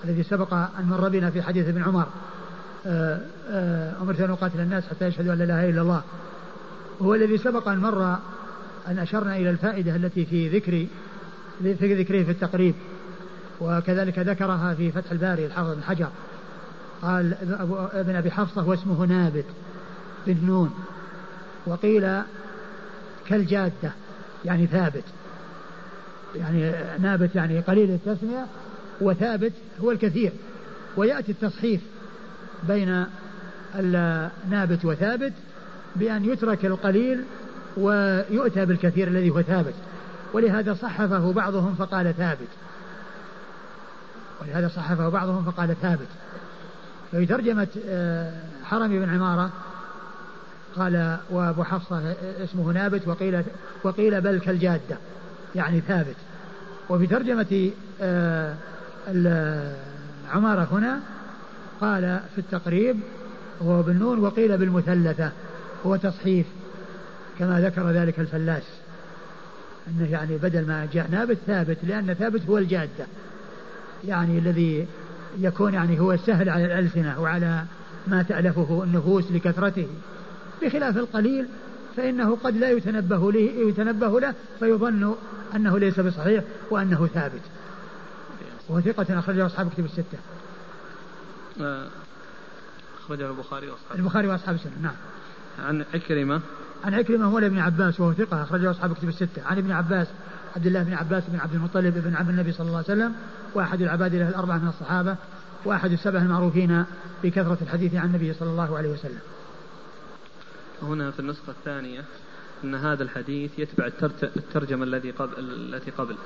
الذي 0.04 0.22
سبق 0.22 0.54
أن 0.54 0.84
مر 0.84 1.08
بنا 1.08 1.30
في 1.30 1.42
حديث 1.42 1.68
ابن 1.68 1.82
عمر 1.82 2.06
آه، 2.86 3.20
آه، 3.48 4.02
أمرت 4.02 4.20
أن 4.20 4.30
أقاتل 4.30 4.60
الناس 4.60 4.84
حتى 4.88 5.06
يشهدوا 5.06 5.32
أن 5.32 5.38
لا 5.38 5.44
إله 5.44 5.70
إلا 5.70 5.82
الله 5.82 6.02
هو 7.02 7.14
الذي 7.14 7.38
سبق 7.38 7.68
أن 7.68 7.78
مر 7.78 8.16
أن 8.88 8.98
أشرنا 8.98 9.36
إلى 9.36 9.50
الفائدة 9.50 9.96
التي 9.96 10.26
في 10.26 10.48
ذكر 10.48 10.86
في 11.62 11.94
ذكره 11.94 12.24
في 12.24 12.30
التقريب 12.30 12.74
وكذلك 13.60 14.18
ذكرها 14.18 14.74
في 14.74 14.92
فتح 14.92 15.10
الباري 15.10 15.46
الحافظ 15.46 15.74
بن 15.74 15.82
حجر 15.82 16.08
قال 17.02 17.34
ابن 17.92 18.16
أبي 18.16 18.30
حفصة 18.30 18.68
واسمه 18.68 19.04
نابت 19.04 19.44
بن 20.30 20.46
نون 20.46 20.74
وقيل 21.66 22.22
كالجادة 23.26 23.92
يعني 24.44 24.66
ثابت. 24.66 25.04
يعني 26.34 26.72
نابت 26.98 27.34
يعني 27.34 27.60
قليل 27.60 27.90
التسمية 27.90 28.46
وثابت 29.00 29.52
هو 29.80 29.90
الكثير. 29.90 30.32
ويأتي 30.96 31.32
التصحيف 31.32 31.80
بين 32.68 33.04
النابت 33.74 34.84
وثابت 34.84 35.32
بأن 35.96 36.24
يترك 36.24 36.66
القليل 36.66 37.24
ويؤتى 37.76 38.64
بالكثير 38.64 39.08
الذي 39.08 39.30
هو 39.30 39.42
ثابت. 39.42 39.74
ولهذا 40.32 40.74
صحفه 40.74 41.32
بعضهم 41.32 41.74
فقال 41.74 42.14
ثابت. 42.16 42.48
ولهذا 44.42 44.68
صحفه 44.68 45.08
بعضهم 45.08 45.44
فقال 45.44 45.76
ثابت. 45.82 46.08
في 47.10 47.26
ترجمة 47.26 47.68
آه، 47.88 48.32
حرم 48.64 48.88
بن 48.88 49.14
عمارة 49.14 49.50
قال 50.76 51.16
وابو 51.30 51.64
حفصة 51.64 52.14
اسمه 52.44 52.72
نابت 52.72 53.08
وقيل 53.08 53.42
وقيل 53.84 54.20
بل 54.20 54.38
كالجادة 54.38 54.96
يعني 55.54 55.80
ثابت. 55.80 56.16
وفي 56.90 57.06
ترجمة 57.06 57.70
آه، 58.00 58.54
عمارة 60.32 60.68
هنا 60.72 61.00
قال 61.80 62.20
في 62.34 62.38
التقريب 62.38 62.96
هو 63.62 63.82
بالنون 63.82 64.18
وقيل 64.18 64.58
بالمثلثة 64.58 65.32
هو 65.86 65.96
تصحيف 65.96 66.46
كما 67.38 67.60
ذكر 67.60 67.90
ذلك 67.90 68.20
الفلاس. 68.20 68.62
أنه 69.88 70.10
يعني 70.10 70.36
بدل 70.36 70.66
ما 70.66 70.88
جاء 70.92 71.10
نابت 71.10 71.38
ثابت 71.46 71.78
لأن 71.82 72.14
ثابت 72.14 72.46
هو 72.48 72.58
الجادة. 72.58 73.06
يعني 74.04 74.38
الذي 74.38 74.86
يكون 75.38 75.74
يعني 75.74 76.00
هو 76.00 76.16
سهل 76.16 76.48
على 76.48 76.64
الألسنة 76.64 77.20
وعلى 77.20 77.64
ما 78.06 78.22
تألفه 78.22 78.82
النفوس 78.84 79.32
لكثرته. 79.32 79.86
بخلاف 80.62 80.96
القليل 80.96 81.46
فإنه 81.96 82.36
قد 82.44 82.56
لا 82.56 82.70
يتنبه 82.70 83.32
له 83.32 83.40
يتنبه 83.40 84.20
له 84.20 84.34
فيظن 84.58 85.14
أنه 85.54 85.78
ليس 85.78 86.00
بصحيح 86.00 86.44
وأنه 86.70 87.06
ثابت. 87.06 87.40
وهو 88.68 88.80
ثقة 88.80 89.18
أخرجه 89.18 89.46
أصحاب 89.46 89.70
كتب 89.70 89.84
الستة. 89.84 90.18
آه، 91.60 91.86
أخرجه 93.04 93.30
البخاري 93.30 93.68
وأصحاب 93.68 93.98
البخاري 93.98 94.28
وأصحاب 94.28 94.54
السنة 94.54 94.72
نعم. 94.82 94.94
عن 95.58 95.84
عكرمة. 95.94 96.40
عن 96.84 96.94
عكرمة 96.94 97.30
مولى 97.30 97.46
ابن 97.46 97.58
عباس 97.58 98.00
وهو 98.00 98.12
ثقة 98.12 98.42
أخرجه 98.42 98.70
أصحاب 98.70 98.94
كتب 98.94 99.08
الستة. 99.08 99.42
عن 99.46 99.58
ابن 99.58 99.72
عباس 99.72 100.06
عبد 100.56 100.66
الله 100.66 100.82
بن 100.82 100.94
عباس 100.94 101.22
بن 101.28 101.38
عبد 101.38 101.54
المطلب 101.54 101.94
بن 101.94 102.16
عم 102.16 102.30
النبي 102.30 102.52
صلى 102.52 102.66
الله 102.66 102.76
عليه 102.76 102.86
وسلم 102.86 103.14
وأحد 103.54 103.82
العباد 103.82 104.14
له 104.14 104.28
الأربعة 104.28 104.58
من 104.58 104.68
الصحابة 104.68 105.16
وأحد 105.64 105.92
السبع 105.92 106.18
المعروفين 106.18 106.84
بكثرة 107.24 107.58
الحديث 107.62 107.94
عن 107.94 108.06
النبي 108.06 108.34
صلى 108.34 108.50
الله 108.50 108.76
عليه 108.76 108.88
وسلم. 108.88 109.18
هنا 110.82 111.10
في 111.10 111.20
النسخة 111.20 111.50
الثانية 111.50 112.04
أن 112.64 112.74
هذا 112.74 113.02
الحديث 113.02 113.58
يتبع 113.58 113.86
الترجمة 114.22 114.84
الذي 114.84 115.10
قبل 115.10 115.32
التي 115.38 115.90
قبل. 115.90 116.16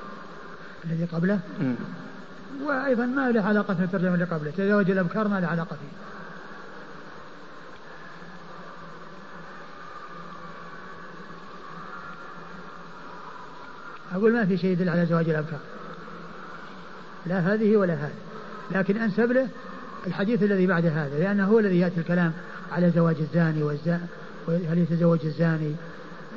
الذي 0.85 1.05
قبله؟ 1.05 1.39
وأيضا 2.63 3.05
ما 3.05 3.31
له 3.31 3.41
علاقة 3.41 3.73
في 3.73 3.83
الترجمة 3.83 4.13
اللي 4.13 4.25
قبله. 4.25 4.51
تزوج 4.51 4.91
الأبكار 4.91 5.27
ما 5.27 5.39
له 5.39 5.47
علاقة 5.47 5.75
فيه. 5.75 5.97
أقول 14.17 14.33
ما 14.33 14.45
في 14.45 14.57
شيء 14.57 14.69
يدل 14.69 14.89
على 14.89 15.05
زواج 15.05 15.29
الأبكار. 15.29 15.59
لا 17.25 17.39
هذه 17.39 17.77
ولا 17.77 17.93
هذه. 17.93 18.15
لكن 18.71 18.97
أنسب 18.97 19.31
له 19.31 19.49
الحديث 20.07 20.43
الذي 20.43 20.67
بعد 20.67 20.85
هذا 20.85 21.19
لأنه 21.19 21.47
هو 21.47 21.59
الذي 21.59 21.79
يأتي 21.79 21.99
الكلام 21.99 22.33
على 22.71 22.91
زواج 22.91 23.15
الزاني 23.19 23.63
والزاني 23.63 24.05
هل 24.47 24.77
يتزوج 24.77 25.19
الزاني 25.25 25.75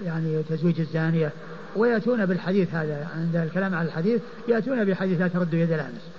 يعني 0.05 0.43
تزويج 0.43 0.81
الزانية 0.81 1.33
ويأتون 1.77 2.27
بالحديث 2.27 2.75
هذا 2.75 3.09
عند 3.17 3.37
الكلام 3.37 3.75
على 3.75 3.89
الحديث 3.89 4.23
يأتون 4.49 4.85
بحديث 4.85 5.21
لا 5.21 5.29
ترد 5.29 5.55
يد 5.55 5.73
الأمس. 5.73 6.11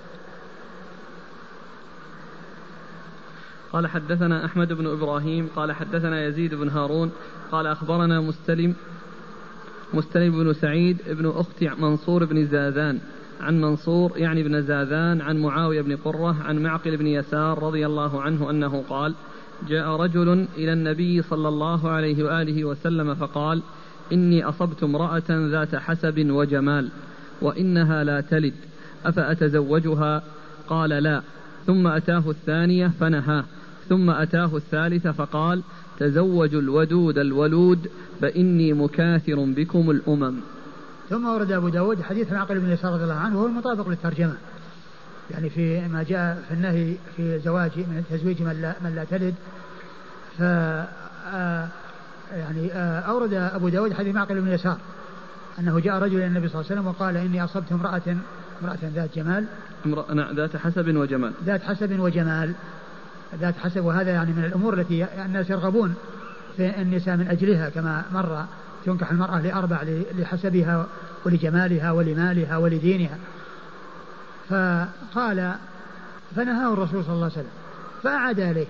قال 3.72 3.86
حدثنا 3.86 4.44
أحمد 4.44 4.72
بن 4.72 4.86
إبراهيم 4.86 5.48
قال 5.56 5.72
حدثنا 5.72 6.24
يزيد 6.24 6.54
بن 6.54 6.68
هارون 6.68 7.12
قال 7.52 7.66
أخبرنا 7.66 8.20
مستلم 8.20 8.74
مستلم 9.94 10.44
بن 10.44 10.52
سعيد 10.52 10.98
ابن 11.08 11.32
أخت 11.36 11.62
منصور 11.62 12.24
بن 12.24 12.46
زاذان 12.46 13.00
عن 13.40 13.60
منصور 13.60 14.12
يعني 14.16 14.42
بن 14.42 14.62
زاذان 14.62 15.20
عن 15.20 15.36
معاوية 15.36 15.82
بن 15.82 15.96
قرة 15.96 16.42
عن 16.42 16.62
معقل 16.62 16.96
بن 16.96 17.06
يسار 17.06 17.62
رضي 17.62 17.86
الله 17.86 18.22
عنه 18.22 18.50
أنه 18.50 18.84
قال 18.88 19.14
جاء 19.68 19.88
رجل 19.88 20.46
إلى 20.56 20.72
النبي 20.72 21.22
صلى 21.22 21.48
الله 21.48 21.88
عليه 21.88 22.24
وآله 22.24 22.64
وسلم 22.64 23.14
فقال 23.14 23.62
إني 24.12 24.44
أصبت 24.44 24.82
امرأة 24.82 25.22
ذات 25.30 25.74
حسب 25.74 26.30
وجمال 26.30 26.88
وإنها 27.42 28.04
لا 28.04 28.20
تلد 28.20 28.54
أفأتزوجها؟ 29.04 30.22
قال 30.68 30.90
لا. 30.90 31.22
ثم 31.66 31.86
أتاه 31.86 32.30
الثانية 32.30 32.92
فنهاه. 33.00 33.44
ثم 33.88 34.10
أتاه 34.10 34.56
الثالث 34.56 35.06
فقال 35.06 35.62
تزوجوا 35.98 36.60
الودود 36.60 37.18
الولود 37.18 37.90
فإني 38.20 38.72
مكاثر 38.72 39.44
بكم 39.44 39.90
الأمم. 39.90 40.34
ثم 41.10 41.26
ورد 41.28 41.52
أبو 41.52 41.68
داود 41.68 42.02
حديث 42.02 42.32
معقل 42.32 42.60
بن 42.60 42.70
يسار 42.70 42.92
رضي 42.92 43.04
الله 43.04 43.14
عنه 43.14 43.38
وهو 43.38 43.46
المطابق 43.46 43.88
للترجمة. 43.88 44.34
يعني 45.30 45.50
في 45.50 45.88
ما 45.88 46.02
جاء 46.02 46.42
في 46.48 46.54
النهي 46.54 46.94
في 47.16 47.38
زواج 47.38 47.70
من 47.78 48.04
تزويج 48.10 48.42
من 48.42 48.62
لا, 48.62 48.74
من 48.84 48.94
لا 48.94 49.04
تلد. 49.04 49.34
ف 50.38 50.42
آه، 50.42 51.68
يعني 52.32 52.72
آه، 52.72 53.00
أورد 53.00 53.34
أبو 53.34 53.68
داود 53.68 53.92
حديث 53.92 54.14
معقل 54.14 54.40
بن 54.40 54.48
يسار 54.48 54.78
أنه 55.58 55.80
جاء 55.80 55.98
رجل 55.98 56.16
إلى 56.16 56.26
النبي 56.26 56.48
صلى 56.48 56.60
الله 56.60 56.70
عليه 56.70 56.80
وسلم 56.80 56.86
وقال 56.86 57.16
إني 57.16 57.44
أصبت 57.44 57.72
امرأة 57.72 58.16
امرأة 58.62 58.78
ذات 58.94 59.14
جمال. 59.16 59.44
امرأة 59.86 60.14
نعم، 60.14 60.36
ذات 60.36 60.56
حسب 60.56 60.96
وجمال. 60.96 61.32
ذات 61.44 61.62
حسب 61.62 62.00
وجمال. 62.00 62.52
ذات 63.40 63.54
حسب 63.58 63.84
وهذا 63.84 64.10
يعني 64.10 64.32
من 64.32 64.44
الأمور 64.44 64.74
التي 64.74 65.06
الناس 65.24 65.50
يرغبون 65.50 65.94
في 66.56 66.82
النساء 66.82 67.16
من 67.16 67.28
أجلها 67.28 67.68
كما 67.68 68.02
مر 68.12 68.44
تنكح 68.86 69.10
المرأة 69.10 69.40
لأربع 69.40 69.82
لحسبها 70.18 70.86
ولجمالها 71.24 71.90
ولمالها 71.92 72.56
ولدينها. 72.56 73.18
فقال 74.48 75.54
فنهاه 76.36 76.72
الرسول 76.72 77.04
صلى 77.04 77.14
الله 77.14 77.24
عليه 77.24 77.34
وسلم 77.34 77.50
فأعاد 78.02 78.40
عليه 78.40 78.66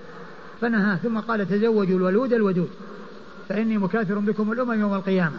فنهاه 0.61 0.95
ثم 0.95 1.19
قال 1.19 1.49
تزوجوا 1.49 1.97
الولود 1.97 2.33
الودود 2.33 2.69
فإني 3.49 3.77
مكاثر 3.77 4.19
بكم 4.19 4.51
الأمم 4.51 4.79
يوم 4.79 4.93
القيامة. 4.93 5.37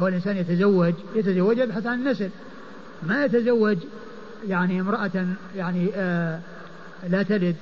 هو 0.00 0.08
الإنسان 0.08 0.36
يتزوج 0.36 0.94
يتزوج 1.14 1.58
يبحث 1.58 1.86
عن 1.86 1.98
النسل 1.98 2.30
ما 3.02 3.24
يتزوج 3.24 3.78
يعني 4.48 4.80
امرأة 4.80 5.26
يعني 5.56 5.90
آه 5.94 6.40
لا 7.08 7.22
تلد 7.22 7.56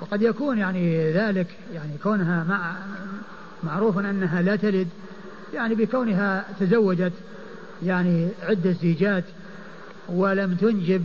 وقد 0.00 0.22
يكون 0.22 0.58
يعني 0.58 1.12
ذلك 1.12 1.46
يعني 1.74 1.92
كونها 2.02 2.44
مع 2.44 2.72
معروف 3.64 3.98
أنها 3.98 4.42
لا 4.42 4.56
تلد 4.56 4.88
يعني 5.54 5.74
بكونها 5.74 6.44
تزوجت 6.60 7.12
يعني 7.82 8.28
عدة 8.42 8.72
زيجات 8.72 9.24
ولم 10.08 10.54
تنجب 10.54 11.04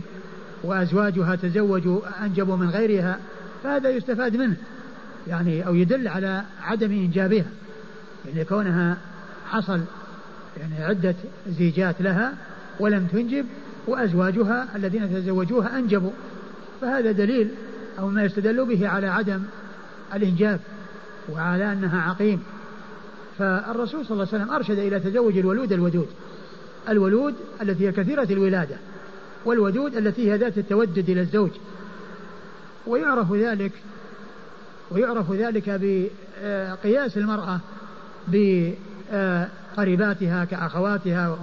وأزواجها 0.62 1.36
تزوجوا 1.36 2.00
أنجبوا 2.24 2.56
من 2.56 2.70
غيرها 2.70 3.18
فهذا 3.62 3.90
يستفاد 3.90 4.36
منه 4.36 4.56
يعني 5.26 5.66
أو 5.66 5.74
يدل 5.74 6.08
على 6.08 6.42
عدم 6.62 6.92
إنجابها 6.92 7.46
يعني 8.26 8.44
كونها 8.44 8.96
حصل 9.46 9.80
يعني 10.60 10.84
عدة 10.84 11.14
زيجات 11.48 12.02
لها 12.02 12.32
ولم 12.80 13.06
تنجب 13.06 13.46
وأزواجها 13.86 14.68
الذين 14.76 15.14
تزوجوها 15.14 15.78
أنجبوا 15.78 16.10
فهذا 16.80 17.12
دليل 17.12 17.48
أو 17.98 18.08
ما 18.08 18.24
يستدل 18.24 18.64
به 18.64 18.88
على 18.88 19.06
عدم 19.06 19.42
الإنجاب 20.14 20.60
وعلى 21.32 21.72
أنها 21.72 22.02
عقيم. 22.02 22.42
فالرسول 23.38 24.06
صلى 24.06 24.14
الله 24.14 24.28
عليه 24.32 24.44
وسلم 24.44 24.54
أرشد 24.54 24.78
إلى 24.78 25.00
تزوج 25.00 25.38
الولود 25.38 25.72
الودود 25.72 26.08
الولود 26.88 27.34
التي 27.62 27.88
هي 27.88 27.92
كثيرة 27.92 28.24
الولادة 28.30 28.76
والودود 29.44 29.96
التي 29.96 30.32
هي 30.32 30.36
ذات 30.36 30.58
التودد 30.58 31.10
إلى 31.10 31.20
الزوج. 31.20 31.50
ويعرف 32.86 33.32
ذلك 33.32 33.72
ويعرف 34.90 35.32
ذلك 35.32 35.80
بقياس 35.80 37.18
المرأة 37.18 37.60
بقريباتها 39.76 40.44
كأخواتها 40.44 41.38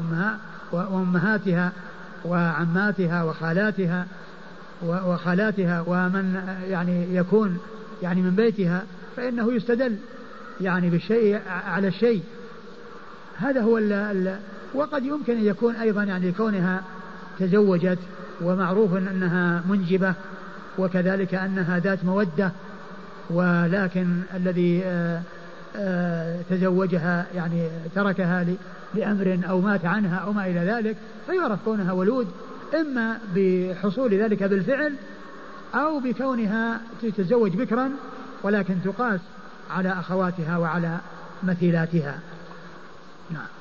وأمهاتها 0.72 1.72
وعماتها 2.26 3.24
وخالاتها 3.24 4.08
وخالاتها 4.86 5.84
ومن 5.88 6.56
يعني 6.70 7.16
يكون 7.16 7.60
يعني 8.02 8.22
من 8.22 8.36
بيتها 8.36 8.84
فإنه 9.18 9.54
يستدل 9.54 9.98
يعني 10.62 10.90
بالشيء 10.90 11.40
على 11.48 11.88
الشيء. 11.88 12.24
هذا 13.38 13.62
هو 13.62 13.78
ال 13.78 13.94
ال 13.94 14.40
وقد 14.74 15.06
يمكن 15.06 15.38
أن 15.38 15.46
يكون 15.46 15.76
أيضا 15.76 16.04
يعني 16.04 16.32
كونها 16.32 16.84
تزوجت 17.42 18.00
ومعروف 18.42 18.96
أنها 18.96 19.64
منجبة 19.70 20.14
وكذلك 20.78 21.34
أنها 21.34 21.80
ذات 21.80 22.06
مودة 22.06 22.52
ولكن 23.30 24.22
الذي 24.34 24.82
آه، 24.86 25.22
آه، 25.76 26.42
تزوجها 26.50 27.26
يعني 27.36 27.68
تركها 27.96 28.46
لأمر 28.94 29.40
أو 29.50 29.62
مات 29.62 29.86
عنها 29.86 30.18
أو 30.18 30.34
ما 30.34 30.46
إلى 30.46 30.60
ذلك 30.60 30.98
فيعرف 31.28 31.60
كونها 31.66 31.92
ولود 31.92 32.28
إما 32.82 33.18
بحصول 33.36 34.14
ذلك 34.14 34.44
بالفعل 34.44 34.94
أو 35.76 36.00
بكونها 36.00 36.82
تتزوج 37.02 37.56
بكرا 37.56 37.92
ولكن 38.44 38.76
تقاس 38.84 39.20
على 39.72 39.92
أخواتها 39.92 40.58
وعلى 40.58 40.98
مثيلاتها. 41.44 42.20
نعم. 43.32 43.61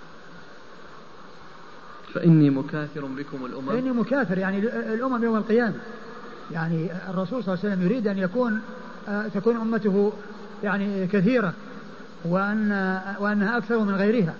فإني 2.15 2.51
مكاثر 2.51 3.05
بكم 3.05 3.47
الأمم. 3.47 3.69
فإني 3.69 3.91
مكاثر 3.91 4.39
يعني 4.39 4.59
الأمم 4.95 5.25
يوم 5.25 5.37
القيامة. 5.37 5.75
يعني 6.53 6.91
الرسول 7.11 7.45
صلى 7.45 7.55
الله 7.55 7.65
عليه 7.65 7.75
وسلم 7.75 7.83
يريد 7.83 8.07
أن 8.09 8.19
يكون 8.19 8.61
آه، 9.09 9.29
تكون 9.29 9.57
أمته 9.57 10.13
يعني 10.63 11.07
كثيرة 11.07 11.53
وأن 12.25 12.99
وأنها 13.21 13.59
أكثر 13.59 13.79
من 13.79 13.95
غيرها. 13.95 14.35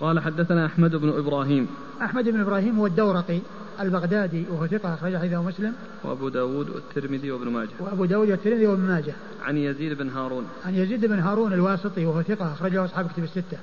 قال 0.00 0.20
حدثنا 0.20 0.66
أحمد 0.66 0.96
بن 0.96 1.08
إبراهيم. 1.08 1.68
أحمد 2.02 2.28
بن 2.28 2.40
إبراهيم 2.40 2.78
هو 2.78 2.86
الدورقي 2.86 3.38
البغدادي 3.80 4.44
وهو 4.50 4.66
ثقة 4.66 4.94
أخرج 4.94 5.16
حديثه 5.16 5.42
مسلم. 5.42 5.74
وأبو 6.04 6.28
داود 6.28 6.70
والترمذي 6.70 7.30
وابن 7.30 7.48
ماجه. 7.48 7.70
وأبو 7.80 8.04
داود 8.04 8.30
والترمذي 8.30 8.66
وابن 8.66 8.82
ماجه. 8.82 9.14
عن 9.42 9.56
يزيد 9.56 9.98
بن 9.98 10.08
هارون. 10.08 10.46
عن 10.66 10.74
يزيد 10.74 11.06
بن 11.06 11.18
هارون 11.18 11.52
الواسطي 11.52 12.06
وهو 12.06 12.22
ثقة 12.22 12.52
أخرجه 12.52 12.84
أصحاب 12.84 13.08
كتب 13.08 13.24
الستة. 13.24 13.58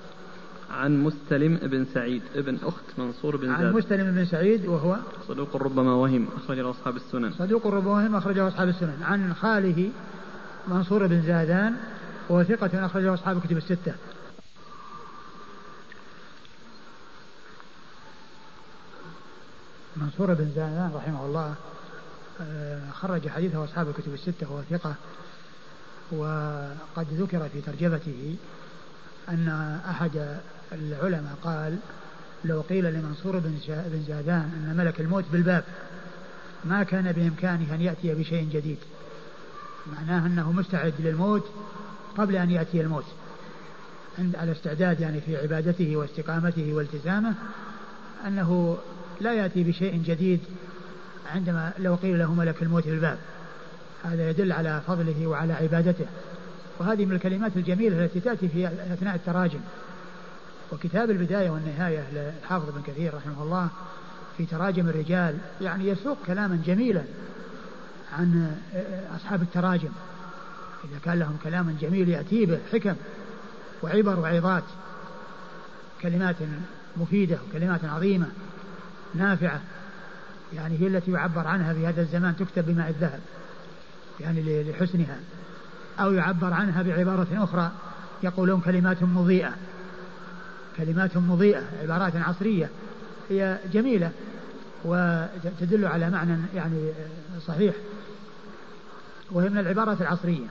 عن 0.73 1.03
مستلم 1.03 1.55
بن 1.55 1.85
سعيد 1.93 2.21
ابن 2.35 2.57
أخت 2.63 2.83
منصور 2.97 3.37
بن 3.37 3.47
زاد. 3.47 3.65
عن 3.65 3.73
مستلم 3.73 4.11
بن 4.11 4.25
سعيد 4.25 4.65
وهو 4.65 4.97
صدوق 5.27 5.55
ربما 5.55 5.93
وهم 5.93 6.27
أخرجه 6.35 6.69
أصحاب 6.69 6.95
السنن. 6.95 7.31
صدوق 7.31 7.67
ربما 7.67 7.91
وهم 7.91 8.15
أخرجه 8.15 8.47
أصحاب 8.47 8.67
السنن. 8.67 9.03
عن 9.03 9.33
خاله 9.33 9.91
منصور 10.67 11.07
بن 11.07 11.21
زادان 11.21 11.75
وهو 12.29 12.43
ثقة 12.43 12.85
أخرجه 12.85 13.13
أصحاب 13.13 13.41
كتب 13.41 13.57
الستة. 13.57 13.93
منصور 19.97 20.33
بن 20.33 20.51
زادان 20.55 20.91
رحمه 20.95 21.25
الله 21.25 21.55
آه، 22.41 22.91
خرج 22.91 23.27
حديثه 23.27 23.63
أصحاب 23.63 23.89
الكتب 23.89 24.13
الستة 24.13 24.51
وهو 24.51 24.61
ثقة. 24.69 24.95
وقد 26.11 27.07
ذكر 27.13 27.49
في 27.49 27.61
ترجمته 27.61 28.35
أن 29.29 29.49
أحد 29.89 30.39
العلماء 30.73 31.35
قال 31.43 31.77
لو 32.45 32.61
قيل 32.61 32.93
لمنصور 32.93 33.39
بن 33.39 34.01
زادان 34.07 34.51
أن 34.55 34.75
ملك 34.77 35.01
الموت 35.01 35.25
بالباب 35.31 35.63
ما 36.65 36.83
كان 36.83 37.11
بإمكانه 37.11 37.75
أن 37.75 37.81
يأتي 37.81 38.13
بشيء 38.13 38.49
جديد. 38.53 38.77
معناه 39.93 40.27
أنه 40.27 40.51
مستعد 40.51 40.93
للموت 40.99 41.43
قبل 42.17 42.35
أن 42.35 42.51
يأتي 42.51 42.81
الموت. 42.81 43.05
عند 44.19 44.35
على 44.35 44.51
استعداد 44.51 44.99
يعني 44.99 45.21
في 45.21 45.37
عبادته 45.37 45.97
واستقامته 45.97 46.73
والتزامه 46.73 47.33
أنه 48.27 48.77
لا 49.21 49.33
يأتي 49.33 49.63
بشيء 49.63 50.03
جديد 50.05 50.39
عندما 51.35 51.73
لو 51.79 51.95
قيل 51.95 52.19
له 52.19 52.33
ملك 52.33 52.63
الموت 52.63 52.87
بالباب. 52.87 53.17
هذا 54.03 54.29
يدل 54.29 54.51
على 54.51 54.81
فضله 54.87 55.27
وعلى 55.27 55.53
عبادته. 55.53 56.05
وهذه 56.79 57.05
من 57.05 57.15
الكلمات 57.15 57.51
الجميلة 57.55 58.05
التي 58.05 58.19
تأتي 58.19 58.47
في 58.47 58.67
أثناء 58.67 59.15
التراجم. 59.15 59.59
وكتاب 60.73 61.09
البداية 61.09 61.49
والنهاية 61.49 62.03
للحافظ 62.13 62.69
بن 62.69 62.81
كثير 62.81 63.13
رحمه 63.15 63.43
الله 63.43 63.69
في 64.37 64.45
تراجم 64.45 64.89
الرجال 64.89 65.37
يعني 65.61 65.87
يسوق 65.87 66.17
كلاما 66.27 66.61
جميلا 66.65 67.03
عن 68.17 68.57
أصحاب 69.15 69.41
التراجم. 69.41 69.89
إذا 70.83 70.99
كان 71.05 71.19
لهم 71.19 71.37
كلام 71.43 71.77
جميل 71.81 72.09
يأتي 72.09 72.45
به 72.45 72.59
حكم 72.71 72.95
وعبر 73.83 74.19
وعظات 74.19 74.63
كلمات 76.01 76.35
مفيدة 76.97 77.37
وكلمات 77.49 77.85
عظيمة 77.85 78.27
نافعة. 79.15 79.61
يعني 80.53 80.79
هي 80.79 80.87
التي 80.87 81.11
يعبر 81.11 81.47
عنها 81.47 81.73
في 81.73 81.87
هذا 81.87 82.01
الزمان 82.01 82.35
تكتب 82.35 82.65
بماء 82.65 82.89
الذهب 82.89 83.19
يعني 84.19 84.63
لحسنها. 84.63 85.17
أو 85.99 86.13
يعبر 86.13 86.53
عنها 86.53 86.81
بعبارة 86.81 87.27
أخرى 87.33 87.71
يقولون 88.23 88.61
كلمات 88.61 89.03
مضيئة. 89.03 89.53
كلمات 90.77 91.17
مضيئة 91.17 91.63
عبارات 91.81 92.15
عصرية 92.15 92.69
هي 93.29 93.57
جميلة 93.73 94.11
وتدل 94.85 95.85
على 95.85 96.09
معنى 96.09 96.37
يعني 96.55 96.91
صحيح 97.47 97.75
وهي 99.31 99.49
من 99.49 99.57
العبارات 99.57 100.01
العصرية 100.01 100.47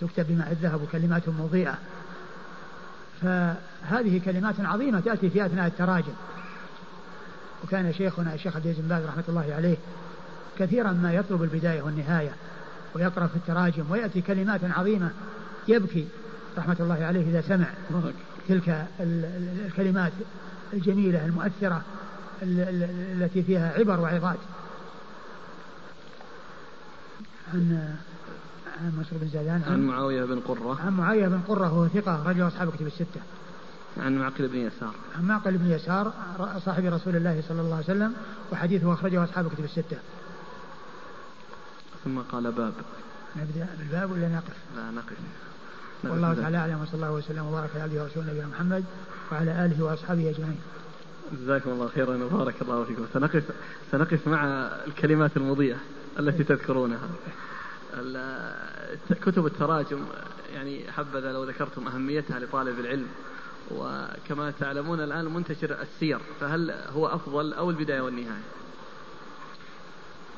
تكتب 0.00 0.26
بماء 0.28 0.52
الذهب 0.52 0.82
وكلمات 0.82 1.28
مضيئة. 1.28 1.78
فهذه 3.22 4.20
كلمات 4.24 4.54
عظيمة 4.60 5.00
تأتي 5.00 5.30
في 5.30 5.46
أثناء 5.46 5.66
التراجم. 5.66 6.12
وكان 7.64 7.92
شيخنا 7.92 8.34
الشيخ 8.34 8.56
عبد 8.56 8.66
العزيز 8.66 8.84
بن 8.84 8.88
باز 8.88 9.04
رحمة 9.04 9.24
الله 9.28 9.54
عليه 9.56 9.76
كثيرا 10.58 10.92
ما 10.92 11.12
يطلب 11.12 11.42
البداية 11.42 11.82
والنهاية 11.82 12.30
ويقرأ 12.94 13.26
في 13.26 13.36
التراجم 13.36 13.84
ويأتي 13.90 14.20
كلمات 14.20 14.60
عظيمة 14.64 15.10
يبكي 15.68 16.08
رحمة 16.58 16.76
الله 16.80 17.04
عليه 17.04 17.30
إذا 17.30 17.40
سمع. 17.40 17.66
تلك 18.48 18.86
الكلمات 19.66 20.12
الجميلة 20.72 21.24
المؤثرة 21.24 21.82
التي 22.42 23.42
فيها 23.42 23.72
عبر 23.78 24.00
وعظات. 24.00 24.38
عن 27.54 27.96
عن 28.80 28.92
مسعود 29.00 29.20
بن 29.20 29.28
زيدان 29.28 29.62
عن, 29.66 29.72
عن 29.72 29.86
معاوية 29.86 30.24
بن 30.24 30.40
قرة. 30.40 30.80
عن 30.80 30.92
معاوية 30.92 31.28
بن 31.28 31.40
قرة 31.48 31.66
هو 31.66 31.88
ثقة 31.88 32.22
رجل 32.28 32.46
أصحاب 32.46 32.70
كتب 32.70 32.86
الستة. 32.86 33.20
عن 33.96 34.18
معقل 34.18 34.48
بن 34.48 34.58
يسار. 34.58 34.94
عن 35.18 35.24
معقل 35.24 35.58
بن 35.58 35.70
يسار 35.70 36.12
صاحب 36.64 36.84
رسول 36.84 37.16
الله 37.16 37.42
صلى 37.48 37.60
الله 37.60 37.74
عليه 37.74 37.84
وسلم 37.84 38.14
وحديثه 38.52 38.92
أخرجه 38.92 39.24
أصحاب 39.24 39.48
كتب 39.48 39.64
الستة. 39.64 39.96
ثم 42.04 42.18
قال 42.18 42.52
باب. 42.52 42.72
نبدأ 43.36 43.68
بالباب 43.78 44.10
ولا 44.10 44.28
نقف؟ 44.28 44.56
لا 44.76 44.90
نقف. 44.90 45.16
والله 46.04 46.34
تعالى 46.34 46.56
أعلم 46.56 46.82
وصلى 46.82 46.94
الله 46.94 47.12
وسلم 47.12 47.46
وبارك 47.46 47.70
على 47.74 47.82
عبده 47.82 48.02
ورسوله 48.02 48.26
نبينا 48.26 48.46
محمد 48.46 48.84
وعلى 49.32 49.64
آله 49.64 49.84
وأصحابه 49.84 50.30
أجمعين. 50.30 50.60
جزاكم 51.32 51.70
الله 51.70 51.88
خيرا 51.88 52.24
وبارك 52.24 52.62
الله 52.62 52.84
فيكم. 52.84 53.06
سنقف 53.14 53.44
سنقف 53.92 54.28
مع 54.28 54.44
الكلمات 54.86 55.36
المضيئة 55.36 55.76
التي 56.18 56.44
تذكرونها. 56.44 57.08
كتب 59.10 59.46
التراجم 59.46 60.04
يعني 60.54 60.92
حبذا 60.92 61.32
لو 61.32 61.44
ذكرتم 61.44 61.88
أهميتها 61.88 62.38
لطالب 62.40 62.80
العلم. 62.80 63.06
وكما 63.70 64.50
تعلمون 64.60 65.00
الآن 65.00 65.24
منتشر 65.24 65.82
السير 65.82 66.18
فهل 66.40 66.70
هو 66.70 67.06
أفضل 67.06 67.52
أو 67.52 67.70
البداية 67.70 68.00
والنهاية؟ 68.00 68.42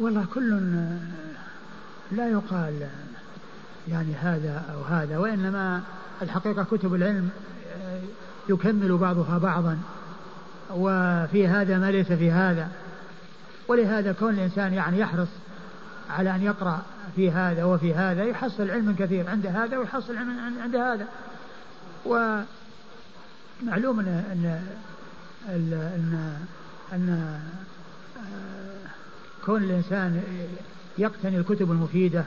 والله 0.00 0.26
كل 0.34 0.50
لا 2.12 2.28
يقال 2.30 2.88
يعني 3.88 4.14
هذا 4.14 4.62
أو 4.74 4.82
هذا 4.82 5.18
وإنما 5.18 5.82
الحقيقة 6.22 6.64
كتب 6.64 6.94
العلم 6.94 7.30
يكمل 8.48 8.96
بعضها 8.96 9.38
بعضا 9.38 9.78
وفي 10.70 11.48
هذا 11.48 11.78
ما 11.78 11.90
ليس 11.90 12.12
في 12.12 12.30
هذا. 12.30 12.68
ولهذا 13.68 14.12
كون 14.12 14.34
الإنسان 14.34 14.74
يعني 14.74 14.98
يحرص 14.98 15.28
على 16.10 16.34
أن 16.34 16.42
يقرأ 16.42 16.82
في 17.16 17.30
هذا 17.30 17.64
وفي 17.64 17.94
هذا 17.94 18.24
يحصل 18.24 18.70
علما 18.70 18.94
كثير 18.98 19.30
عند 19.30 19.46
هذا 19.46 19.78
ويحصل 19.78 20.16
علما 20.16 20.52
عند 20.62 20.76
هذا. 20.76 21.06
ومعلوم 22.04 24.00
أن 24.00 24.06
أن 24.30 24.62
أن, 25.48 26.36
أن 26.92 27.40
كون 29.46 29.62
الإنسان 29.62 30.22
يقتني 30.98 31.38
الكتب 31.38 31.70
المفيدة 31.70 32.24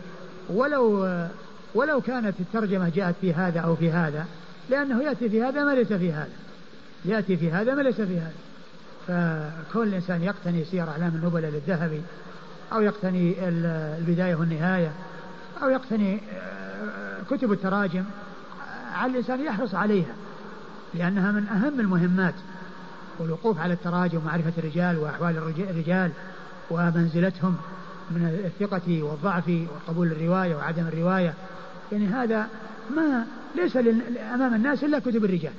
ولو 0.49 1.07
ولو 1.75 2.01
كانت 2.01 2.39
الترجمة 2.39 2.89
جاءت 2.89 3.15
في 3.21 3.33
هذا 3.33 3.59
أو 3.59 3.75
في 3.75 3.91
هذا 3.91 4.25
لأنه 4.69 5.03
يأتي 5.03 5.29
في 5.29 5.43
هذا 5.43 5.63
ما 5.63 5.75
ليس 5.75 5.93
في 5.93 6.13
هذا. 6.13 6.29
يأتي 7.05 7.37
في 7.37 7.51
هذا 7.51 7.75
ما 7.75 7.81
ليس 7.81 8.01
في 8.01 8.19
هذا. 8.19 8.33
فكون 9.07 9.87
الإنسان 9.87 10.23
يقتني 10.23 10.65
سير 10.65 10.89
أعلام 10.89 11.15
النبلاء 11.15 11.51
للذهبي 11.51 12.01
أو 12.73 12.81
يقتني 12.81 13.35
البداية 13.97 14.35
والنهاية 14.35 14.91
أو 15.63 15.69
يقتني 15.69 16.19
آه، 16.33 17.19
كتب 17.29 17.51
التراجم. 17.51 18.03
على 18.93 19.11
الإنسان 19.11 19.45
يحرص 19.45 19.75
عليها 19.75 20.15
لأنها 20.93 21.31
من 21.31 21.47
أهم 21.47 21.79
المهمات. 21.79 22.35
والوقوف 23.19 23.59
على 23.59 23.73
التراجم 23.73 24.17
ومعرفة 24.17 24.53
الرجال 24.57 24.97
وأحوال 24.97 25.37
الرجال 25.37 26.11
ومنزلتهم. 26.71 27.57
من 28.15 28.41
الثقة 28.45 29.03
والضعف 29.03 29.51
وقبول 29.75 30.11
الرواية 30.11 30.55
وعدم 30.55 30.87
الرواية. 30.87 31.33
يعني 31.91 32.07
هذا 32.07 32.47
ما 32.95 33.25
ليس 33.55 33.77
أمام 34.33 34.53
الناس 34.53 34.83
إلا 34.83 34.99
كتب 34.99 35.25
الرجال. 35.25 35.53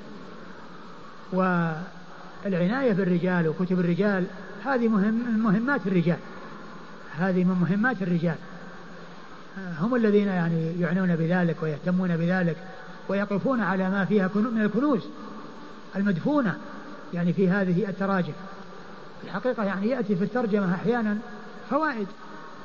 والعناية 1.32 2.92
بالرجال 2.92 3.48
وكتب 3.48 3.80
الرجال 3.80 4.24
هذه 4.64 4.88
مهم 4.88 5.14
من 5.14 5.38
مهمات 5.38 5.86
الرجال. 5.86 6.18
هذه 7.18 7.44
من 7.44 7.56
مهمات 7.60 8.02
الرجال. 8.02 8.36
هم 9.80 9.94
الذين 9.94 10.28
يعني 10.28 10.80
يعنون 10.80 11.16
بذلك 11.16 11.56
ويهتمون 11.62 12.16
بذلك 12.16 12.56
ويقفون 13.08 13.60
على 13.60 13.90
ما 13.90 14.04
فيها 14.04 14.30
من 14.34 14.62
الكنوز 14.62 15.02
المدفونة 15.96 16.56
يعني 17.14 17.32
في 17.32 17.48
هذه 17.48 17.88
التراجم 17.88 18.32
الحقيقة 19.24 19.64
يعني 19.64 19.88
يأتي 19.88 20.16
في 20.16 20.24
الترجمة 20.24 20.74
أحيانا 20.74 21.18
فوائد 21.70 22.06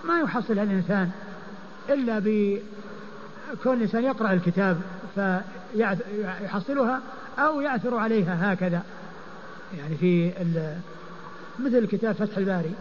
ما 0.03 0.19
يحصلها 0.19 0.63
الإنسان 0.63 1.11
إلا 1.89 2.19
بكون 2.19 3.77
الإنسان 3.77 4.03
يقرأ 4.03 4.33
الكتاب 4.33 4.81
فيحصلها 5.15 6.99
أو 7.39 7.61
يعثر 7.61 7.95
عليها 7.95 8.53
هكذا. 8.53 8.83
يعني 9.77 9.95
في 9.95 10.31
مثل 11.59 11.87
كتاب 11.87 12.15
فتح 12.15 12.37
الباري. 12.37 12.73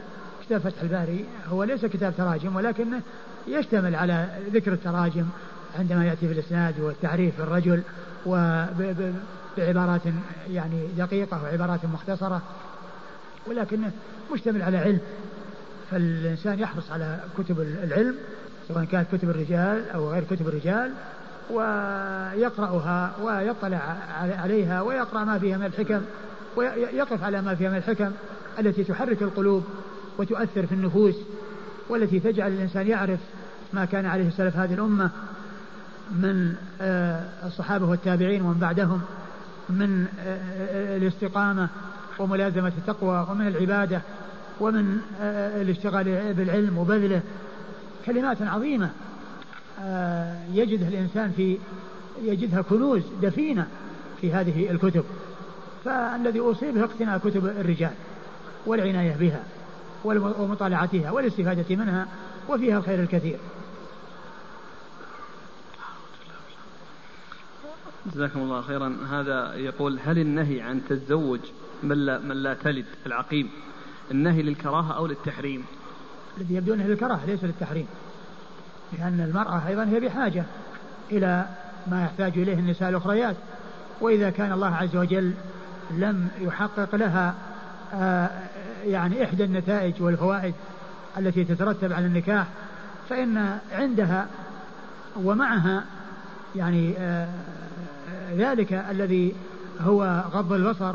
كتاب 0.47 0.61
فتح 0.61 0.83
الباري 0.83 1.25
هو 1.49 1.65
ليس 1.65 1.87
كتاب 1.87 2.15
تراجم 2.17 2.57
ولكنه 2.57 3.03
يشتمل 3.47 3.95
على 3.95 4.29
ذكر 4.53 4.73
التراجم 4.73 5.27
عندما 5.79 6.07
يأتي 6.07 6.29
في 6.29 6.33
الإسناد 6.33 6.81
والتعريف 6.81 7.39
بالرجل 7.39 7.83
وبعبارات 8.27 10.01
يعني 10.51 10.87
دقيقة 10.99 11.43
وعبارات 11.43 11.85
مختصرة. 11.85 12.43
ولكنه 13.47 13.91
مشتمل 14.33 14.63
على 14.63 14.79
علم. 14.79 15.01
فالإنسان 15.91 16.59
يحرص 16.59 16.91
على 16.91 17.21
كتب 17.39 17.61
العلم 17.61 18.15
سواء 18.69 18.85
كانت 18.85 19.17
كتب 19.17 19.31
الرجال 19.31 19.91
أو 19.91 20.11
غير 20.11 20.25
كتب 20.25 20.49
الرجال 20.49 20.93
ويقرأها 21.51 23.13
ويطلع 23.23 23.97
عليها 24.39 24.83
ويقرأ 24.83 25.25
ما 25.25 25.39
فيها 25.39 25.59
من 25.59 25.67
الحكم 25.67 26.01
ويقف 26.57 27.23
على 27.25 27.43
ما 27.43 27.55
فيها 27.55 27.71
من 27.71 27.77
الحكم 27.77 28.11
التي 28.59 28.85
تحرك 28.85 29.23
القلوب 29.23 29.65
وتؤثر 30.19 30.67
في 30.67 30.73
النفوس 30.73 31.15
والتي 31.89 32.21
تجعل 32.21 32.53
الإنسان 32.53 32.87
يعرف 32.87 33.21
ما 33.73 33.85
كان 33.85 34.07
عليه 34.07 34.31
سلف 34.31 34.57
هذه 34.57 34.75
الأمة 34.75 35.11
من 36.11 36.55
آه، 36.81 37.25
الصحابة 37.47 37.89
والتابعين 37.89 38.43
ومن 38.43 38.59
بعدهم 38.59 39.01
من 39.69 40.07
آه، 40.21 40.97
الاستقامة 40.97 41.69
وملازمة 42.19 42.73
التقوى 42.79 43.27
ومن 43.31 43.47
العبادة. 43.47 44.01
ومن 44.61 45.01
آه، 45.21 45.63
الاشتغال 45.63 46.35
بالعلم 46.35 46.79
وبذله 46.79 47.23
كلمات 48.07 48.43
عظيمة. 48.43 48.91
يجدها 50.55 50.89
الإنسان 50.89 51.33
في 51.37 51.59
يجدها 52.23 52.63
كنوز 52.63 53.03
دفينة 53.23 53.67
في 54.21 54.33
هذه 54.33 54.71
الكتب. 54.71 55.05
فالذي 55.85 56.41
أوصي 56.41 56.73
به 56.73 56.85
اقتناء 56.85 57.19
كتب 57.19 57.47
الرجال 57.47 57.93
والعناية 58.67 59.17
بها 59.17 59.43
ومطالعتها 60.05 61.11
والاستفادة 61.11 61.77
منها 61.77 62.07
وفيها 62.49 62.79
الخير 62.79 63.03
الكثير. 63.03 63.39
جزاكم 68.15 68.41
الله 68.41 68.63
خيرا. 68.63 68.97
هذا 69.11 69.55
يقول 69.55 69.99
هل 70.05 70.19
النهي 70.19 70.61
عن 70.61 70.81
تزوج 70.89 71.41
من 71.83 71.97
لا, 71.97 72.19
من 72.19 72.37
لا 72.37 72.55
تلد 72.55 72.87
العقيم؟ 73.07 73.51
النهي 74.11 74.43
للكراهة 74.43 74.93
أو 74.93 75.07
للتحريم. 75.07 75.65
الذي 76.39 76.55
يبدو 76.55 76.75
أنه 76.75 76.85
للكراهة 76.85 77.27
ليس 77.27 77.45
للتحريم. 77.45 77.87
لأن 78.99 79.21
المرأة 79.21 79.69
أيضا 79.69 79.85
هي 79.85 80.01
بحاجة 80.01 80.45
إلى 81.11 81.47
ما 81.87 82.05
يحتاج 82.05 82.39
إليه 82.39 82.55
النساء 82.55 82.89
الأخريات. 82.89 83.37
وإذا 84.01 84.31
كان 84.31 84.53
الله 84.53 84.75
عز 84.75 84.97
وجل 84.97 85.33
لم 85.91 86.29
يحقق 86.41 86.95
لها 86.95 87.35
آه، 87.95 88.31
يعني 88.85 89.25
إحدى 89.25 89.45
النتائج 89.45 90.03
والفوائد 90.03 90.55
التي 91.19 91.45
تترتب 91.45 91.93
على 91.93 92.07
النكاح 92.07 92.47
فإن 93.09 93.59
عندها 93.73 94.27
ومعها 95.17 95.85
يعني 96.57 96.95
آه، 96.99 97.29
ذلك 98.37 98.73
الذي 98.73 99.35
هو 99.81 100.25
غض 100.33 100.53
البصر 100.53 100.95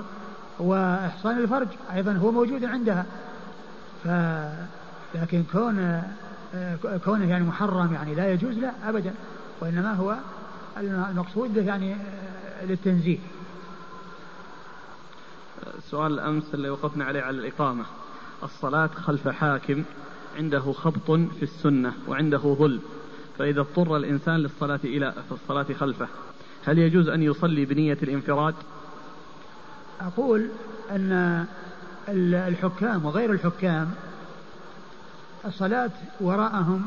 وإحصان 0.60 1.38
الفرج 1.38 1.68
أيضا 1.94 2.14
هو 2.14 2.32
موجود 2.32 2.66
عندها. 2.66 3.06
ف 4.04 4.08
لكن 5.16 5.44
كون 5.52 6.02
كونه 7.06 7.30
يعني 7.30 7.44
محرم 7.44 7.94
يعني 7.94 8.16
لا 8.16 8.32
يجوز 8.34 8.58
لا 8.58 8.90
أبدا 8.90 9.14
وإنما 9.62 9.94
هو 9.94 10.16
المقصود 10.78 11.58
يعني 11.58 11.96
للتنزيه. 12.64 13.18
سؤال 15.90 16.14
الأمس 16.14 16.44
اللي 16.54 16.70
وقفنا 16.70 17.06
عليه 17.06 17.22
على 17.22 17.38
الإقامة. 17.38 17.86
الصلاة 18.44 18.88
خلف 18.88 19.28
حاكم 19.28 19.84
عنده 20.38 20.72
خبط 20.72 21.12
في 21.12 21.44
السنة 21.44 21.94
وعنده 22.08 22.38
ظلم. 22.38 22.82
فإذا 23.38 23.62
اضطر 23.62 23.98
الإنسان 23.98 24.36
للصلاة 24.36 24.80
إلى 24.84 25.14
الصلاة 25.32 25.66
خلفه 25.80 26.08
هل 26.66 26.80
يجوز 26.80 27.10
أن 27.10 27.24
يصلي 27.24 27.66
بنية 27.66 27.98
الانفراد؟ 28.04 28.56
أقول 30.02 30.50
أن 30.92 31.46
الحكام 32.10 33.06
وغير 33.06 33.32
الحكام 33.32 33.92
الصلاة 35.46 35.92
وراءهم 36.22 36.86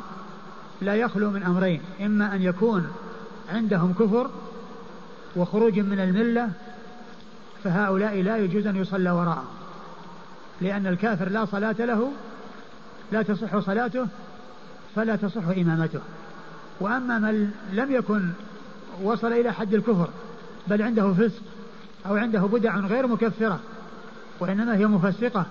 لا 0.82 0.94
يخلو 0.94 1.30
من 1.30 1.42
أمرين 1.42 1.80
إما 2.00 2.34
أن 2.34 2.42
يكون 2.42 2.88
عندهم 3.52 3.92
كفر 3.92 4.30
وخروج 5.36 5.78
من 5.78 6.00
الملة 6.00 6.50
فهؤلاء 7.64 8.22
لا 8.22 8.36
يجوز 8.36 8.66
أن 8.66 8.76
يصلى 8.76 9.10
وراءهم 9.10 9.56
لأن 10.60 10.86
الكافر 10.86 11.28
لا 11.28 11.44
صلاة 11.44 11.76
له 11.78 12.10
لا 13.12 13.22
تصح 13.22 13.58
صلاته 13.58 14.06
فلا 14.96 15.16
تصح 15.16 15.48
إمامته. 15.48 16.00
وأما 16.80 17.18
من 17.18 17.50
لم 17.72 17.92
يكن 17.92 18.28
وصل 19.02 19.32
إلى 19.32 19.52
حد 19.52 19.74
الكفر 19.74 20.08
بل 20.66 20.82
عنده 20.82 21.12
فسق 21.12 21.42
أو 22.08 22.16
عنده 22.16 22.40
بدع 22.40 22.76
غير 22.76 23.06
مكفرة 23.06 23.60
وإنما 24.40 24.76
هي 24.76 24.86
مفسقة 24.86 25.46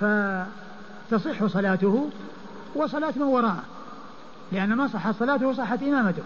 فتصح 0.00 1.46
صلاته 1.46 2.10
وصلاة 2.74 3.12
من 3.16 3.22
وراءه 3.22 3.62
لأن 4.52 4.76
من 4.78 4.88
صحت 4.88 5.14
صلاته 5.14 5.52
صحت 5.52 5.82
إمامته 5.82 6.22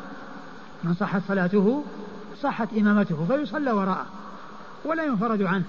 من 0.84 0.94
صحت 0.94 1.22
صلاته 1.28 1.84
صحت 2.42 2.68
إمامته 2.78 3.26
فيصلى 3.28 3.72
وراءه 3.72 4.06
ولا 4.84 5.04
ينفرد 5.04 5.42
عنه. 5.42 5.64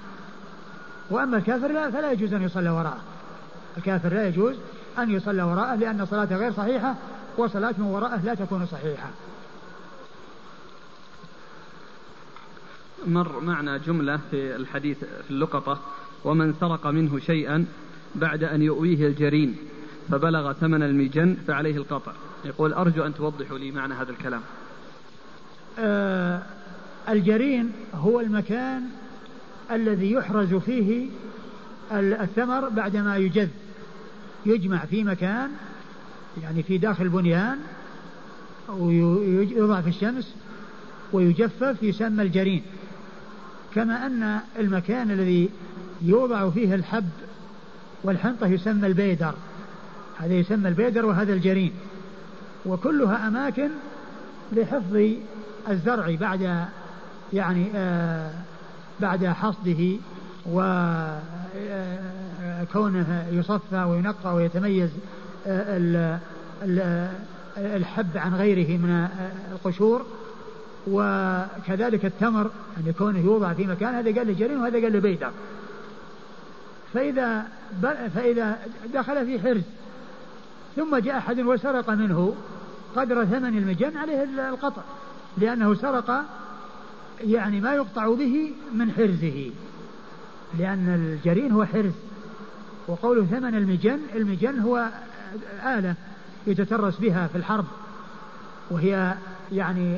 وأما 1.10 1.38
الكافر 1.38 1.68
لا 1.68 1.92
فلا 1.92 2.12
يجوز 2.12 2.34
أن 2.34 2.42
يصلى 2.42 2.70
وراءه. 2.70 3.02
الكافر 3.78 4.14
لا 4.14 4.28
يجوز 4.28 4.56
أن 5.00 5.10
يصلى 5.10 5.44
وراءه 5.44 5.76
لأن 5.76 6.06
صلاته 6.06 6.36
غير 6.36 6.54
صحيحة 6.54 6.96
وصلاة 7.38 7.74
من 7.78 7.86
وراءه 7.86 8.22
لا 8.26 8.34
تكون 8.34 8.66
صحيحة. 8.66 9.10
مر 13.08 13.40
معنا 13.40 13.78
جملة 13.78 14.20
في 14.32 14.56
الحديث 14.56 14.98
في 15.00 15.32
اللقطة 15.32 15.80
ومن 16.24 16.54
سرق 16.54 16.88
منه 16.88 17.20
شيئا 17.20 17.66
بعد 18.16 18.44
أن 18.44 18.62
يؤويه 18.62 19.08
الجرين 19.08 19.56
فبلغ 20.10 20.54
ثمن 20.54 20.84
المجن 20.84 21.38
فعليه 21.48 21.78
القطع. 21.78 22.12
يقول 22.46 22.74
أرجو 22.74 23.04
أن 23.04 23.14
توضحوا 23.14 23.58
لي 23.58 23.72
معنى 23.72 23.94
هذا 23.94 24.12
الكلام. 24.12 24.42
آه 25.80 26.42
الجرين 27.10 27.72
هو 27.94 28.20
المكان 28.20 28.84
الذي 29.72 30.12
يحرز 30.12 30.54
فيه 30.54 31.10
الثمر 31.92 32.70
بعدما 32.70 33.18
يجذ. 33.18 33.50
يجمع 34.46 34.86
في 34.86 35.04
مكان 35.04 35.52
يعني 36.44 36.64
في 36.64 36.78
داخل 36.78 37.04
البنيان 37.04 37.58
ويوضع 38.70 39.82
في 39.82 39.90
الشمس 39.90 40.36
ويجفف 41.14 41.84
يسمى 41.84 42.24
الجرين. 42.24 42.64
كما 43.76 44.06
أن 44.06 44.40
المكان 44.60 45.12
الذي 45.12 45.50
يوضع 46.02 46.50
فيه 46.50 46.76
الحب 46.76 47.10
والحنطة 48.04 48.48
يسمى 48.48 48.88
البيدر. 48.88 49.34
هذا 50.18 50.34
يسمى 50.34 50.70
البيدر 50.70 51.06
وهذا 51.06 51.34
الجرين 51.34 51.72
وكلها 52.66 53.28
أماكن 53.28 53.70
لحفظ 54.52 55.04
الزرع 55.70 56.16
بعد 56.16 56.66
يعني 57.34 57.68
آه 57.76 58.32
بعد 59.00 59.26
حصده 59.26 59.96
وكونه 60.46 60.96
آه، 63.10 63.30
يصفى 63.32 63.84
وينقى 63.84 64.36
ويتميز 64.36 64.90
آه 65.48 66.20
الحب 67.58 68.18
عن 68.18 68.36
غيره 68.36 68.78
من 68.78 68.90
آه، 68.90 69.10
القشور. 69.52 70.06
وكذلك 70.88 72.06
التمر 72.06 72.52
أن 72.78 72.84
يكون 72.88 73.16
يوضع 73.16 73.54
في 73.54 73.68
مكان 73.68 73.94
هذا 73.96 74.16
قال 74.16 74.28
له 74.28 74.34
جرين 74.34 74.60
وهذا 74.60 74.82
قال 74.82 74.94
له 74.94 75.00
بيدر 75.00 75.32
فإذا 76.94 77.48
فإذا 78.16 78.60
دخل 78.94 79.26
في 79.26 79.40
حرز 79.40 79.62
ثم 80.76 80.98
جاء 80.98 81.18
أحد 81.18 81.40
وسرق 81.40 81.90
منه 81.90 82.36
قدر 82.96 83.26
ثمن 83.26 83.58
المجن 83.58 83.98
عليه 83.98 84.50
القطع 84.50 84.82
لأنه 85.38 85.76
سرق 85.76 86.26
يعني 87.24 87.62
ما 87.62 87.74
يقطع 87.74 88.08
به 88.14 88.52
من 88.74 88.92
حرزه 88.92 89.52
لأن 90.60 90.90
الجرين 90.96 91.52
هو 91.52 91.66
حرز 91.66 91.92
وقوله 92.88 93.26
ثمن 93.26 93.56
المجن 93.56 94.00
المجن 94.16 94.60
هو 94.60 94.90
آلة 95.66 95.96
يتترس 96.48 96.98
بها 96.98 97.28
في 97.28 97.38
الحرب 97.38 97.66
وهي 98.72 99.14
يعني 99.52 99.98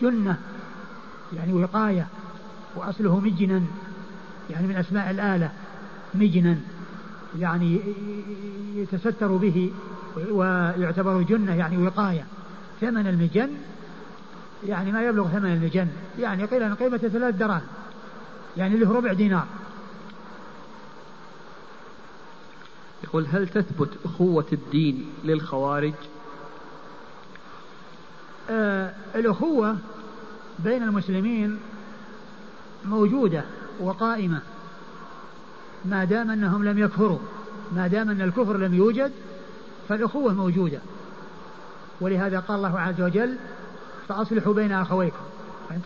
جنة 0.00 0.38
يعني 1.36 1.52
وقاية 1.52 2.06
وأصله 2.76 3.20
مجنا 3.20 3.62
يعني 4.50 4.66
من 4.66 4.76
أسماء 4.76 5.10
الآلة 5.10 5.50
مجنا 6.14 6.58
يعني 7.38 7.80
يتستر 8.74 9.36
به 9.36 9.70
ويعتبر 10.30 11.22
جنة 11.22 11.54
يعني 11.54 11.86
وقاية. 11.86 12.24
ثمن 12.80 13.06
المجن 13.06 13.50
يعني 14.66 14.92
ما 14.92 15.02
يبلغ 15.02 15.28
ثمن 15.28 15.52
المجن 15.52 15.88
يعني 16.18 16.44
قيل 16.44 16.62
أن 16.62 16.74
قيمته 16.74 17.08
ثلاث 17.08 17.34
دراهم 17.34 17.62
يعني 18.56 18.76
له 18.76 18.92
ربع 18.92 19.12
دينار. 19.12 19.46
يقول 23.04 23.26
هل 23.26 23.48
تثبت 23.48 23.90
أخوة 24.04 24.46
الدين 24.52 25.04
للخوارج؟ 25.24 25.94
الأخوة 29.14 29.76
بين 30.58 30.82
المسلمين 30.82 31.58
موجودة 32.84 33.44
وقائمة. 33.80 34.40
ما 35.84 36.04
دام 36.04 36.30
أنهم 36.30 36.64
لم 36.64 36.78
يكفروا 36.78 37.18
ما 37.76 37.86
دام 37.86 38.10
أن 38.10 38.20
الكفر 38.20 38.56
لم 38.56 38.74
يوجد 38.74 39.12
فالأخوة 39.88 40.32
موجودة. 40.32 40.78
ولهذا 42.00 42.40
قال 42.40 42.56
الله 42.56 42.80
عز 42.80 43.00
وجل 43.00 43.36
فأصلحوا 44.08 44.54
بين 44.54 44.72
أخويكم. 44.72 45.16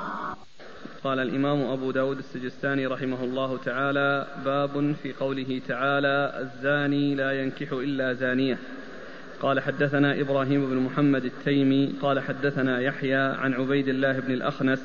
قال 1.04 1.18
الإمام 1.18 1.60
أبو 1.62 1.90
داود 1.90 2.18
السجستاني 2.18 2.86
رحمه 2.86 3.24
الله 3.24 3.58
تعالى 3.64 4.26
باب 4.44 4.94
في 5.02 5.12
قوله 5.12 5.60
تعالى 5.68 6.32
الزاني 6.40 7.14
لا 7.14 7.42
ينكح 7.42 7.72
إلا 7.72 8.12
زانية. 8.12 8.58
قال 9.40 9.60
حدثنا 9.60 10.20
إبراهيم 10.20 10.70
بن 10.70 10.76
محمد 10.76 11.24
التيمي 11.24 11.94
قال 12.02 12.20
حدثنا 12.20 12.80
يحيى 12.80 13.14
عن 13.14 13.54
عبيد 13.54 13.88
الله 13.88 14.12
بن 14.12 14.32
الأخنس 14.32 14.82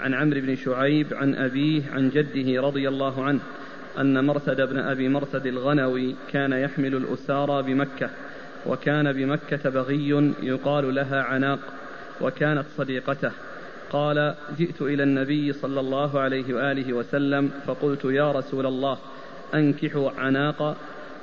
عن 0.00 0.14
عمرو 0.14 0.40
بن 0.40 0.56
شعيب 0.56 1.14
عن 1.14 1.34
أبيه 1.34 1.82
عن 1.92 2.10
جده 2.10 2.62
رضي 2.62 2.88
الله 2.88 3.24
عنه 3.24 3.40
أن 3.98 4.24
مرثد 4.24 4.60
بن 4.60 4.78
أبي 4.78 5.08
مرثد 5.08 5.46
الغنوي 5.46 6.14
كان 6.32 6.52
يحمل 6.52 6.94
الأسارى 6.94 7.62
بمكة 7.62 8.10
وكان 8.66 9.12
بمكة 9.12 9.70
بغي 9.70 10.32
يقال 10.42 10.94
لها 10.94 11.22
عناق 11.22 11.60
وكانت 12.20 12.64
صديقته. 12.76 13.32
قال 13.92 14.34
جئت 14.58 14.82
إلى 14.82 15.02
النبي 15.02 15.52
صلى 15.52 15.80
الله 15.80 16.20
عليه 16.20 16.54
وآله 16.54 16.92
وسلم 16.92 17.50
فقلت 17.66 18.04
يا 18.04 18.32
رسول 18.32 18.66
الله 18.66 18.98
أنكح 19.54 20.12
عناق. 20.18 20.76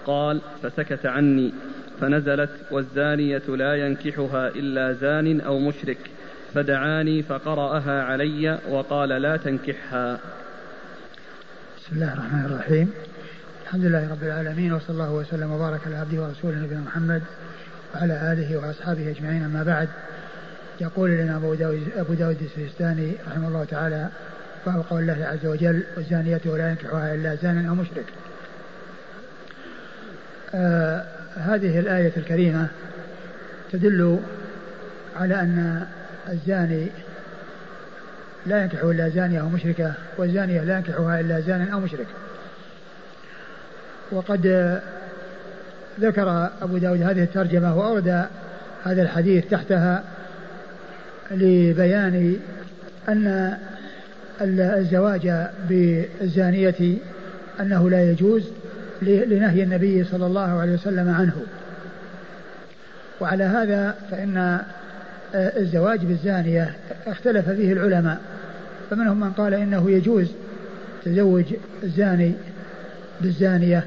قال 0.06 0.42
فسكت 0.64 1.06
عني 1.06 1.54
فنزلت 2.02 2.50
والزانية 2.72 3.42
لا 3.48 3.76
ينكحها 3.76 4.48
إلا 4.48 4.94
زان 4.94 5.42
أو 5.42 5.60
مشرك 5.60 5.98
فدعاني 6.54 7.24
فقرأها 7.24 8.04
علي 8.04 8.60
وقال 8.70 9.10
لا 9.10 9.38
تنكحها. 9.38 10.20
بسم 11.78 11.96
الله 11.96 12.14
الرحمن 12.14 12.46
الرحيم. 12.46 12.92
الحمد 13.64 13.86
لله 13.86 14.12
رب 14.12 14.24
العالمين 14.24 14.74
وصلى 14.74 14.90
الله 14.90 15.14
وسلم 15.14 15.52
وبارك 15.52 15.80
على 15.86 15.96
عبده 15.96 16.22
ورسوله 16.22 16.58
نبينا 16.58 16.82
محمد 16.82 17.22
وعلى 17.96 18.34
آله 18.34 18.58
وأصحابه 18.58 19.12
أجمعين 19.12 19.44
أما 19.44 19.64
بعد. 19.64 19.90
يقول 20.82 21.10
لنا 21.10 21.36
أبو 21.36 21.54
داود, 21.54 21.88
أبو 21.96 22.14
داود 22.14 22.38
السجستاني 22.42 23.14
رحمه 23.28 23.48
الله 23.48 23.64
تعالى 23.64 24.10
باب 24.66 24.84
قول 24.90 25.10
الله 25.10 25.26
عز 25.26 25.46
وجل 25.46 25.84
والزانية 25.98 26.42
ولا 26.46 26.70
ينكحها 26.70 27.14
إلا 27.14 27.36
زان 27.36 27.66
أو 27.66 27.76
مشرك 27.76 28.06
آه 30.56 31.06
هذه 31.36 31.80
الآية 31.80 32.12
الكريمة 32.18 32.68
تدل 33.72 34.20
على 35.16 35.36
أن 35.36 35.88
الزاني 36.30 36.88
لا 38.46 38.64
ينكح 38.64 38.84
إلا 38.84 39.10
زانية 39.10 39.42
أو 39.42 39.50
مشركة 39.50 39.94
والزانية 40.18 40.62
لا 40.62 40.78
ينكحها 40.78 41.20
إلا 41.20 41.40
زان 41.40 41.70
أو 41.70 41.80
مشرك. 41.80 42.08
وقد 44.12 44.80
ذكر 46.00 46.50
أبو 46.62 46.78
داود 46.78 47.02
هذه 47.02 47.24
الترجمة 47.24 47.78
وأورد 47.78 48.26
هذا 48.84 49.02
الحديث 49.02 49.46
تحتها 49.46 50.04
لبيان 51.32 52.36
أن 53.10 53.58
الزواج 54.42 55.48
بالزانية 55.70 56.98
أنه 57.60 57.90
لا 57.90 58.12
يجوز 58.12 58.44
لنهي 59.02 59.64
النبي 59.64 60.04
صلى 60.04 60.26
الله 60.26 60.60
عليه 60.60 60.74
وسلم 60.74 61.10
عنه 61.10 61.36
وعلى 63.22 63.44
هذا 63.44 63.96
فإن 64.12 64.60
الزواج 65.36 66.00
بالزانية 66.00 66.76
اختلف 67.08 67.50
فيه 67.50 67.74
العلماء 67.74 68.18
فمنهم 68.90 69.20
من 69.20 69.32
قال 69.32 69.54
إنه 69.54 69.92
يجوز 69.92 70.28
تزوج 71.06 71.46
الزاني 71.84 72.34
بالزانية 73.22 73.84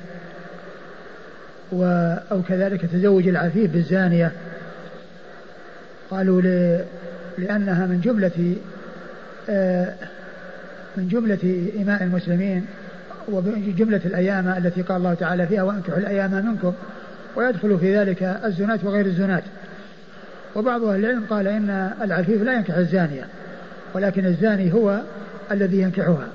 و 1.73 1.85
أو 2.31 2.43
كذلك 2.43 2.81
تزوج 2.81 3.29
العفيف 3.29 3.71
بالزانية 3.71 4.33
قالوا. 6.11 6.43
لأنها 7.39 7.87
من 7.87 8.01
جملة 8.01 8.57
آه 9.51 9.95
من 10.97 11.09
جملة 11.09 11.69
إماء 11.83 12.03
المسلمين 12.03 12.67
وجملة 13.29 14.01
الأيام 14.05 14.49
التي 14.49 14.83
قال 14.83 14.97
الله 14.97 15.15
تعالى 15.15 15.47
فيها 15.47 15.63
وأنكحوا 15.63 15.99
الأيام 15.99 16.47
منكم 16.47 16.73
ويدخل 17.37 17.79
في 17.79 17.99
ذلك 17.99 18.23
الزنات 18.45 18.85
وغير 18.85 19.07
الزنات 19.07 19.43
وبعض 20.55 20.85
أهل 20.85 21.05
العلم 21.05 21.25
قال 21.31 21.49
إن 21.49 21.91
العفيف 22.03 22.43
لا 22.43 22.55
ينكح 22.55 22.75
الزانية 22.75 23.25
ولكن 23.95 24.27
الزاني 24.27 24.73
هو 24.73 25.01
الذي 25.51 25.81
ينكحها. 25.81 26.29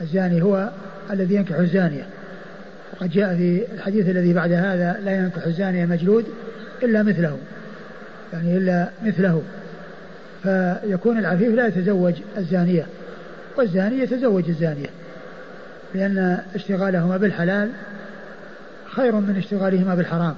الزاني 0.00 0.42
هو 0.42 0.70
الذي 1.10 1.34
ينكح 1.34 1.56
الزانية. 1.56 2.06
وقد 2.92 3.10
جاء 3.10 3.36
في 3.36 3.62
الحديث 3.74 4.08
الذي 4.08 4.32
بعد 4.32 4.52
هذا 4.52 5.00
لا 5.04 5.16
ينكح 5.16 5.46
الزانية 5.46 5.86
مجلود 5.86 6.24
إلا 6.82 7.02
مثله 7.02 7.38
يعني 8.32 8.56
إلا 8.56 8.88
مثله. 9.02 9.42
فيكون 10.42 11.18
العفيف 11.18 11.54
لا 11.54 11.66
يتزوج 11.66 12.14
الزانية 12.38 12.86
والزاني 13.56 13.98
يتزوج 13.98 14.48
الزانية 14.48 14.88
لأن 15.94 16.42
اشتغالهما 16.54 17.16
بالحلال 17.16 17.70
خير 18.86 19.14
من 19.14 19.36
اشتغالهما 19.36 19.94
بالحرام. 19.94 20.34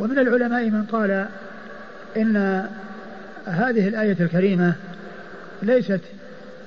ومن 0.00 0.18
العلماء 0.18 0.70
من 0.70 0.84
قال 0.84 1.26
إن 2.16 2.66
هذه 3.46 3.88
الآية 3.88 4.16
الكريمة 4.20 4.74
ليست 5.62 6.00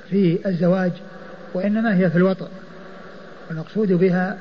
في 0.10 0.40
الزواج 0.46 0.92
وإنما 1.54 1.96
هي 1.96 2.10
في 2.10 2.18
الوطء 2.18 2.48
والمقصود 3.50 3.94
بها 3.94 4.38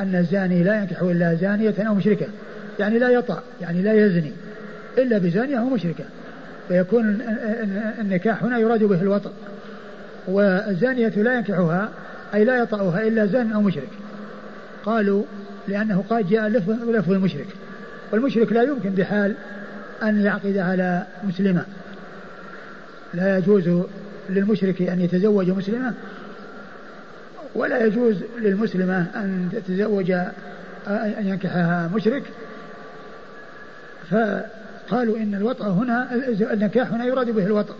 أن 0.00 0.14
الزاني 0.14 0.62
لا 0.62 0.80
ينكح 0.80 1.02
إلا 1.02 1.34
زانية 1.34 1.74
أو 1.78 1.94
مشركة 1.94 2.26
يعني 2.78 2.98
لا 2.98 3.08
يطأ 3.08 3.42
يعني 3.60 3.82
لا 3.82 3.92
يزني 3.92 4.32
إلا 4.98 5.18
بزانية 5.18 5.58
أو 5.58 5.64
مشركة. 5.64 6.04
فيكون 6.70 7.18
النكاح 8.00 8.44
هنا 8.44 8.58
يراد 8.58 8.84
به 8.84 9.02
الوطء 9.02 9.30
والزانية 10.28 11.08
لا 11.08 11.34
ينكحها 11.34 11.88
أي 12.34 12.44
لا 12.44 12.56
يطأها 12.58 13.02
إلا 13.02 13.26
زان 13.26 13.52
أو 13.52 13.60
مشرك. 13.60 13.88
قالوا 14.84 15.22
لأنه 15.68 16.04
قد 16.10 16.28
جاء 16.28 16.48
لفظ 16.48 17.12
المشرك. 17.12 17.46
والمشرك 18.12 18.52
لا 18.52 18.62
يمكن 18.62 18.90
بحال 18.90 19.34
أن 20.02 20.20
يعقد 20.20 20.56
على 20.56 21.06
مسلمة. 21.24 21.64
لا 23.14 23.38
يجوز 23.38 23.82
للمشرك 24.28 24.82
أن 24.82 25.00
يتزوج 25.00 25.50
مسلمة 25.50 25.94
ولا 27.54 27.84
يجوز 27.86 28.16
للمسلمة 28.38 29.06
أن 29.14 29.48
تتزوج 29.52 30.10
أن 30.88 31.26
ينكحها 31.26 31.90
مشرك. 31.94 32.22
فقالوا 34.90 35.16
إن 35.16 35.34
الوطأ 35.34 35.68
هنا 35.68 36.08
النكاح 36.52 36.92
هنا 36.92 37.04
يراد 37.04 37.30
به 37.30 37.46
الوطأ. 37.46 37.74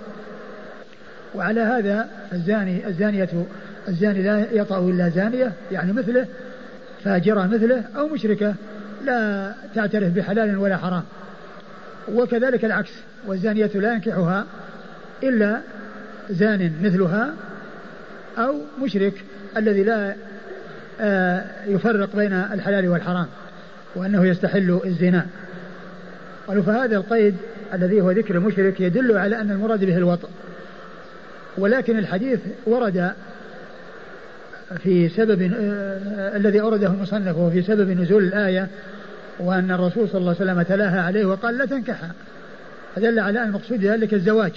وعلى 1.34 1.60
هذا 1.60 2.08
الزاني 2.32 2.86
الزانية 2.86 3.28
الزاني 3.88 4.22
لا 4.22 4.46
يطأ 4.52 4.78
إلا 4.78 5.08
زانية 5.08 5.52
يعني 5.72 5.92
مثله 5.92 6.26
فاجرة 7.04 7.46
مثله 7.46 7.84
أو 7.96 8.08
مشركة 8.08 8.54
لا 9.04 9.52
تعترف 9.74 10.12
بحلال 10.12 10.56
ولا 10.56 10.76
حرام. 10.76 11.02
وكذلك 12.12 12.64
العكس 12.64 12.92
والزانية 13.26 13.70
لا 13.74 13.92
ينكحها 13.92 14.46
إلا 15.22 15.60
زان 16.30 16.72
مثلها 16.82 17.34
أو 18.38 18.54
مشرك 18.82 19.24
الذي 19.56 19.82
لا 19.82 20.14
آه، 21.00 21.44
يفرق 21.66 22.16
بين 22.16 22.32
الحلال 22.32 22.88
والحرام 22.88 23.26
وأنه 23.96 24.26
يستحل 24.26 24.80
الزنا. 24.84 25.26
قالوا 26.50 26.62
فهذا 26.62 26.96
القيد 26.96 27.36
الذي 27.74 28.00
هو 28.00 28.10
ذكر 28.10 28.34
المشرك 28.34 28.80
يدل 28.80 29.16
على 29.16 29.40
أن 29.40 29.50
المراد 29.50 29.84
به 29.84 29.96
الوطء 29.96 30.28
ولكن 31.58 31.98
الحديث 31.98 32.40
ورد 32.66 33.12
في 34.78 35.08
سبب 35.08 35.42
آه 35.42 36.36
الذي 36.36 36.60
أورده 36.60 36.86
المصنف 36.86 37.36
وهو 37.36 37.50
في 37.50 37.62
سبب 37.62 37.90
نزول 37.90 38.24
الآية 38.24 38.68
وأن 39.38 39.70
الرسول 39.70 40.08
صلى 40.08 40.18
الله 40.18 40.36
عليه 40.40 40.50
وسلم 40.52 40.62
تلاها 40.62 41.02
عليه 41.02 41.24
وقال 41.24 41.58
لا 41.58 41.66
تنكحها 41.66 42.12
فدل 42.96 43.18
على 43.18 43.42
أن 43.42 43.48
المقصود 43.48 43.80
بذلك 43.80 44.14
الزواج. 44.14 44.52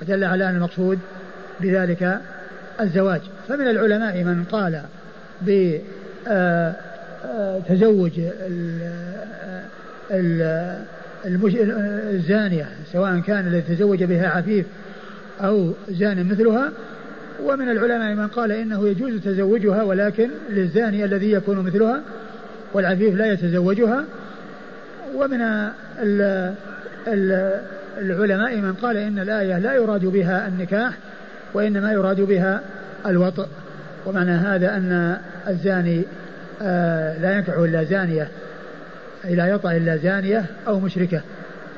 فدل 0.00 0.24
على 0.24 0.48
أن 0.50 0.54
المقصود 0.54 0.98
بذلك 1.60 2.20
الزواج. 2.80 3.20
فمن 3.48 3.68
العلماء 3.68 4.24
من 4.24 4.44
قال 4.44 4.82
بتزوج 10.10 11.56
الزانية 12.10 12.68
سواء 12.92 13.20
كان 13.20 13.46
الذي 13.46 13.74
تزوج 13.74 14.04
بها 14.04 14.28
عفيف 14.28 14.66
أو 15.40 15.72
زان 15.88 16.28
مثلها. 16.28 16.70
ومن 17.42 17.68
العلماء 17.68 18.14
من 18.14 18.26
قال 18.26 18.52
إنه 18.52 18.88
يجوز 18.88 19.20
تزوجها 19.20 19.82
ولكن 19.82 20.30
للزاني 20.50 21.04
الذي 21.04 21.32
يكون 21.32 21.58
مثلها 21.58 22.02
والعفيف 22.72 23.14
لا 23.14 23.32
يتزوجها. 23.32 24.04
ومن 25.14 25.42
ال 26.02 26.52
ال 27.08 27.60
العلماء 27.98 28.56
من 28.56 28.72
قال 28.72 28.96
إن 28.96 29.18
الآية 29.18 29.58
لا 29.58 29.74
يراد 29.74 30.04
بها 30.04 30.48
النكاح 30.48 30.92
وإنما 31.54 31.92
يراد 31.92 32.20
بها 32.20 32.60
الوطء. 33.06 33.46
ومعنى 34.06 34.30
هذا 34.30 34.76
أن 34.76 35.16
الزاني 35.48 36.02
آه 36.62 37.18
لا 37.18 37.36
ينكح 37.36 37.54
إلا 37.54 37.84
زانية. 37.84 38.28
لا 39.24 39.46
يطأ 39.46 39.72
إلا 39.72 39.96
زانية 39.96 40.44
أو 40.66 40.80
مشركة. 40.80 41.20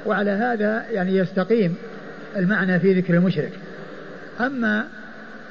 وعلى 0.07 0.31
هذا 0.31 0.85
يعني 0.91 1.17
يستقيم 1.17 1.75
المعنى 2.37 2.81
في 2.81 2.93
ذكر 2.93 3.15
المشرك. 3.15 3.53
أما 4.41 4.85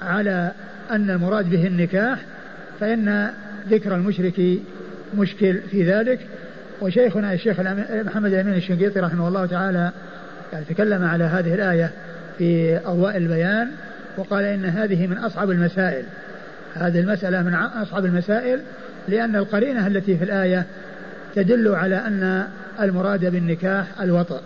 على 0.01 0.51
أن 0.91 1.09
المراد 1.09 1.49
به 1.49 1.67
النكاح 1.67 2.19
فإن 2.79 3.29
ذكر 3.69 3.95
المشرك 3.95 4.41
مشكل 5.17 5.59
في 5.71 5.91
ذلك. 5.91 6.19
وشيخنا 6.81 7.33
الشيخ 7.33 7.59
محمد 8.05 8.33
الأمين 8.33 8.53
الشنقيطي 8.53 8.99
رحمه 8.99 9.27
الله 9.27 9.45
تعالى 9.45 9.91
يعني 10.53 10.65
تكلم 10.65 11.05
على 11.05 11.23
هذه 11.23 11.53
الآية 11.53 11.91
في 12.37 12.79
أضواء 12.85 13.17
البيان 13.17 13.71
وقال 14.17 14.43
إن 14.43 14.65
هذه 14.65 15.07
من 15.07 15.17
أصعب 15.17 15.51
المسائل. 15.51 16.05
هذه 16.73 16.99
المسألة 16.99 17.41
من 17.41 17.53
أصعب 17.55 18.05
المسائل 18.05 18.59
لأن 19.07 19.35
القرينة 19.35 19.87
التي 19.87 20.17
في 20.17 20.23
الآية 20.23 20.65
تدل 21.35 21.75
على 21.75 21.95
أن 21.95 22.47
المراد 22.79 23.25
بالنكاح 23.25 24.01
الوطأ. 24.01 24.41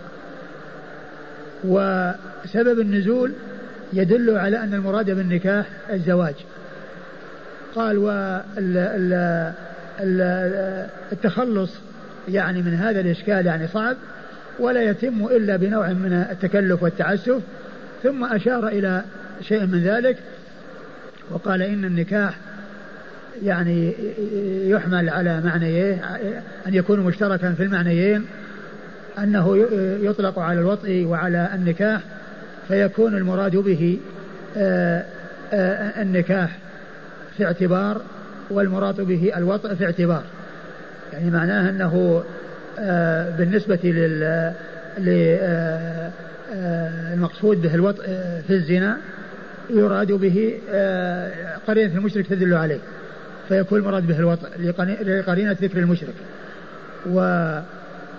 وسبب 1.63 2.79
النزول 2.79 3.33
يدل 3.93 4.37
على 4.37 4.57
أن 4.57 4.73
المراد 4.73 5.11
بالنكاح 5.11 5.65
الزواج. 5.89 6.35
قال 7.75 7.97
والتخلص 11.11 11.71
يعني 12.29 12.61
من 12.61 12.73
هذا 12.73 12.99
الإشكال 12.99 13.45
يعني 13.45 13.67
صعب 13.67 13.95
ولا 14.59 14.81
يتم 14.81 15.25
إلا 15.25 15.55
بنوع 15.55 15.87
من 15.87 16.13
التكلف 16.13 16.83
والتعسف. 16.83 17.41
ثم 18.03 18.23
أشار 18.23 18.67
إلى 18.67 19.03
شيء 19.41 19.65
من 19.65 19.83
ذلك 19.83 20.17
وقال 21.29 21.61
إن 21.61 21.85
النكاح 21.85 22.37
يعني 23.43 23.93
يحمل 24.69 25.09
على 25.09 25.41
معنيين 25.41 25.99
أن 26.67 26.73
يكون 26.73 26.99
مشتركا 26.99 27.53
في 27.53 27.63
المعنيين 27.63 28.25
أنه 29.17 29.57
يطلق 30.01 30.39
على 30.39 30.59
الوطء 30.59 31.05
وعلى 31.05 31.49
النكاح 31.53 32.01
فيكون 32.67 33.17
المراد 33.17 33.55
به 33.55 33.99
آه، 34.57 35.03
آه، 35.53 36.01
النكاح 36.01 36.57
في 37.37 37.45
اعتبار 37.45 38.01
والمراد 38.49 39.01
به 39.01 39.31
الوطء 39.37 39.75
في 39.75 39.85
اعتبار. 39.85 40.23
يعني 41.13 41.31
معناه 41.31 41.69
أنه 41.69 42.23
آه، 42.79 43.37
بالنسبة 43.37 43.79
لل 43.83 44.53
المقصود 47.13 47.61
به 47.61 47.75
الوطء 47.75 48.03
في 48.47 48.53
الزنا 48.53 48.97
يراد 49.69 50.11
به 50.11 50.59
قرينة 51.67 51.97
المشرك 51.97 52.27
تدل 52.27 52.53
عليه. 52.53 52.79
فيكون 53.47 53.79
المراد 53.79 54.07
به 54.07 54.19
الوطء 54.19 54.47
لقرينة 55.03 55.57
ذكر 55.61 55.77
المشرك. 55.77 56.13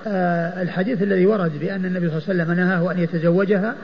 والحديث 0.07 1.03
الذي 1.03 1.27
ورد 1.27 1.59
بأن 1.61 1.85
النبي 1.85 2.09
صلى 2.09 2.19
الله 2.19 2.29
عليه 2.29 2.43
وسلم 2.43 2.53
نهاه 2.53 2.93
أن 2.93 2.99
يتزوجها 2.99 3.75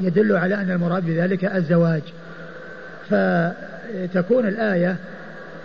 يدل 0.00 0.36
على 0.36 0.54
أن 0.54 0.70
المراد 0.70 1.06
بذلك 1.06 1.44
الزواج. 1.44 2.02
فتكون 3.10 4.48
الآية 4.48 4.96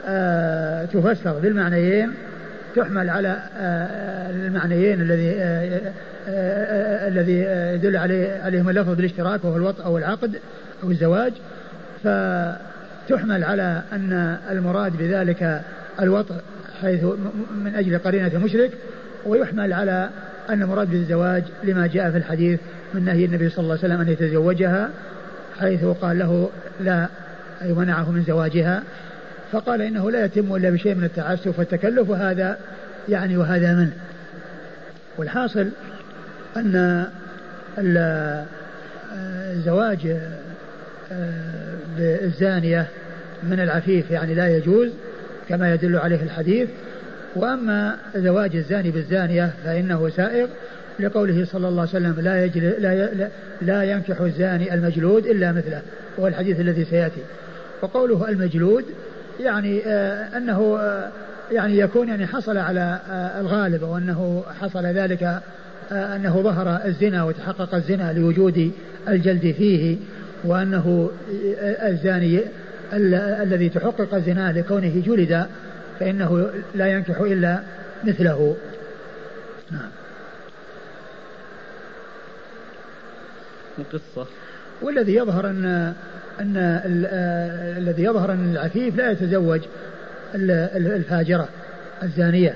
آه، 0.08 0.86
تفسر 0.86 1.40
بالمعنيين 1.40 2.14
تحمل 2.76 3.10
على 3.10 3.38
آه، 3.60 4.30
المعنيين 4.30 5.02
الذي 5.02 5.36
آه، 5.40 5.92
الذي 7.08 7.40
يدل 7.76 7.98
عليه 7.98 8.42
عليهم 8.44 8.70
اللفظ 8.70 8.94
بالاشتراك 8.94 9.44
وهو 9.44 9.58
الوطء 9.58 9.86
أو 9.86 9.98
العقد 9.98 10.36
أو 10.84 10.92
الزواج. 10.92 11.34
فتحمل 13.10 13.44
على 13.44 13.84
أن 13.94 14.38
المراد 14.50 14.98
بذلك 14.98 15.62
الوطء 16.02 16.36
حيث 16.82 17.04
من 17.56 17.76
أجل 17.76 18.00
قرينة 18.00 18.28
المشرك 18.28 18.72
ويحمل 19.26 19.74
على 19.74 20.10
أن 20.50 20.62
المراد 20.62 20.90
بالزواج 20.90 21.44
لما 21.64 21.88
جاء 21.88 22.12
في 22.12 22.18
الحديث 22.18 22.60
من 22.94 23.06
نهي 23.06 23.26
النبي 23.26 23.50
صلى 23.50 23.64
الله 23.64 23.78
عليه 23.78 23.84
وسلم 23.84 24.02
أن 24.02 24.10
يتزوجها 24.10 24.90
حيث 25.60 25.86
قال 25.86 26.20
له 26.20 26.50
لا 26.80 27.08
أي 27.62 27.74
منعه 27.74 28.12
من 28.12 28.24
زواجها 28.24 28.84
فقال 29.52 29.82
إنه 29.82 30.12
لا 30.12 30.26
يتم 30.26 30.56
إلا 30.56 30.70
بشيء 30.70 30.96
من 30.96 31.04
التعسف 31.04 31.60
والتكلف 31.60 32.10
وهذا 32.10 32.58
يعني 33.10 33.38
وهذا 33.38 33.74
منه 33.74 33.94
والحاصل 35.18 35.70
أن 36.58 37.06
الزواج 39.54 40.18
آه، 41.12 41.69
بالزانية 41.98 42.88
من 43.44 43.60
العفيف 43.60 44.12
يعني 44.12 44.34
لا 44.34 44.58
يجوز 44.58 44.90
كما 45.50 45.74
يدل 45.74 45.98
عليه 45.98 46.24
الحديث. 46.24 46.70
وأما 47.36 47.96
زواج 48.16 48.56
الزاني 48.56 48.92
بالزانية 48.92 49.54
فإنه 49.66 50.10
سائغ 50.10 50.48
لقوله 51.00 51.46
صلى 51.46 51.68
الله 51.68 51.82
عليه 51.82 51.92
وسلم 51.92 52.16
لا, 52.20 52.46
يجل 52.46 52.74
لا, 52.80 53.30
لا 53.62 53.84
ينكح 53.84 54.22
الزاني 54.22 54.74
المجلود 54.74 55.26
إلا 55.26 55.52
مثله 55.52 55.82
وهو 56.18 56.28
الحديث 56.28 56.60
الذي 56.60 56.86
سيأتي. 56.86 57.22
وقوله 57.82 58.30
المجلود 58.30 58.86
يعني 59.40 59.82
آه 59.86 60.38
أنه 60.38 60.78
آه 60.80 61.10
يعني 61.52 61.78
يكون 61.78 62.08
يعني 62.10 62.28
حصل 62.28 62.58
على 62.58 63.00
آه 63.12 63.42
الغالب 63.42 63.84
وأنه 63.84 64.44
حصل 64.62 64.86
ذلك 64.86 65.24
آه 65.24 66.16
أنه 66.16 66.42
ظهر 66.42 66.82
الزنا 66.86 67.24
وتحقق 67.24 67.76
الزنا 67.76 68.14
لوجود 68.14 68.72
الجلد 69.08 69.56
فيه. 69.58 69.98
وأنه 70.44 71.12
آه، 71.60 71.90
الزاني 71.90 72.42
الذي 72.94 73.70
تحقق 73.70 74.14
الزنا 74.14 74.52
لكونه 74.52 75.04
جلد 75.06 75.46
فإنه 76.00 76.50
لا 76.76 76.88
ينكح 76.88 77.20
إلا 77.20 77.62
مثله. 78.04 78.56
نعم. 79.72 79.90
القصة. 83.80 84.28
والذي 84.82 85.16
يظهر 85.16 85.50
أن 85.50 85.94
أن 86.40 86.54
الذي 87.78 88.04
يظهر 88.04 88.32
أن 88.32 88.52
العفيف 88.52 88.96
لا 88.96 89.12
يتزوج 89.12 89.62
الفاجرة 90.36 91.48
الزانية. 92.04 92.56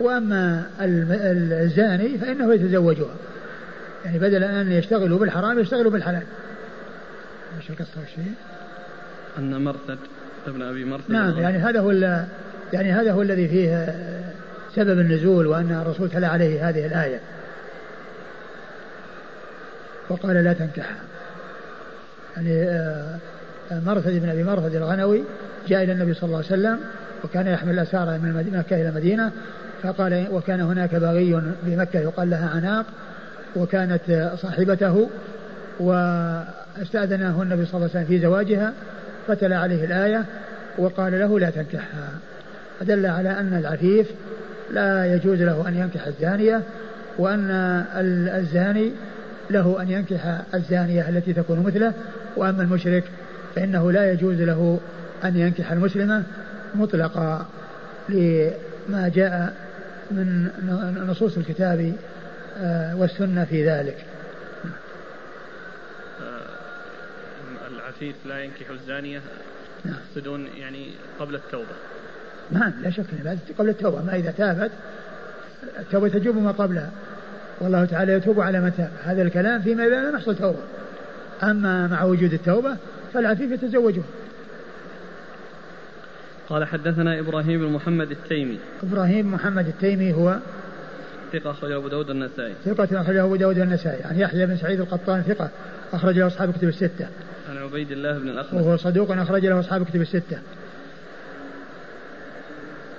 وأما 0.00 0.62
الزاني 0.80 2.18
فإنه 2.18 2.54
يتزوجها. 2.54 3.14
يعني 4.04 4.18
بدل 4.18 4.44
أن 4.44 4.72
يشتغلوا 4.72 5.18
بالحرام 5.18 5.58
يشتغلوا 5.58 5.90
بالحلال. 5.90 6.22
إيش 7.56 7.70
القصة 7.70 8.00
والشيء؟ 8.00 8.34
أن 9.38 9.64
مرثد 9.64 9.98
ابن 10.46 10.62
أبي 10.62 10.84
مرثد. 10.84 11.10
نعم 11.10 11.38
يعني 11.38 11.58
هذا 11.58 11.80
هو 11.80 11.90
يعني 12.72 12.92
هذا 12.92 13.12
هو 13.12 13.22
الذي 13.22 13.48
فيه 13.48 13.94
سبب 14.74 14.98
النزول 14.98 15.46
وأن 15.46 15.82
الرسول 15.82 16.10
تلا 16.10 16.28
عليه 16.28 16.68
هذه 16.68 16.86
الآية. 16.86 17.20
وقال 20.08 20.44
لا 20.44 20.52
تنكحها 20.52 21.02
يعني 22.36 22.64
آه، 22.64 23.18
مرثد 23.70 24.10
بن 24.10 24.28
أبي 24.28 24.44
مرثد 24.44 24.74
الغنوي 24.74 25.24
جاء 25.68 25.82
إلى 25.82 25.92
النبي 25.92 26.14
صلى 26.14 26.24
الله 26.24 26.36
عليه 26.36 26.46
وسلم 26.46 26.78
وكان 27.24 27.46
يحمل 27.46 27.72
الأسارى 27.72 28.18
من 28.18 28.52
مكة 28.52 28.76
إلى 28.76 28.88
المدينة 28.88 29.32
فقال 29.82 30.26
وكان 30.32 30.60
هناك 30.60 30.94
باغي 30.94 31.42
بمكة 31.62 31.98
يقال 31.98 32.30
لها 32.30 32.50
عناق 32.50 32.86
وكانت 33.56 34.30
صاحبته 34.42 35.10
واستاذنه 36.78 37.42
النبي 37.42 37.66
صلى 37.66 37.74
الله 37.74 37.90
عليه 37.94 38.04
وسلم 38.04 38.04
في 38.04 38.18
زواجها 38.18 38.72
فتلا 39.28 39.58
عليه 39.58 39.84
الآية 39.84 40.24
وقال 40.78 41.12
له 41.12 41.38
لا 41.38 41.50
تنكحها. 41.50 42.08
فدل 42.80 43.06
على 43.06 43.30
أن 43.30 43.54
العفيف 43.58 44.06
لا 44.70 45.14
يجوز 45.14 45.42
له 45.42 45.68
أن 45.68 45.74
ينكح 45.74 46.06
الزانية 46.06 46.62
وأن 47.18 47.50
الزاني 48.36 48.92
له 49.50 49.82
أن 49.82 49.90
ينكح 49.90 50.40
الزانية 50.54 51.08
التي 51.08 51.32
تكون 51.32 51.60
مثله 51.60 51.92
وأما 52.36 52.62
المشرك 52.62 53.04
فإنه 53.54 53.92
لا 53.92 54.12
يجوز 54.12 54.40
له 54.40 54.80
أن 55.24 55.36
ينكح 55.36 55.72
المسلمة 55.72 56.22
مطلقا 56.74 57.46
لما 58.08 59.10
جاء 59.14 59.52
من 60.10 60.48
نصوص 61.08 61.36
الكتاب 61.36 61.92
آه، 62.58 62.96
والسنة 62.96 63.44
في 63.44 63.68
ذلك. 63.68 63.96
العفيف 68.02 68.26
لا 68.26 68.40
ينكح 68.40 68.70
الزانية 68.70 69.20
نعم. 69.84 69.94
يقصدون 69.94 70.46
يعني 70.56 70.86
قبل 71.20 71.34
التوبة. 71.34 71.74
نعم 72.50 72.72
لا 72.82 72.90
شك 72.90 73.04
قبل 73.58 73.68
التوبة. 73.68 74.02
ما 74.02 74.16
إذا 74.16 74.30
تابت 74.30 74.70
التوبة 75.78 76.08
تجوب 76.08 76.36
ما 76.36 76.50
قبلها. 76.50 76.90
والله 77.60 77.84
تعالى 77.84 78.12
يتوب 78.12 78.40
على 78.40 78.60
من 78.60 78.72
تاب. 78.76 78.90
هذا 79.04 79.22
الكلام 79.22 79.62
فيما 79.62 79.86
إذا 79.86 80.10
لم 80.10 80.16
يحصل 80.16 80.36
توبة. 80.36 80.58
أما 81.42 81.86
مع 81.86 82.04
وجود 82.04 82.32
التوبة 82.32 82.76
فالعفيف 83.14 83.50
يتزوجه. 83.50 84.02
قال 86.48 86.64
حدثنا 86.64 87.18
إبراهيم 87.20 87.60
بن 87.60 87.72
محمد 87.72 88.10
التيمي. 88.10 88.58
إبراهيم 88.82 89.32
محمد 89.32 89.66
التيمي 89.66 90.12
هو 90.12 90.38
ثقة 91.32 91.50
أخرجه 91.50 91.76
أبو 91.76 91.88
داود 91.88 92.10
النسائي 92.10 92.54
ثقة 92.64 93.00
أخرجه 93.00 93.24
أبو 93.24 93.36
داود 93.36 93.58
النسائي 93.58 94.04
عن 94.04 94.18
يحيى 94.18 94.46
بن 94.46 94.56
سعيد 94.56 94.80
القطان 94.80 95.22
ثقة 95.22 95.50
أخرج 95.92 96.18
له 96.18 96.26
أصحاب 96.26 96.52
كتب 96.52 96.68
الستة. 96.68 97.08
عن 97.52 97.58
عبيد 97.58 97.90
الله 97.90 98.18
بن 98.18 98.28
الأخنس 98.28 98.54
وهو 98.54 98.76
صدوق 98.76 99.10
أخرج 99.10 99.46
له 99.46 99.60
أصحاب 99.60 99.84
كتب 99.84 100.00
الستة. 100.00 100.38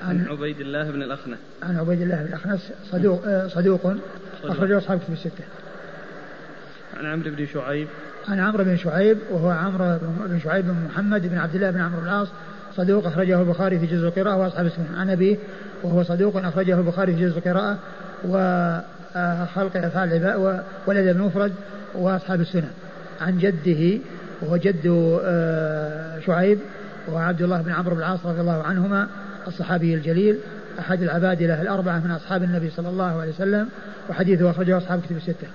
عن 0.02 0.26
عبيد 0.28 0.60
الله 0.62 0.92
بن 0.92 1.02
الأخنس. 1.02 1.38
عن 1.64 1.78
عبيد 1.78 2.02
الله 2.02 2.16
بن 2.16 2.28
الأخنس 2.28 2.72
صدوق 2.92 3.22
آه، 3.26 3.48
صدوق 3.48 3.94
أخرجه 4.44 4.78
أصحاب 4.78 5.00
كتب 5.00 5.14
الستة. 5.14 5.44
عن 6.98 7.06
عمرو 7.06 7.32
بن 7.32 7.46
شعيب. 7.46 7.88
عن 8.28 8.40
عمرو 8.40 8.64
بن 8.64 8.78
شعيب 8.78 9.18
وهو 9.32 9.50
عمرو 9.50 9.98
بن 10.28 10.40
شعيب 10.44 10.66
بن 10.66 10.76
محمد 10.90 11.28
بن 11.28 11.38
عبد 11.38 11.56
الله 11.56 11.72
بن 11.72 11.82
عمرو 11.82 12.02
بن 12.02 12.08
العاص 12.08 12.28
صدوق 12.76 13.08
أخرجه 13.08 13.42
البخاري 13.42 13.80
في 13.80 13.86
جزء 13.86 14.08
القراءة 14.08 14.38
وأصحاب 14.38 14.66
السنة 14.66 14.98
عن 14.98 15.10
أبيه 15.10 15.38
وهو 15.84 16.04
صدوق 16.04 16.38
أخرجه 16.38 16.80
البخاري 16.80 17.16
في 17.16 17.22
جزء 17.22 17.38
القراءة 17.38 17.80
وخلق 18.26 19.78
أفعال 19.78 20.14
العباد 20.14 20.64
ولد 20.88 21.08
المفرد 21.08 21.54
وأصحاب 21.96 22.42
السنة 22.42 22.70
عن 23.22 23.38
جده 23.38 24.00
وهو 24.44 24.57
جد 24.57 25.18
آه، 25.24 26.20
شعيب 26.20 26.60
وهو 27.07 27.18
عبد 27.18 27.41
الله 27.41 27.61
بن 27.61 27.72
عمرو 27.72 27.95
بن 27.95 28.02
العاص 28.02 28.26
رضي 28.26 28.41
الله 28.41 28.64
عنهما 28.64 29.07
الصحابي 29.48 29.94
الجليل. 29.94 30.40
أحد 30.80 31.02
العبادلة 31.02 31.61
الأربعة 31.61 31.99
من 31.99 32.11
أصحاب 32.11 32.44
النبي 32.44 32.70
صلى 32.70 32.90
الله 32.90 33.22
عليه 33.22 33.32
وسلم 33.32 33.70
وحديثه 34.10 34.49
أخرجه 34.49 34.78
أصحاب 34.78 35.02
كتب 35.02 35.18
الستة. 35.18 35.48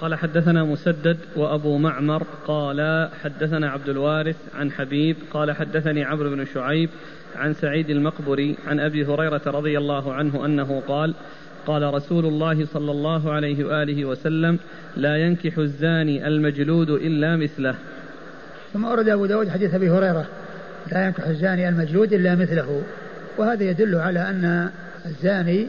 قال 0.00 0.14
حدثنا 0.14 0.64
مسدد 0.64 1.18
وأبو 1.36 1.78
معمر 1.78 2.26
قال 2.46 3.08
حدثنا 3.22 3.70
عبد 3.70 3.88
الوارث 3.88 4.36
عن 4.54 4.72
حبيب 4.72 5.16
قال 5.32 5.52
حدثني 5.52 6.04
عمرو 6.04 6.30
بن 6.30 6.44
شعيب 6.54 6.90
عن 7.36 7.54
سعيد 7.54 7.90
المقبري 7.90 8.56
عن 8.66 8.80
أبي 8.80 9.04
هريرة 9.04 9.42
رضي 9.46 9.78
الله 9.78 10.14
عنه 10.14 10.44
أنه 10.44 10.82
قال 10.88 11.14
قال 11.66 11.94
رسول 11.94 12.26
الله 12.26 12.66
صلى 12.66 12.90
الله 12.90 13.32
عليه 13.32 13.64
وآله 13.64 14.04
وسلم 14.04 14.58
لا 14.96 15.16
ينكح 15.16 15.58
الزاني 15.58 16.26
المجلود 16.26 16.90
إلا 16.90 17.36
مثله. 17.36 17.74
ثم 18.72 18.84
أورد 18.84 19.08
أبو 19.08 19.26
داود 19.26 19.48
حديث 19.48 19.74
أبي 19.74 19.90
هريرة 19.90 20.26
لا 20.92 21.06
ينكح 21.06 21.26
الزاني 21.26 21.68
المجلود 21.68 22.12
إلا 22.12 22.34
مثله. 22.34 22.82
وهذا 23.38 23.64
يدل 23.64 23.94
على 23.94 24.20
أن 24.20 24.70
الزاني 25.06 25.66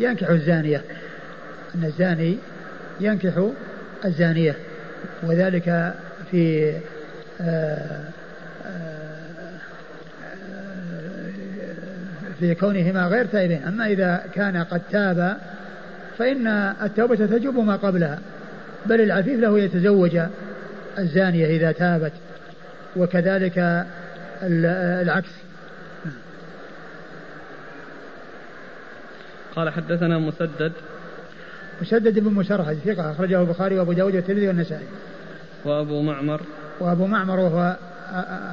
ينكح 0.00 0.28
الزانية 0.28 0.82
أن 1.74 1.84
الزاني 1.84 2.36
ينكح 3.00 3.50
الزانية. 4.04 4.56
وذلك 5.22 5.94
في 6.30 6.72
آه، 7.40 8.00
آه، 8.66 9.21
في 12.42 12.54
كونهما 12.54 13.06
غير 13.06 13.24
تائبين. 13.24 13.62
أما 13.62 13.86
إذا 13.86 14.24
كان 14.34 14.56
قد 14.56 14.80
تاب 14.90 15.36
فإن 16.18 16.46
التوبة 16.82 17.16
تجب 17.16 17.58
ما 17.58 17.76
قبلها. 17.76 18.18
بل 18.86 19.00
العفيف 19.00 19.40
له 19.40 19.58
يتزوج 19.58 20.20
الزانية 20.98 21.46
إذا 21.46 21.72
تابت 21.72 22.12
وكذلك 22.96 23.86
العكس. 24.42 25.30
قال 29.56 29.70
حدثنا 29.70 30.18
مسدد. 30.18 30.72
مسدد 31.82 32.18
بن 32.18 32.32
مسرهد 32.32 32.78
ثقة 32.84 33.12
أخرجه 33.12 33.40
البخاري 33.40 33.78
وأبو 33.78 33.92
داود 33.92 34.14
والترمذي 34.14 34.48
والنسائي. 34.48 34.86
وأبو 35.64 36.02
معمر. 36.02 36.40
وأبو 36.80 37.06
معمر 37.06 37.40
وهو 37.40 37.76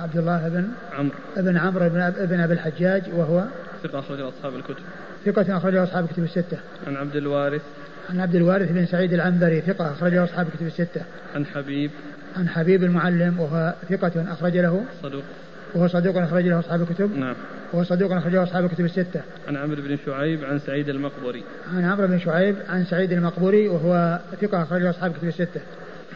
عبد 0.01 0.17
الله 0.17 0.49
بن 0.49 0.67
عمرو. 0.97 1.15
بن 1.37 1.57
عمرو 1.57 1.89
بن 1.89 2.01
ابن 2.01 2.39
أبي 2.39 2.53
الحجاج 2.53 3.03
وهو 3.13 3.43
ثقة 3.83 3.99
أخرجه 3.99 4.29
أصحاب 4.29 4.55
الكتب. 4.55 4.83
ثقة 5.25 5.57
أخرجه 5.57 5.83
أصحاب 5.83 6.03
الكتب 6.03 6.23
الستة. 6.23 6.57
عن 6.87 6.95
عبد 6.95 7.15
الوارث. 7.15 7.61
عن 8.09 8.19
عبد 8.19 8.35
الوارث 8.35 8.71
بن 8.71 8.85
سعيد 8.85 9.13
العنبري 9.13 9.61
ثقة 9.61 9.91
أخرجه 9.91 10.23
أصحاب 10.23 10.47
الكتب 10.47 10.67
الستة. 10.67 11.01
عن 11.35 11.45
حبيب. 11.45 11.91
عن 12.37 12.49
حبيب 12.49 12.83
المعلم 12.83 13.39
وهو 13.39 13.73
ثقة 13.89 14.33
أخرج 14.33 14.57
له. 14.57 14.83
صدوق. 15.03 15.23
وهو 15.75 15.87
صدوق 15.87 16.17
أخرج 16.17 16.43
له 16.43 16.59
أصحاب 16.59 16.81
الكتب. 16.81 17.17
نعم. 17.17 17.35
وهو 17.73 17.83
صدوق 17.83 18.11
أخرجه 18.11 18.43
أصحاب 18.43 18.65
الكتب 18.65 18.85
الستة. 18.85 19.21
عن 19.47 19.55
عمرو 19.55 19.81
بن 19.81 19.97
شعيب 20.05 20.43
عن 20.43 20.59
سعيد 20.59 20.89
المقبري. 20.89 21.43
عن 21.73 21.85
عمرو 21.85 22.07
بن 22.07 22.19
شعيب 22.19 22.55
عن 22.69 22.85
سعيد 22.85 23.11
المقبري 23.11 23.67
وهو 23.67 24.19
ثقة 24.41 24.63
أخرجه 24.63 24.89
أصحاب 24.89 25.11
الكتب 25.11 25.27
الستة. 25.27 25.61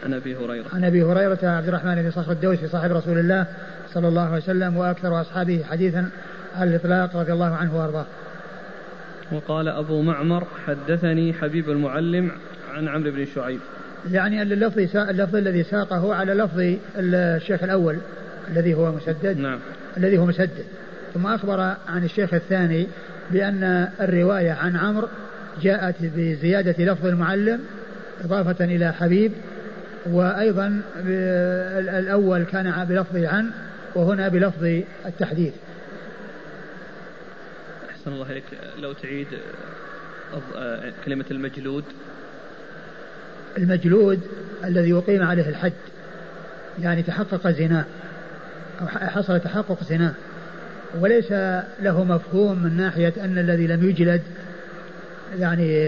عن 0.04 0.14
أبي 0.14 0.36
هريرة. 0.36 0.64
عن 0.72 0.84
أبي 0.84 1.02
هريرة 1.02 1.38
عبد 1.42 1.68
الرحمن 1.68 2.02
بن 2.02 2.10
صخر 2.10 2.32
الدوسي 2.32 2.68
صاحب 2.68 2.92
رسول 2.92 3.18
الله 3.18 3.46
صلى 3.92 4.08
الله 4.08 4.22
عليه 4.22 4.42
وسلم 4.42 4.76
وأكثر 4.76 5.20
أصحابه 5.20 5.64
حديثا 5.70 6.10
على 6.56 6.70
الإطلاق 6.70 7.16
رضي 7.16 7.32
الله 7.32 7.54
عنه 7.54 7.78
وأرضاه. 7.78 8.06
وقال 9.32 9.68
أبو 9.68 10.02
معمر 10.02 10.46
حدثني 10.66 11.32
حبيب 11.32 11.70
المعلم 11.70 12.30
عن 12.74 12.88
عمرو 12.88 13.10
بن 13.10 13.26
شعيب. 13.34 13.60
يعني 14.10 14.42
اللفظ 14.42 14.96
اللفظ 14.96 15.36
الذي 15.36 15.62
ساقه 15.62 16.14
على 16.14 16.34
لفظ 16.34 16.76
الشيخ 16.96 17.62
الأول 17.62 17.98
الذي 18.48 18.74
هو 18.74 18.92
مسدد. 18.92 19.38
نعم. 19.38 19.58
الذي 19.96 20.18
هو 20.18 20.26
مسدد. 20.26 20.64
ثم 21.14 21.26
أخبر 21.26 21.60
عن 21.88 22.04
الشيخ 22.04 22.34
الثاني 22.34 22.86
بأن 23.30 23.88
الرواية 24.00 24.52
عن 24.52 24.76
عمرو 24.76 25.08
جاءت 25.62 25.94
بزيادة 26.00 26.84
لفظ 26.84 27.06
المعلم 27.06 27.60
إضافة 28.24 28.64
إلى 28.64 28.92
حبيب 28.92 29.32
وأيضا 30.06 30.82
الأول 31.98 32.44
كان 32.44 32.84
بلفظ 32.84 33.16
عن 33.16 33.50
وهنا 33.94 34.28
بلفظ 34.28 34.64
التحديث 35.06 35.52
أحسن 38.04 38.16
الله 38.16 38.30
إليك 38.30 38.44
لو 38.78 38.92
تعيد 38.92 39.26
كلمة 41.04 41.24
المجلود. 41.30 41.84
المجلود 43.58 44.20
الذي 44.64 44.90
يقيم 44.90 45.22
عليه 45.22 45.48
الحد 45.48 45.72
يعني 46.82 47.02
تحقق 47.02 47.48
زناه 47.48 47.84
أو 48.80 48.86
حصل 48.86 49.40
تحقق 49.40 49.84
زناه 49.84 50.14
وليس 51.00 51.32
له 51.82 52.04
مفهوم 52.04 52.62
من 52.62 52.76
ناحية 52.76 53.12
أن 53.20 53.38
الذي 53.38 53.66
لم 53.66 53.88
يجلد 53.88 54.22
يعني 55.38 55.86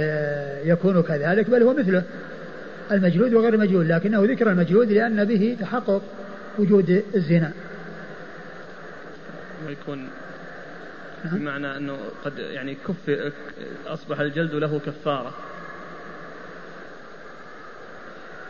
يكون 0.64 1.02
كذلك 1.02 1.50
بل 1.50 1.62
هو 1.62 1.74
مثله. 1.74 2.02
المجلود 2.92 3.34
وغير 3.34 3.54
المجلود 3.54 3.86
لكنه 3.86 4.24
ذكر 4.24 4.50
المجلود 4.50 4.92
لأن 4.92 5.24
به 5.24 5.56
تحقق 5.60 6.02
وجود 6.58 7.02
الزنا. 7.14 7.52
ويكون. 9.66 10.08
بمعنى 11.32 11.76
أنه 11.76 11.96
قد 12.24 12.38
يعني 12.38 12.76
كف 12.88 13.32
أصبح 13.86 14.20
الجلد 14.20 14.54
له 14.54 14.80
كفارة. 14.86 15.34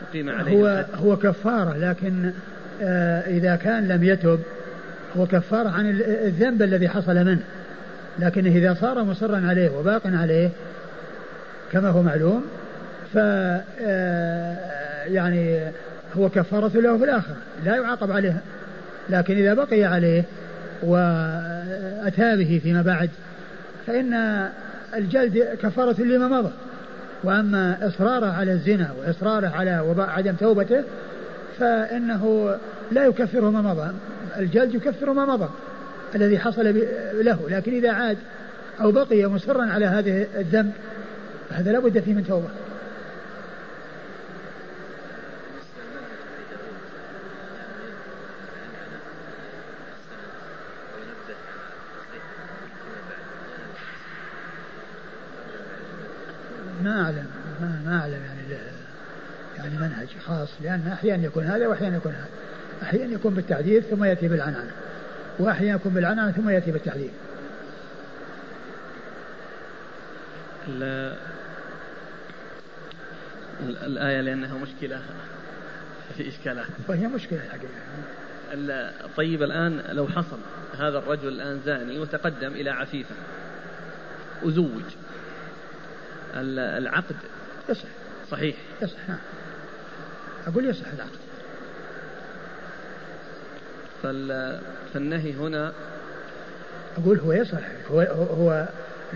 أقيم 0.08 0.30
عليه 0.30 0.52
هو 0.52 0.84
هو 0.94 1.16
كفارة 1.16 1.76
لكن 1.76 2.32
آه 2.82 3.20
إذا 3.20 3.56
كان 3.56 3.88
لم 3.88 4.04
يتب 4.04 4.40
هو 5.16 5.26
كفارة 5.26 5.68
عن 5.68 6.00
الذنب 6.00 6.62
الذي 6.62 6.88
حصل 6.88 7.14
منه. 7.14 7.42
لكن 8.18 8.46
إذا 8.46 8.74
صار 8.74 9.04
مصرا 9.04 9.46
عليه 9.46 9.70
وباق 9.70 10.02
عليه 10.04 10.50
كما 11.72 11.88
هو 11.88 12.02
معلوم 12.02 12.44
ف 13.14 13.18
آه، 13.18 15.04
يعني 15.04 15.60
هو 16.16 16.28
كفارة 16.28 16.80
له 16.80 16.98
في 16.98 17.04
الآخرة 17.04 17.36
لا 17.64 17.76
يعاقب 17.76 18.10
عليه. 18.10 18.40
لكن 19.10 19.36
إذا 19.36 19.54
بقي 19.54 19.84
عليه 19.84 20.24
وأتى 20.82 22.36
به 22.36 22.60
فيما 22.62 22.82
بعد 22.82 23.10
فإن 23.86 24.14
الجلد 24.94 25.58
كفارة 25.62 26.00
لما 26.00 26.28
مضى. 26.28 26.52
وأما 27.24 27.88
إصراره 27.88 28.26
على 28.26 28.52
الزنا 28.52 28.92
وإصراره 28.98 29.48
على 29.48 29.94
عدم 29.98 30.34
توبته 30.34 30.84
فإنه 31.58 32.54
لا 32.92 33.04
يكفره 33.04 33.50
ما 33.50 33.62
مضى. 33.62 33.90
الجلد 34.38 34.74
يكفر 34.74 35.12
ما 35.12 35.26
مضى 35.26 35.48
الذي 36.14 36.38
حصل 36.38 36.84
له 37.14 37.40
لكن 37.48 37.72
إذا 37.72 37.92
عاد 37.92 38.18
أو 38.80 38.92
بقي 38.92 39.26
مصرا 39.26 39.66
على 39.66 39.86
هذه 39.86 40.26
الذنب 40.36 40.72
فهذا 41.50 41.72
لا 41.72 41.78
بد 41.78 42.00
فيه 42.00 42.14
من 42.14 42.26
توبة 42.26 42.48
ما 56.82 57.02
أعلم 57.02 57.26
ما, 57.60 57.82
ما 57.86 58.00
أعلم 58.00 58.12
يعني 58.12 58.62
يعني 59.56 59.78
منهج 59.78 60.08
خاص 60.26 60.45
لأن 60.60 60.88
أحيانا 60.92 61.24
يكون 61.24 61.44
هذا 61.44 61.66
وأحيانا 61.66 61.96
يكون 61.96 62.12
هذا. 62.12 62.28
أحيانا 62.82 63.12
يكون 63.12 63.34
بالتعديل 63.34 63.82
ثم 63.82 64.04
يأتي 64.04 64.28
بالعنعنة 64.28 64.70
وأحيانا 65.38 65.74
يكون 65.74 65.92
بالعنعنة 65.92 66.32
ثم 66.32 66.48
يأتي 66.48 66.70
بالتعديل 66.70 67.10
الآية 73.60 74.20
لأنها 74.20 74.58
مشكلة. 74.58 75.00
في 76.16 76.28
إشكالات 76.28 76.66
وهي 76.88 77.06
مشكلة 77.06 77.40
الحقيقة. 77.44 77.72
طيب 79.16 79.42
الآن 79.42 79.82
لو 79.88 80.08
حصل 80.08 80.38
هذا 80.78 80.98
الرجل 80.98 81.28
الآن 81.28 81.60
زاني 81.64 81.98
وتقدم 81.98 82.52
إلى 82.52 82.70
عفيفة. 82.70 83.14
وزوج 84.42 84.82
العقد. 86.34 87.16
يصح. 87.68 87.88
صحيح. 88.30 88.56
يصح 88.82 89.08
نعم. 89.08 89.18
أقول 90.46 90.68
يصح 90.68 90.86
العقد 90.92 91.10
فالنهي 94.94 95.32
هنا 95.32 95.72
أقول 96.98 97.18
هو 97.18 97.32
يصح 97.32 97.60
هو, 97.90 98.00
هو 98.38 98.68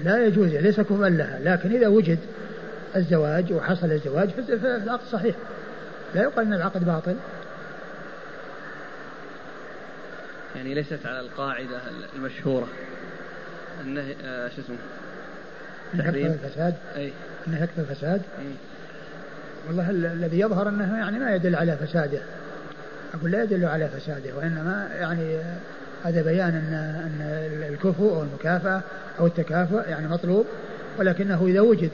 لا 0.05 0.27
يجوز 0.27 0.49
ليس 0.49 0.81
كفوا 0.81 1.09
لها 1.09 1.39
لكن 1.43 1.77
إذا 1.77 1.89
وجد 1.89 2.19
الزواج 2.97 3.53
وحصل 3.53 3.93
الزواج 3.93 4.31
فالعقد 4.31 5.05
صحيح. 5.13 5.37
لا 6.15 6.23
يقال 6.23 6.47
أن 6.47 6.53
العقد 6.53 6.85
باطل. 6.85 7.17
يعني 10.57 10.75
ليست 10.75 10.99
على 11.07 11.21
القاعدة 11.21 11.81
المشهورة. 12.17 12.69
النهي 13.81 14.15
آه 14.25 14.49
شو 14.49 14.61
اسمه؟ 14.61 14.77
تحريم. 15.99 16.27
الفساد. 16.27 16.75
أي. 16.97 17.13
أنه 17.49 17.63
يكثر 17.63 17.83
الفساد. 17.83 18.23
والله 19.69 19.91
الذي 19.91 20.41
يظهر 20.41 20.69
انه 20.69 20.99
يعني 20.99 21.19
ما 21.19 21.35
يدل 21.35 21.57
على 21.57 21.77
فساده. 21.77 22.21
أقول 23.15 23.31
لا 23.31 23.43
يدل 23.43 23.65
على 23.65 23.89
فساده 23.89 24.37
وإنما 24.37 24.89
يعني 25.01 25.39
هذا 26.05 26.23
بيان 26.23 26.49
ان 26.49 26.75
أن 26.75 27.21
الكفو 27.73 28.09
أو 28.09 28.23
المكافأة 28.23 28.83
أو 29.19 29.27
التكافؤ 29.27 29.89
يعني 29.89 30.09
مطلوب 30.09 30.47
ولكنه 30.99 31.47
إذا 31.47 31.61
وجد 31.61 31.91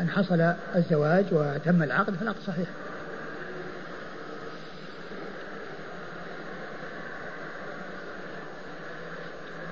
أن 0.00 0.08
حصل 0.08 0.52
الزواج 0.76 1.24
وتم 1.32 1.82
العقد 1.82 2.14
فالعقد 2.14 2.40
صحيح. 2.46 2.68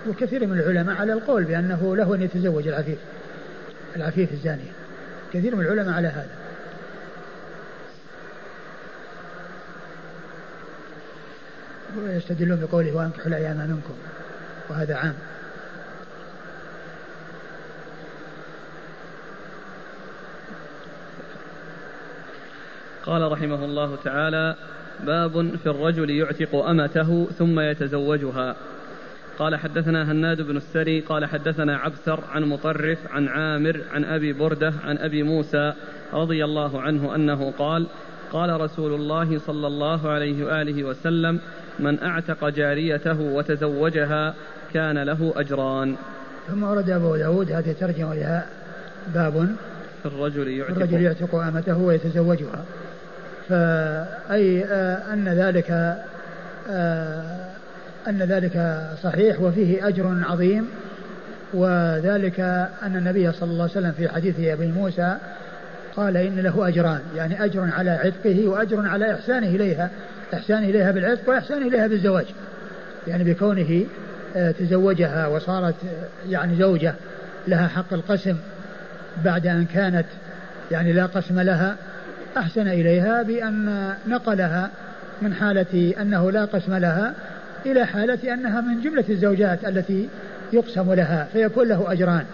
وكثير 0.08 0.46
من 0.46 0.58
العلماء 0.58 0.96
على 0.96 1.12
القول 1.12 1.44
بأنه 1.44 1.96
له 1.96 2.14
أن 2.14 2.22
يتزوج 2.22 2.68
العفيف 2.68 2.98
العفيف 3.96 4.32
الزانية 4.32 4.72
كثير 5.32 5.56
من 5.56 5.64
العلماء 5.66 5.94
على 5.94 6.08
هذا. 6.08 6.39
ويستدلون 11.98 12.60
بقوله 12.60 12.96
وأنكحوا 12.96 13.26
الأيام 13.26 13.56
منكم 13.56 13.94
وهذا 14.70 14.96
عام. 14.96 15.14
قال 23.06 23.32
رحمه 23.32 23.64
الله 23.64 23.96
تعالى 23.96 24.56
باب 25.06 25.56
في 25.56 25.66
الرجل 25.66 26.10
يعتق 26.10 26.54
أمته 26.54 27.26
ثم 27.38 27.60
يتزوجها. 27.60 28.56
قال 29.40 29.56
حدثنا 29.56 30.12
هناد 30.12 30.42
بن 30.42 30.56
السري 30.56 31.00
قال 31.00 31.24
حدثنا 31.24 31.76
عبثر 31.76 32.24
عن 32.30 32.44
مطرف 32.44 32.98
عن 33.10 33.28
عامر 33.28 33.80
عن 33.92 34.04
أبي 34.04 34.32
بردة 34.32 34.72
عن 34.84 34.98
أبي 34.98 35.22
موسى 35.22 35.72
رضي 36.12 36.44
الله 36.44 36.80
عنه 36.80 37.14
أنه 37.14 37.50
قال 37.50 37.86
قال 38.32 38.60
رسول 38.60 38.94
الله 38.94 39.38
صلى 39.38 39.66
الله 39.66 40.08
عليه 40.08 40.44
وآله 40.44 40.84
وسلم 40.84 41.40
من 41.80 42.02
أعتق 42.02 42.48
جاريته 42.48 43.20
وتزوجها 43.20 44.34
كان 44.74 44.98
له 44.98 45.32
أجران. 45.36 45.96
ثم 46.48 46.62
ورد 46.62 46.90
أبو 46.90 47.16
داود 47.16 47.52
هذه 47.52 47.74
ترجمه 47.80 48.14
لها 48.14 48.46
باب 49.14 49.48
في 50.02 50.06
الرجل 50.06 50.48
يعتق. 50.48 50.70
الرجل 50.70 51.02
يعتق 51.02 51.34
أمته 51.34 51.78
ويتزوجها. 51.78 52.64
فأي 53.48 54.64
آه، 54.64 55.12
أن 55.12 55.28
ذلك 55.28 55.70
آه، 56.70 57.46
أن 58.08 58.18
ذلك 58.18 58.86
صحيح 59.02 59.40
وفيه 59.40 59.88
أجر 59.88 60.16
عظيم. 60.28 60.66
وذلك 61.54 62.40
أن 62.82 62.96
النبي 62.96 63.32
صلى 63.32 63.50
الله 63.50 63.62
عليه 63.62 63.72
وسلم 63.72 63.92
في 63.92 64.08
حديث 64.08 64.40
أبي 64.40 64.66
موسى 64.66 65.16
قال 65.96 66.16
إن 66.16 66.40
له 66.40 66.68
أجران 66.68 67.00
يعني 67.16 67.44
أجر 67.44 67.68
على 67.72 67.90
عتقه 67.90 68.48
وأجر 68.48 68.88
على 68.88 69.14
إحسانه 69.14 69.46
إليها 69.46 69.90
إحسانه 70.34 70.66
إليها 70.66 70.90
بالعتق 70.90 71.28
وإحسانه 71.28 71.68
إليها 71.68 71.86
بالزواج. 71.86 72.26
يعني 73.06 73.24
بكونه 73.24 73.84
آه، 74.36 74.50
تزوجها 74.50 75.26
وصارت 75.26 75.74
آه، 75.84 76.30
يعني 76.30 76.56
زوجة 76.56 76.94
لها 77.48 77.68
حق 77.68 77.92
القسم 77.92 78.36
بعد 79.24 79.46
أن 79.46 79.64
كانت 79.64 80.06
يعني 80.70 80.92
لا 80.92 81.06
قسم 81.06 81.40
لها 81.40 81.76
أحسن 82.36 82.68
إليها 82.68 83.22
بأن 83.22 83.94
نقلها 84.08 84.70
من 85.22 85.34
حالة 85.34 85.94
أنه 86.00 86.30
لا 86.30 86.44
قسم 86.44 86.74
لها 86.74 87.14
إلى 87.66 87.86
حالة 87.86 88.34
أنها 88.34 88.60
من 88.60 88.80
جملة 88.80 89.04
الزوجات 89.08 89.64
التي 89.64 90.08
يقسم 90.52 90.92
لها 90.92 91.28
فيكون 91.32 91.68
له 91.68 91.92
أجران. 91.92 92.24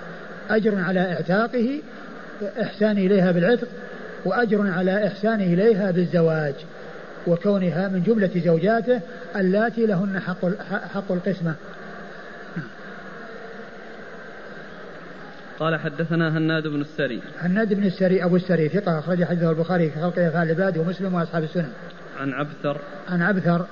أجر 0.50 0.80
على 0.80 1.12
إعتاقه 1.12 1.80
إحسان 2.62 2.98
إليها 2.98 3.32
بالعتق 3.32 3.68
وأجر 4.24 4.70
على 4.70 5.06
إحسانه 5.06 5.44
إليها 5.44 5.90
بالزواج 5.90 6.54
وكونها 7.26 7.88
من 7.88 8.02
جملة 8.02 8.30
زوجاته 8.44 9.00
اللاتي 9.36 9.86
لهن 9.86 10.20
حق 10.20 10.46
حق 10.94 11.12
القسمة. 11.12 11.54
قال 15.58 15.80
حدثنا 15.80 16.38
هناد 16.38 16.66
بن 16.66 16.80
السري. 16.80 17.22
هناد 17.40 17.74
بن 17.74 17.84
السري 17.84 18.24
أبو 18.24 18.36
السري 18.36 18.68
ثقة 18.68 18.98
أخرج 18.98 19.24
حديثه 19.24 19.50
البخاري 19.50 19.90
في 19.90 20.00
خلق 20.00 20.18
أفعال 20.18 20.50
العباد 20.50 20.78
ومسلم 20.78 21.14
وأصحاب 21.14 21.42
السنن. 21.42 21.72
عن 22.20 22.32
عبثر. 22.32 22.80
عن 23.08 23.22
عبثر 23.22 23.66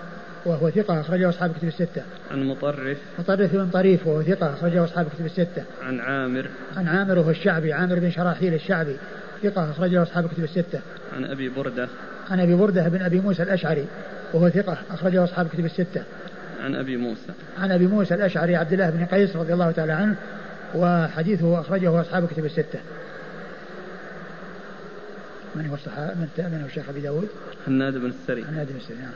وهو 0.47 0.71
ثقة 0.71 1.01
أخرجه 1.01 1.29
أصحاب 1.29 1.53
كتب 1.53 1.69
الستة. 1.69 2.03
عن 2.31 2.45
مطرف 2.45 2.99
مطرف 3.19 3.53
بن 3.57 3.71
طريف 3.71 4.07
وهو 4.07 4.23
ثقة 4.23 4.53
أخرجه 4.53 4.85
أصحاب 4.85 5.07
كتب 5.09 5.27
الستة. 5.27 5.65
عن 5.83 6.01
عامر 6.01 6.47
عن 6.77 6.89
عامر 6.89 7.19
وهو 7.19 7.31
الشعبي 7.31 7.73
عامر 7.73 7.99
بن 7.99 8.11
شراحيل 8.11 8.55
الشعبي 8.55 8.97
ثقة 9.43 9.71
أخرجه 9.71 10.03
أصحاب 10.03 10.29
كتب 10.29 10.45
الستة. 10.45 10.81
عن 11.17 11.25
أبي 11.25 11.49
بردة 11.49 11.89
عن 12.31 12.41
أبي 12.41 12.55
بردة 12.55 12.89
بن 12.89 13.03
أبي 13.03 13.21
موسى 13.21 13.43
الأشعري 13.43 13.87
وهو 14.33 14.49
ثقة 14.49 14.79
أخرجه 14.91 15.25
أصحاب 15.25 15.49
كتب 15.49 15.65
الستة. 15.65 16.03
عن 16.61 16.75
أبي 16.75 16.97
موسى 16.97 17.33
عن 17.59 17.73
أبي 17.73 17.87
موسى 17.87 18.15
الأشعري 18.15 18.57
عبد 18.57 18.73
الله 18.73 18.91
بن 18.91 19.05
قيس 19.05 19.37
رضي 19.37 19.53
الله 19.53 19.71
تعالى 19.71 19.93
عنه 19.93 20.17
وحديثه 20.75 21.61
أخرجه 21.61 22.01
أصحاب 22.01 22.27
كتب 22.27 22.45
الستة. 22.45 22.79
من 25.55 25.67
هو 25.67 25.75
الصحابة 25.75 26.15
من, 26.15 26.29
من 26.39 26.61
هو 26.61 26.67
الشيخ 26.67 26.89
أبي 26.89 27.01
داود؟ 27.01 27.29
هناد 27.67 27.95
بن 27.95 28.07
السري 28.07 28.43
هناد 28.43 28.69
بن 28.69 28.77
السري 28.77 28.97
نعم. 28.97 29.13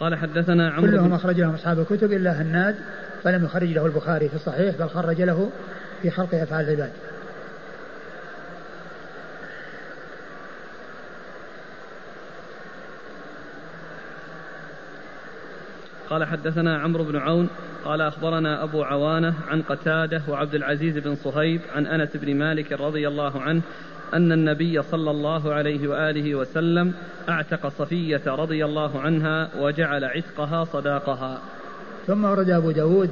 قال 0.00 0.14
حدثنا 0.14 0.70
عمرو 0.70 0.90
كلهم 0.90 1.12
أخرج 1.12 1.40
لهم 1.40 1.54
أصحاب 1.54 1.78
الكتب 1.78 2.12
إلا 2.12 2.42
هناد 2.42 2.76
فلم 3.22 3.44
يخرج 3.44 3.68
له 3.68 3.86
البخاري 3.86 4.28
في 4.28 4.34
الصحيح 4.34 4.76
بل 4.76 4.88
خرج 4.88 5.22
له 5.22 5.50
في 6.02 6.10
خلق 6.10 6.34
أفعال 6.34 6.64
العباد. 6.64 6.92
قال 16.10 16.24
حدثنا 16.24 16.78
عمرو 16.78 17.04
بن 17.04 17.16
عون 17.16 17.48
قال 17.84 18.00
أخبرنا 18.00 18.64
أبو 18.64 18.82
عوانة 18.82 19.34
عن 19.48 19.62
قتادة 19.62 20.22
وعبد 20.28 20.54
العزيز 20.54 20.98
بن 20.98 21.14
صهيب 21.14 21.60
عن 21.74 21.86
أنس 21.86 22.16
بن 22.16 22.34
مالك 22.34 22.72
رضي 22.72 23.08
الله 23.08 23.40
عنه 23.42 23.62
أن 24.14 24.32
النبي 24.32 24.82
صلى 24.82 25.10
الله 25.10 25.54
عليه 25.54 25.88
وآله 25.88 26.34
وسلم 26.34 26.94
أعتق 27.28 27.68
صفية 27.68 28.22
رضي 28.26 28.64
الله 28.64 29.00
عنها 29.00 29.48
وجعل 29.58 30.04
عتقها 30.04 30.64
صداقها. 30.64 31.38
ثم 32.06 32.24
ورد 32.24 32.50
أبو 32.50 32.70
داود 32.70 33.10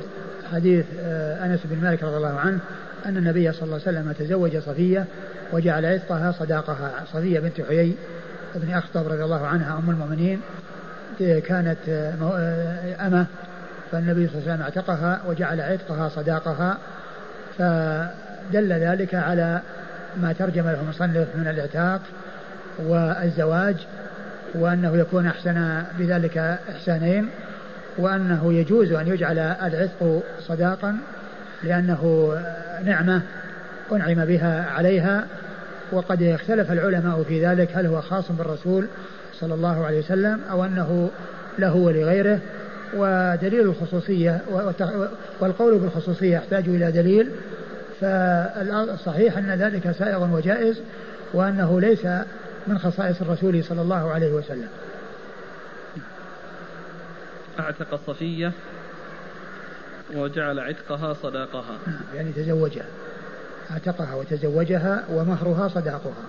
حديث 0.53 0.87
آه، 0.99 1.47
أنس 1.47 1.61
بن 1.65 1.83
مالك 1.83 2.03
رضي 2.03 2.17
الله 2.17 2.39
عنه 2.39 2.59
أن 3.07 3.17
النبي 3.17 3.53
صلى 3.53 3.63
الله 3.63 3.81
عليه 3.87 3.99
وسلم 3.99 4.13
تزوج 4.13 4.57
صفية 4.57 5.05
وجعل 5.53 5.85
عتقها 5.87 6.33
صداقها. 6.33 7.05
صفية 7.13 7.41
بنت 7.41 7.61
حيي 7.61 7.97
بن 8.55 8.71
أخطب 8.71 9.09
رضي 9.09 9.25
الله 9.25 9.47
عنها 9.47 9.79
أم 9.79 9.91
المؤمنين 9.91 10.41
كانت 11.19 11.79
آه، 11.89 12.15
آه، 12.23 13.07
أمة 13.07 13.27
فالنبي 13.93 14.29
صلى 14.29 14.39
الله 14.39 14.53
عليه 14.53 14.55
وسلم 14.55 14.63
اعتقها 14.63 15.21
وجعل 15.29 15.61
عتقها 15.61 16.09
صداقها 16.09 16.79
فدل 17.59 18.73
ذلك 18.73 19.15
على 19.15 19.61
ما 20.23 20.33
ترجم 20.33 20.63
له 20.63 20.81
المصنف 20.81 21.29
من 21.37 21.47
الإعتاق 21.47 22.01
والزواج 22.79 23.77
وأنه 24.55 24.97
يكون 24.97 25.27
أحسن 25.27 25.83
بذلك 25.99 26.39
إحسانين 26.71 27.29
وأنه 27.99 28.53
يجوز 28.53 28.93
أن 28.93 29.09
يجعل 29.09 29.39
العتق 29.39 30.23
صداقا 30.41 30.97
لأنه 31.63 32.33
نعمة 32.85 33.23
أنعم 33.93 34.25
بها 34.25 34.71
عليها. 34.71 35.27
وقد 35.93 36.23
اختلف 36.23 36.73
العلماء 36.73 37.23
في 37.23 37.47
ذلك 37.47 37.69
هل 37.75 37.87
هو 37.87 38.01
خاص 38.01 38.33
بالرسول 38.33 38.87
صلى 39.41 39.55
الله 39.55 39.87
عليه 39.87 39.99
وسلم 39.99 40.41
أو 40.51 40.65
أنه 40.65 41.11
له 41.59 41.75
ولغيره. 41.75 42.39
ودليل 42.97 43.61
الخصوصية 43.61 44.41
والقول 45.41 45.79
بالخصوصية 45.79 46.37
يحتاج 46.37 46.69
إلى 46.69 46.93
دليل 46.93 47.31
فالصحيح 48.01 49.39
أن 49.39 49.51
ذلك 49.51 49.91
سائغ 49.91 50.35
وجائز 50.35 50.81
وأنه 51.33 51.81
ليس 51.81 52.07
من 52.67 52.79
خصائص 52.79 53.21
الرسول 53.21 53.65
صلى 53.65 53.83
الله 53.83 54.11
عليه 54.11 54.33
وسلم. 54.33 54.69
أعتق 57.61 58.01
صفية 58.07 58.53
وجعل 60.15 60.61
عتقها 60.61 61.15
صداقها. 61.15 61.79
يعني 62.15 62.33
تزوجها. 62.33 62.87
أعتقها 63.71 64.15
وتزوجها 64.15 65.05
ومهرها 65.11 65.69
صداقها. 65.69 66.25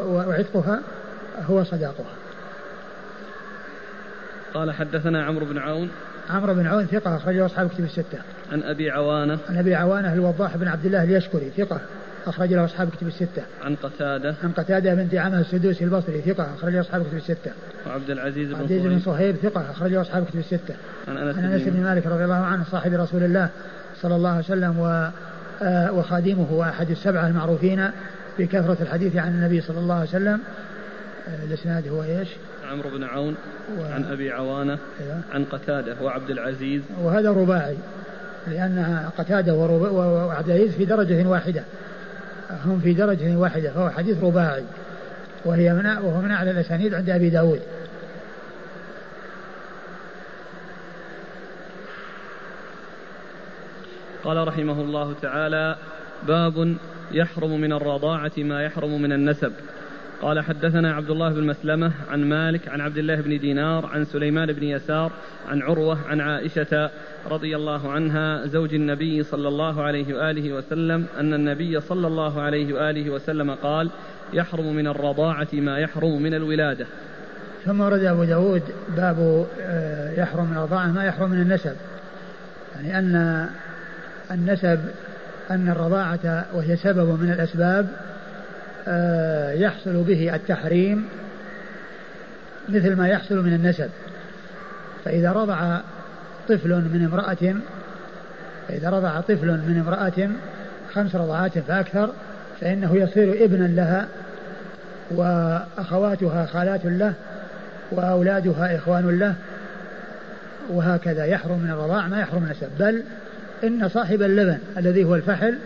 وعتقها 0.00 0.80
هو 1.50 1.64
صداقها. 1.64 2.14
قال 4.54 4.72
حدثنا 4.72 5.24
عمرو 5.24 5.46
بن 5.46 5.58
عون. 5.58 5.90
عمرو 6.30 6.54
بن 6.54 6.66
عون 6.66 6.86
ثقة 6.86 7.16
أخرجه 7.16 7.46
أصحاب 7.46 7.68
كتب 7.68 7.84
الستة. 7.84 8.18
عن 8.52 8.62
أبي 8.62 8.90
عوانة. 8.90 9.38
عن 9.48 9.56
أبي 9.56 9.74
عوانة 9.74 10.12
الوضاح 10.12 10.56
بن 10.56 10.68
عبد 10.68 10.86
الله 10.86 11.04
اليشكري 11.04 11.50
ثقة 11.56 11.80
أخرج 12.26 12.52
له 12.52 12.64
أصحاب 12.64 12.90
كتب 12.90 13.06
الستة. 13.06 13.42
عن 13.64 13.76
قتادة. 13.76 14.34
عن 14.42 14.52
قتادة 14.52 14.94
بن 14.94 15.08
دعامة 15.08 15.40
السدوسي 15.40 15.84
البصري 15.84 16.20
ثقة 16.20 16.54
أخرج 16.54 16.72
له 16.72 16.80
أصحاب 16.80 17.02
كتب 17.06 17.16
الستة. 17.16 17.50
وعبد 17.86 18.10
العزيز 18.10 18.48
بن 18.48 18.54
عبد 18.54 18.70
العزيز 18.70 18.92
بن 18.92 18.98
صهيب 19.00 19.36
ثقة 19.36 19.70
أخرج 19.70 19.92
له 19.92 20.00
أصحاب 20.00 20.24
كتب 20.24 20.38
الستة. 20.38 20.74
عن 21.08 21.16
أنس, 21.16 21.38
عن 21.38 21.44
أنس 21.44 21.62
بن 21.62 21.82
مالك 21.82 22.06
رضي 22.06 22.24
الله 22.24 22.34
عنه 22.34 22.64
صاحب 22.64 22.92
رسول 22.92 23.22
الله 23.22 23.48
صلى 24.02 24.16
الله 24.16 24.30
عليه 24.30 24.44
وسلم 24.44 24.78
و 24.78 25.10
آه، 25.62 25.92
وخادمه 25.92 26.52
وأحد 26.52 26.90
السبعة 26.90 27.28
المعروفين 27.28 27.90
بكثرة 28.38 28.76
الحديث 28.80 29.16
عن 29.16 29.34
النبي 29.34 29.60
صلى 29.60 29.78
الله 29.78 29.94
عليه 29.94 30.08
وسلم 30.08 30.40
آه، 31.28 31.44
الإسناد 31.44 31.88
هو 31.88 32.02
إيش؟ 32.02 32.28
عمرو 32.70 32.90
بن 32.90 33.04
عون 33.04 33.34
و... 33.78 33.84
عن 33.84 34.04
أبي 34.04 34.30
عوانة 34.30 34.78
أيوة. 35.00 35.20
عن 35.32 35.44
قتادة 35.44 35.96
وعبد 36.02 36.30
العزيز 36.30 36.82
وهذا 37.02 37.30
رباعي 37.30 37.76
لأنها 38.46 39.12
قتادة 39.18 39.54
وعبد 39.54 40.50
العزيز 40.50 40.74
في 40.74 40.84
درجة 40.84 41.28
واحدة. 41.28 41.64
هم 42.64 42.80
في 42.80 42.92
درجة 42.92 43.36
واحدة 43.36 43.70
فهو 43.70 43.90
حديث 43.90 44.24
رباعي. 44.24 44.64
وهي 45.44 45.74
من 45.74 45.86
وهو 45.86 46.20
من 46.20 46.30
أعلى 46.30 46.50
الأسانيد 46.50 46.94
عند 46.94 47.10
أبي 47.10 47.30
داود. 47.30 47.60
قال 54.24 54.48
رحمه 54.48 54.80
الله 54.80 55.14
تعالى 55.22 55.76
باب 56.28 56.76
يحرم 57.12 57.60
من 57.60 57.72
الرضاعة 57.72 58.32
ما 58.38 58.62
يحرم 58.62 59.02
من 59.02 59.12
النسب. 59.12 59.52
قال 60.22 60.40
حدثنا 60.40 60.94
عبد 60.94 61.10
الله 61.10 61.28
بن 61.28 61.46
مسلمة 61.46 61.92
عن 62.10 62.24
مالك 62.24 62.68
عن 62.68 62.80
عبد 62.80 62.98
الله 62.98 63.14
بن 63.14 63.38
دينار 63.38 63.86
عن 63.86 64.04
سليمان 64.04 64.52
بن 64.52 64.62
يسار 64.62 65.12
عن 65.48 65.62
عروة 65.62 65.98
عن 66.08 66.20
عائشة 66.20 66.90
رضي 67.30 67.56
الله 67.56 67.92
عنها 67.92 68.46
زوج 68.46 68.74
النبي 68.74 69.22
صلى 69.22 69.48
الله 69.48 69.82
عليه 69.82 70.14
وآله 70.14 70.52
وسلم 70.52 71.06
أن 71.18 71.34
النبي 71.34 71.80
صلى 71.80 72.06
الله 72.06 72.40
عليه 72.40 72.74
وآله 72.74 73.10
وسلم 73.10 73.50
قال 73.50 73.90
يحرم 74.32 74.76
من 74.76 74.86
الرضاعة 74.86 75.48
ما 75.52 75.78
يحرم 75.78 76.22
من 76.22 76.34
الولادة. 76.34 76.86
ثم 77.64 77.80
ورد 77.80 78.04
أبو 78.04 78.24
داود 78.24 78.62
باب 78.96 79.46
آه، 79.60 80.20
يحرم 80.20 80.50
من 80.50 80.56
الرضاعة 80.56 80.86
ما 80.86 81.04
يحرم 81.04 81.30
من 81.30 81.40
النسب. 81.40 81.76
يعني 82.74 82.98
أن 82.98 83.46
النسب 84.30 84.80
أن 85.50 85.68
الرضاعة 85.68 86.46
وهي 86.54 86.76
سبب 86.76 87.20
من 87.22 87.32
الأسباب 87.32 87.88
آه، 88.88 89.52
يحصل 89.52 90.02
به 90.02 90.34
التحريم 90.34 91.04
مثل 92.68 92.96
ما 92.96 93.08
يحصل 93.08 93.44
من 93.44 93.54
النسب. 93.54 93.90
فإذا 95.04 95.32
رضع 95.32 95.80
طفل 96.48 96.68
من 96.68 97.04
امرأة 97.04 97.54
فإذا 98.68 98.90
رضع 98.90 99.20
طفل 99.20 99.46
من 99.46 99.84
امرأة 99.86 100.30
خمس 100.94 101.14
رضعات 101.14 101.58
فأكثر 101.58 102.10
فإنه 102.60 102.96
يصير 102.96 103.44
ابنا 103.44 103.64
لها 103.64 104.06
وأخواتها 105.10 106.46
خالات 106.46 106.80
له 106.84 107.14
وأولادها 107.90 108.76
إخوان 108.76 109.18
له 109.18 109.34
وهكذا. 110.70 111.24
يحرم 111.24 111.58
من 111.58 111.70
الرضاع 111.70 112.08
ما 112.08 112.20
يحرم 112.20 112.42
من 112.42 112.46
النسب. 112.46 112.68
بل 112.78 113.02
إن 113.64 113.88
صاحب 113.88 114.22
اللبن 114.22 114.58
الذي 114.76 115.04
هو 115.04 115.14
الفحل 115.14 115.58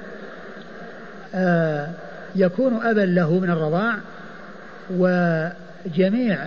آه 1.34 1.88
يكون 2.36 2.86
أبا 2.86 3.00
له 3.00 3.38
من 3.38 3.50
الرضاع 3.50 3.94
وجميع 4.90 6.38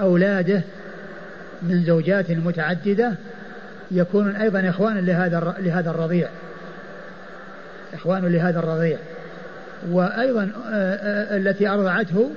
أولاده 0.00 0.62
من 1.62 1.84
زوجات 1.84 2.30
متعددة 2.30 3.12
يكونون 3.90 4.36
أيضا 4.36 4.68
إخوانا 4.68 5.00
لهذا 5.00 5.54
لهذا 5.58 5.90
الرضيع. 5.90 6.28
إخوان 7.94 8.26
لهذا 8.26 8.58
الرضيع. 8.58 8.98
وأيضا 9.90 10.42
آه، 10.42 10.94
آه، 10.94 11.36
التي 11.36 11.68
أرضعته 11.68 12.30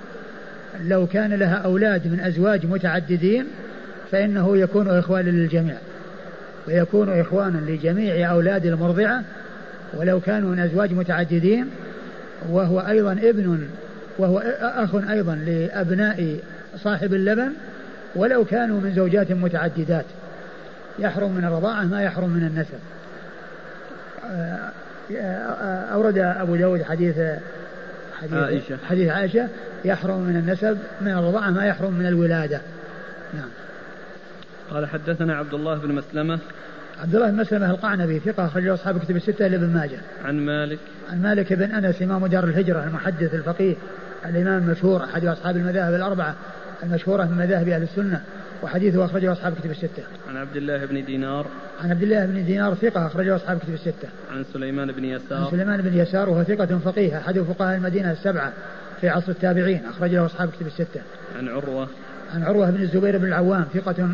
لو 0.84 1.08
كان 1.08 1.34
لها 1.34 1.56
أولاد 1.56 2.08
من 2.08 2.20
أزواج 2.20 2.66
متعددين 2.66 3.46
فإنه 4.12 4.58
يكون 4.58 4.90
إخوانا 4.90 5.30
للجميع. 5.30 5.76
ويكون 6.68 7.20
إخوانا 7.20 7.58
لجميع 7.58 8.32
أولاد 8.32 8.66
المرضعة 8.66 9.24
ولو 9.94 10.20
كانوا 10.20 10.52
من 10.52 10.60
أزواج 10.60 10.94
متعددين. 10.94 11.70
وهو 12.50 12.80
أيضا 12.80 13.12
ابن 13.12 13.68
وهو 14.18 14.40
أخ 14.60 14.96
أيضا 14.96 15.36
لأبناء 15.36 16.38
صاحب 16.78 17.14
اللبن 17.14 17.54
ولو 18.16 18.46
كانوا 18.46 18.82
من 18.82 18.94
زوجات 18.94 19.32
متعددات 19.32 20.06
يحرم 21.00 21.32
من 21.32 21.46
الرضاعة 21.46 21.84
ما 21.84 22.04
يحرم 22.04 22.30
من 22.30 22.44
النسب. 22.48 22.80
أورد 25.94 26.18
أبو 26.18 26.56
داود 26.56 26.84
حديث 26.84 27.16
حديث 28.22 28.34
عائشة. 28.34 28.78
حديث 28.90 29.10
عائشة 29.10 29.48
يحرم 29.86 30.20
من 30.20 30.36
النسب 30.36 30.78
من 31.02 31.12
الرضاعة 31.12 31.50
ما 31.50 31.66
يحرم 31.66 31.94
من 31.94 32.06
الولادة. 32.06 32.62
نعم. 33.34 33.50
قال 34.72 34.86
حدثنا 34.86 35.36
عبد 35.36 35.54
الله 35.54 35.76
بن 35.76 35.92
مسلمة. 35.92 36.40
عبد 37.02 37.16
الله 37.16 37.30
بن 37.30 37.38
مسلمة 37.38 37.72
القعنبي 37.72 38.20
ثقة 38.20 38.46
أخرجه 38.46 38.74
أصحاب 38.74 39.00
كتب 39.00 39.16
الستة 39.16 39.48
لابن 39.48 39.74
ماجه. 39.74 39.98
عن 40.26 40.40
مالك. 40.46 40.80
عن 41.12 41.22
مالك 41.22 41.54
بن 41.54 41.72
أنس 41.72 42.02
إمام 42.02 42.28
دار 42.28 42.44
الهجرة 42.44 42.84
المحدث 42.84 43.34
الفقيه 43.34 43.76
الإمام 44.26 44.64
المشهور 44.64 45.04
أحد 45.04 45.26
أصحاب 45.26 45.58
المذاهب 45.58 45.94
الأربعة. 45.94 46.36
المشهورة 46.84 47.24
من 47.24 47.38
مذاهب 47.38 47.68
أهل 47.68 47.84
السنة 47.84 48.22
وحديثه 48.64 49.06
أخرجه 49.06 49.32
أصحاب 49.32 49.54
كتب 49.54 49.72
الستة. 49.72 50.04
عن 50.30 50.38
عبد 50.38 50.56
الله 50.56 50.86
بن 50.86 51.06
دينار. 51.06 51.46
عن 51.84 51.90
عبد 51.90 52.04
الله 52.04 52.26
بن 52.26 52.46
دينار 52.46 52.76
ثقة 52.76 53.08
أخرجه 53.08 53.36
أصحاب 53.36 53.60
كتب 53.60 53.74
الستة. 53.74 54.08
عن 54.32 54.46
سليمان 54.54 54.92
بن 54.92 55.06
يسار. 55.06 55.44
عن 55.44 55.52
سليمان 55.52 55.82
بن 55.82 55.98
يسار 55.98 56.30
وهو 56.30 56.44
ثقة 56.44 56.78
فقيه 56.78 57.18
أحد 57.18 57.40
فقهاء 57.40 57.76
المدينة 57.78 58.12
السبعة 58.12 58.54
في 59.02 59.10
عصر 59.10 59.32
التابعين 59.32 59.82
أخرج 59.86 60.12
له 60.12 60.26
أصحاب 60.26 60.50
كتب 60.50 60.68
الستة. 60.68 61.02
عن 61.38 61.50
عروة. 61.50 61.88
عن 62.34 62.44
عروة 62.44 62.70
بن 62.70 62.82
الزبير 62.82 63.18
بن 63.18 63.26
العوام 63.26 63.66
ثقة 63.74 64.10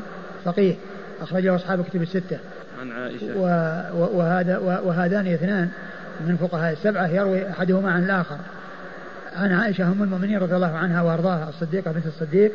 فقيه 0.46 0.76
أخرجه 1.22 1.56
أصحاب 1.56 1.84
كتب 1.84 2.02
الستة. 2.02 2.38
عن 2.82 2.92
عائشة 2.92 3.38
وهذا 4.14 4.58
وهذان 4.58 5.28
اثنان 5.28 5.70
من 6.28 6.38
فقهاء 6.38 6.74
السبعة 6.74 7.08
يروي 7.08 7.50
أحدهما 7.50 7.92
عن 7.92 8.04
الآخر 8.04 8.38
عن 9.40 9.52
عائشة 9.52 9.92
أم 9.92 10.04
المؤمنين 10.04 10.38
رضي 10.38 10.56
الله 10.56 10.78
عنها 10.78 11.02
وأرضاها 11.02 11.50
الصديقة 11.50 11.92
بنت 11.92 12.06
الصديق 12.06 12.52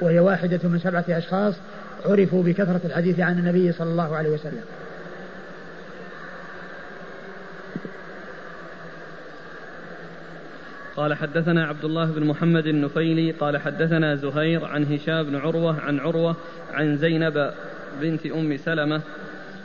وهي 0.00 0.18
واحدة 0.20 0.60
من 0.64 0.78
سبعة 0.78 1.04
أشخاص 1.08 1.54
عرفوا 2.06 2.42
بكثرة 2.42 2.80
الحديث 2.84 3.20
عن 3.20 3.38
النبي 3.38 3.72
صلى 3.72 3.90
الله 3.90 4.16
عليه 4.16 4.30
وسلم. 4.30 4.64
قال 10.96 11.14
حدثنا 11.14 11.66
عبد 11.66 11.84
الله 11.84 12.04
بن 12.04 12.26
محمد 12.26 12.66
النفيلي 12.66 13.30
قال 13.30 13.58
حدثنا 13.58 14.14
زهير 14.14 14.64
عن 14.64 14.84
هشام 14.84 15.22
بن 15.22 15.36
عروة 15.36 15.80
عن 15.80 16.00
عروة 16.00 16.36
عن 16.72 16.96
زينب 16.96 17.50
بنت 18.00 18.26
أم 18.26 18.56
سلمة 18.56 19.00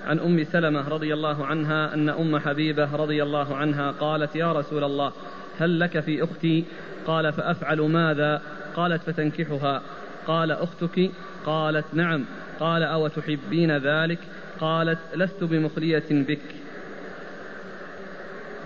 عن 0.08 0.20
أم 0.20 0.44
سلمة 0.44 0.90
رضي 0.90 1.14
الله 1.14 1.46
عنها 1.46 1.94
أن 1.94 2.10
أم 2.10 2.40
حبيبة 2.40 2.96
رضي 2.96 3.24
الله 3.24 3.56
عنها 3.56 3.92
قالت 3.92 4.36
يا 4.36 4.52
رسول 4.54 4.84
الله 4.84 5.12
هل 5.60 5.80
لك 5.80 6.00
في 6.00 6.24
أختي؟ 6.24 6.66
قال 7.08 7.34
فأفعل 7.34 7.82
ماذا؟ 7.82 8.42
قالت 8.76 9.04
فتنكحها. 9.04 9.82
قال 10.28 10.52
أختك؟ 10.52 11.12
قالت 11.46 11.86
نعم. 11.94 12.26
قال 12.60 12.84
أو 12.84 13.08
تحبين 13.08 13.78
ذلك؟ 13.78 14.20
قالت 14.60 15.00
لست 15.16 15.44
بمخلية 15.44 16.04
بك. 16.12 16.40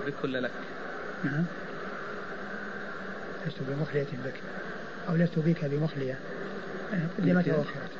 بك 0.07 0.23
ولا 0.23 0.37
لك؟ 0.37 0.51
نعم. 1.23 1.45
لست 3.47 3.57
بمخلية 3.69 4.07
بك. 4.25 4.33
أو 5.09 5.15
لست 5.15 5.39
بك 5.39 5.65
بمخلية. 5.65 6.17
قدمت 7.17 7.47
وأخرت 7.47 7.91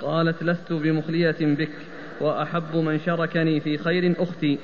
قالت 0.00 0.42
لست 0.42 0.72
بمخلية 0.72 1.36
بك 1.40 1.72
وأحب 2.20 2.76
من 2.76 3.00
شركني 3.06 3.60
في 3.60 3.78
خير 3.78 4.14
أختي. 4.18 4.58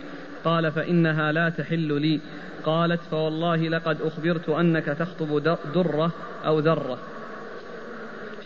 قال 0.44 0.72
فإنها 0.72 1.32
لا 1.32 1.48
تحل 1.48 2.00
لي. 2.00 2.20
قالت 2.64 3.00
فوالله 3.10 3.56
لقد 3.56 3.96
أخبرت 4.02 4.48
أنك 4.48 4.84
تخطب 4.84 5.58
درة 5.74 6.10
أو 6.46 6.58
ذرة. 6.58 6.98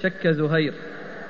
شك 0.02 0.28
زهير 0.28 0.74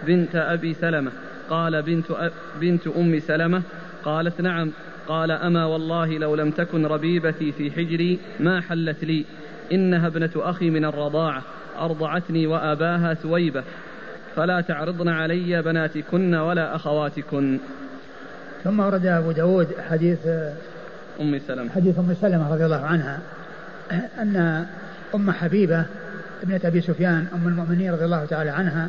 بنت 0.06 0.36
أبي 0.36 0.74
سلمة. 0.74 1.10
قال 1.50 1.82
بنت, 1.82 2.10
أ... 2.10 2.30
بنت 2.60 2.86
أم 2.86 3.20
سلمة. 3.20 3.62
قالت 4.04 4.40
نعم. 4.40 4.70
قال 5.08 5.30
أما 5.30 5.64
والله 5.64 6.18
لو 6.18 6.34
لم 6.34 6.50
تكن 6.50 6.86
ربيبتي 6.86 7.52
في 7.52 7.70
حجري 7.70 8.18
ما 8.40 8.60
حلت 8.60 9.04
لي. 9.04 9.24
إنها 9.72 10.06
ابنة 10.06 10.30
أخي 10.36 10.70
من 10.70 10.84
الرضاعة. 10.84 11.42
أرضعتني 11.78 12.46
وأباها 12.46 13.14
ثويبة. 13.14 13.64
فلا 14.36 14.60
تعرضن 14.60 15.08
علي 15.08 15.62
بناتكن 15.62 16.34
ولا 16.34 16.76
أخواتكن. 16.76 17.58
ثم 18.64 18.80
ورد 18.80 19.06
أبو 19.06 19.32
داود 19.32 19.68
حديث 19.90 20.18
أم 21.20 21.40
سلمة. 21.48 21.70
حديث 21.70 21.98
أم 21.98 22.14
سلمة 22.20 22.52
رضي 22.52 22.64
الله 22.64 22.86
عنها 22.86 23.18
أن 24.18 24.66
أم 25.14 25.30
حبيبة 25.30 25.84
ابنة 26.42 26.60
أبي 26.64 26.80
سفيان 26.80 27.26
أم 27.34 27.48
المؤمنين 27.48 27.92
رضي 27.92 28.04
الله 28.04 28.24
تعالى 28.24 28.50
عنها 28.50 28.88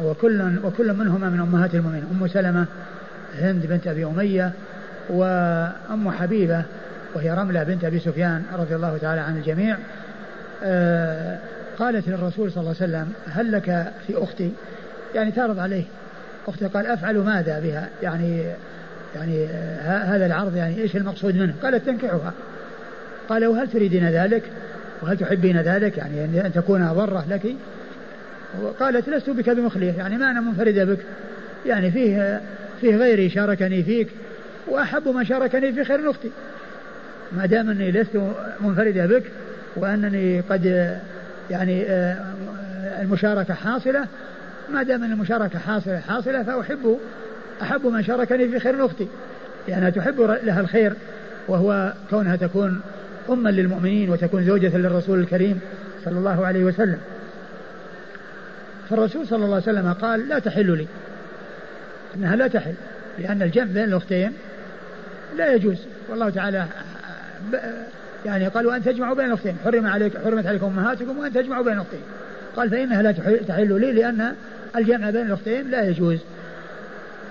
وكل 0.00 0.58
وكل 0.64 0.92
منهما 0.92 1.30
من 1.30 1.40
أمهات 1.40 1.74
المؤمنين 1.74 2.04
أم 2.12 2.28
سلمة 2.28 2.66
هند 3.38 3.66
بنت 3.66 3.86
أبي 3.86 4.04
أمية 4.04 4.52
وأم 5.08 6.10
حبيبة 6.10 6.62
وهي 7.14 7.30
رملة 7.30 7.62
بنت 7.62 7.84
أبي 7.84 7.98
سفيان 7.98 8.42
رضي 8.52 8.74
الله 8.74 8.98
تعالى 8.98 9.20
عن 9.20 9.36
الجميع 9.36 9.76
آه 10.64 11.38
قالت 11.78 12.08
للرسول 12.08 12.52
صلى 12.52 12.60
الله 12.60 12.74
عليه 12.80 12.92
وسلم 12.92 13.12
هل 13.28 13.52
لك 13.52 13.92
في 14.06 14.22
أختي؟ 14.22 14.52
يعني 15.14 15.30
تعرض 15.30 15.58
عليه. 15.58 15.84
أختي 16.48 16.66
قال 16.66 16.86
أفعل 16.86 17.18
ماذا 17.18 17.60
بها؟ 17.60 17.88
يعني 18.02 18.44
يعني 19.16 19.46
هذا 19.84 20.26
العرض 20.26 20.56
يعني 20.56 20.82
إيش 20.82 20.96
المقصود 20.96 21.36
منه؟ 21.36 21.54
قالت 21.62 21.86
تنكحها. 21.86 22.32
قال 23.28 23.46
وهل 23.46 23.68
تريدين 23.68 24.08
ذلك؟ 24.08 24.42
وهل 25.02 25.18
تحبين 25.18 25.60
ذلك؟ 25.60 25.98
يعني 25.98 26.46
أن 26.46 26.52
تكون 26.52 26.92
ضرة 26.92 27.24
لك. 27.30 27.42
وقالت 28.62 29.08
لست 29.08 29.30
بك 29.30 29.50
بمخلية 29.50 29.92
يعني 29.92 30.18
ما 30.18 30.30
أنا 30.30 30.40
منفردة 30.40 30.84
بك. 30.84 30.98
يعني 31.66 31.90
فيه 31.90 32.40
فيه 32.80 32.96
غيري 32.96 33.30
شاركني 33.30 33.82
فيك 33.82 34.08
وأحب 34.68 35.08
من 35.08 35.24
شاركني 35.24 35.72
في 35.72 35.84
خير 35.84 36.10
أختي. 36.10 36.30
ما 37.32 37.46
دام 37.46 37.70
أني 37.70 37.90
لست 37.90 38.20
منفردة 38.60 39.06
بك 39.06 39.22
وأنني 39.76 40.40
قد 40.40 40.96
يعني 41.50 41.84
آه، 41.88 42.16
المشاركة 43.02 43.54
حاصلة 43.54 44.06
ما 44.72 44.82
دام 44.82 45.04
أن 45.04 45.12
المشاركة 45.12 45.58
حاصلة 45.58 46.00
حاصلة 46.00 46.42
فأحب 46.42 46.98
أحب 47.62 47.86
من 47.86 48.04
شاركني 48.04 48.48
في 48.48 48.60
خير 48.60 48.86
أختي 48.86 49.08
لأنها 49.68 49.90
تحب 49.90 50.20
لها 50.20 50.60
الخير 50.60 50.92
وهو 51.48 51.92
كونها 52.10 52.36
تكون 52.36 52.80
أما 53.30 53.48
للمؤمنين 53.48 54.10
وتكون 54.10 54.44
زوجة 54.44 54.76
للرسول 54.76 55.20
الكريم 55.20 55.60
صلى 56.04 56.18
الله 56.18 56.46
عليه 56.46 56.64
وسلم. 56.64 56.98
فالرسول 58.90 59.26
صلى 59.26 59.44
الله 59.44 59.54
عليه 59.54 59.78
وسلم 59.78 59.92
قال 59.92 60.28
لا 60.28 60.38
تحل 60.38 60.76
لي. 60.76 60.86
إنها 62.16 62.36
لا 62.36 62.46
تحل 62.46 62.74
لأن 63.18 63.42
الجمع 63.42 63.64
بين 63.64 63.84
الأختين 63.84 64.32
لا 65.36 65.54
يجوز. 65.54 65.78
والله 66.08 66.30
تعالى 66.30 66.66
يعني 68.26 68.48
قال 68.48 68.66
وان 68.66 68.84
تجمعوا 68.84 69.14
بين 69.14 69.26
الأختين. 69.26 69.56
حرم 69.64 69.86
عليك 69.86 70.18
حرمت 70.24 70.46
عليكم 70.46 70.66
أمهاتكم 70.66 71.18
وان 71.18 71.32
تجمعوا 71.32 71.64
بين 71.64 71.72
الأختين. 71.72 72.02
قال 72.56 72.70
فإنها 72.70 73.02
لا 73.02 73.12
تحل 73.48 73.80
لي 73.80 73.92
لأن 73.92 74.34
الجمع 74.76 75.10
بين 75.10 75.26
الأختين 75.26 75.70
لا 75.70 75.88
يجوز. 75.88 76.18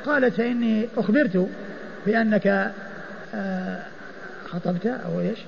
قالت 0.06 0.34
فإني 0.34 0.88
أخبرت 0.98 1.48
بأنك 2.06 2.72
آه، 3.36 3.84
خطبت 4.50 4.86
أو 4.86 5.20
إيش؟ 5.20 5.40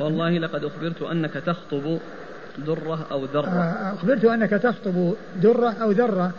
والله 0.00 0.38
لقد 0.38 0.64
أخبرت 0.64 1.02
أنك 1.02 1.32
تخطب 1.32 1.98
درة 2.66 3.06
أو 3.10 3.24
ذرة. 3.24 3.48
آه، 3.48 3.94
أخبرت 3.94 4.24
أنك 4.24 4.50
تخطب 4.50 5.14
درة 5.42 5.74
أو 5.82 5.90
ذرة 5.90 6.32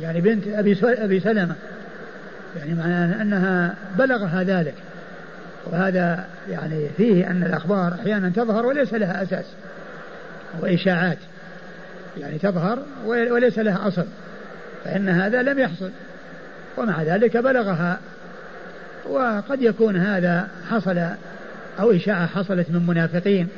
يعني 0.00 0.20
بنت 0.20 0.46
أبي 0.48 0.78
أبي 0.82 1.20
سلمة. 1.20 1.54
يعني 2.56 2.74
معناه 2.74 3.22
أنها 3.22 3.74
بلغها 3.98 4.42
ذلك. 4.42 4.74
وهذا 5.66 6.26
يعني 6.50 6.88
فيه 6.96 7.30
أن 7.30 7.42
الأخبار 7.42 7.94
أحيانا 7.94 8.28
تظهر 8.28 8.66
وليس 8.66 8.94
لها 8.94 9.22
أساس 9.22 9.44
وإشاعات. 10.60 11.18
يعني 12.16 12.38
تظهر 12.38 12.78
وليس 13.06 13.58
لها 13.58 13.88
أصل. 13.88 14.04
فإن 14.84 15.08
هذا 15.08 15.42
لم 15.42 15.58
يحصل. 15.58 15.90
ومع 16.76 17.02
ذلك 17.02 17.36
بلغها. 17.36 17.98
وقد 19.10 19.62
يكون 19.62 19.96
هذا 19.96 20.48
حصل 20.70 20.98
أو 21.80 21.90
إشاعة 21.90 22.26
حصلت 22.26 22.70
من 22.70 22.86
منافقين. 22.86 23.48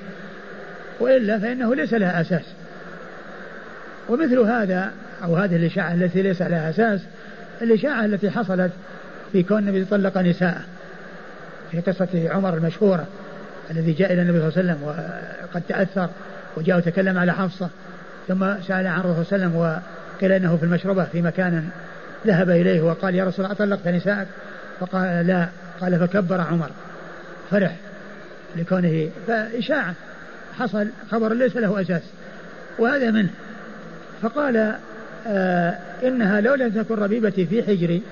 وإلا 1.01 1.39
فإنه 1.39 1.75
ليس 1.75 1.95
لها 1.95 2.21
أساس. 2.21 2.45
ومثل 4.09 4.39
هذا 4.39 4.93
أو 5.25 5.37
هذه 5.37 5.57
الإشاعة 5.57 5.95
التي 5.95 6.23
ليس 6.23 6.43
لها 6.43 6.71
أساس 6.71 7.01
الإشاعة 7.63 8.05
التي 8.05 8.31
حصلت 8.31 8.73
في 9.33 9.43
كون 9.43 9.59
النبي 9.59 9.85
طلق 9.85 10.19
نساءه 10.19 10.61
في 11.71 11.81
قصة 11.81 12.09
عمر 12.31 12.55
المشهورة 12.55 13.07
الذي 13.71 13.93
جاء 13.93 14.13
إلى 14.13 14.23
النبي 14.23 14.39
صلى 14.39 14.49
الله 14.49 14.73
عليه 14.73 14.73
وسلم 14.73 14.89
وقد 15.45 15.63
تأثر 15.69 16.09
وجاء 16.57 16.77
وتكلم 16.77 17.19
على 17.19 17.33
حفصة 17.33 17.69
ثم 18.29 18.61
سأل 18.69 18.87
عن 18.87 19.01
الرسول 19.01 19.27
صلى 19.27 19.37
الله 19.37 19.47
عليه 19.47 19.57
وسلم 19.57 19.81
وقيل 20.19 20.33
إنه 20.33 20.57
في 20.57 20.63
المشربة 20.63 21.05
في 21.05 21.23
مكان 21.23 21.69
ذهب 22.27 22.51
إليه 22.51 22.83
وقال 22.83 23.15
يا 23.15 23.25
رسول 23.25 23.45
الله 23.45 23.57
أطلقت 23.57 23.89
نساءك؟ 23.89 24.27
فقال 24.81 25.27
لا. 25.27 25.49
قال 25.81 25.99
فكبر 25.99 26.41
عمر. 26.41 26.71
فرح 27.51 27.77
لكونه 28.57 29.11
فإشاعة. 29.27 29.95
حصل 30.59 30.89
خبر 31.11 31.33
ليس 31.33 31.57
له 31.57 31.81
أساس. 31.81 32.03
وهذا 32.79 33.11
منه. 33.11 33.31
فقال 34.23 34.77
آه 35.27 35.79
إنها 36.03 36.41
لو 36.41 36.55
لم 36.55 36.71
تكن 36.71 36.95
ربيبتي 36.95 37.47
في 37.47 37.63
حجري 37.63 38.03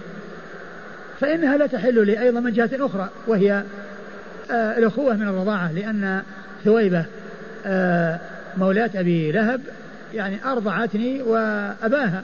فإنها 1.21 1.57
لا 1.57 1.67
تحل 1.67 2.07
لي 2.07 2.23
أيضا 2.23 2.41
من 2.41 2.53
جهة 2.53 2.71
أخرى 2.73 3.09
وهي 3.27 3.63
آه 4.51 4.79
الأخوة 4.79 5.15
من 5.17 5.29
الرضاعة 5.29 5.73
لأن 5.73 6.23
ثويبة 6.65 7.05
آه 7.67 8.21
مولاة 8.57 8.91
أبي 8.95 9.33
لهب 9.33 9.61
يعني 10.15 10.45
أرضعتني 10.45 11.23
وأباها. 11.23 12.23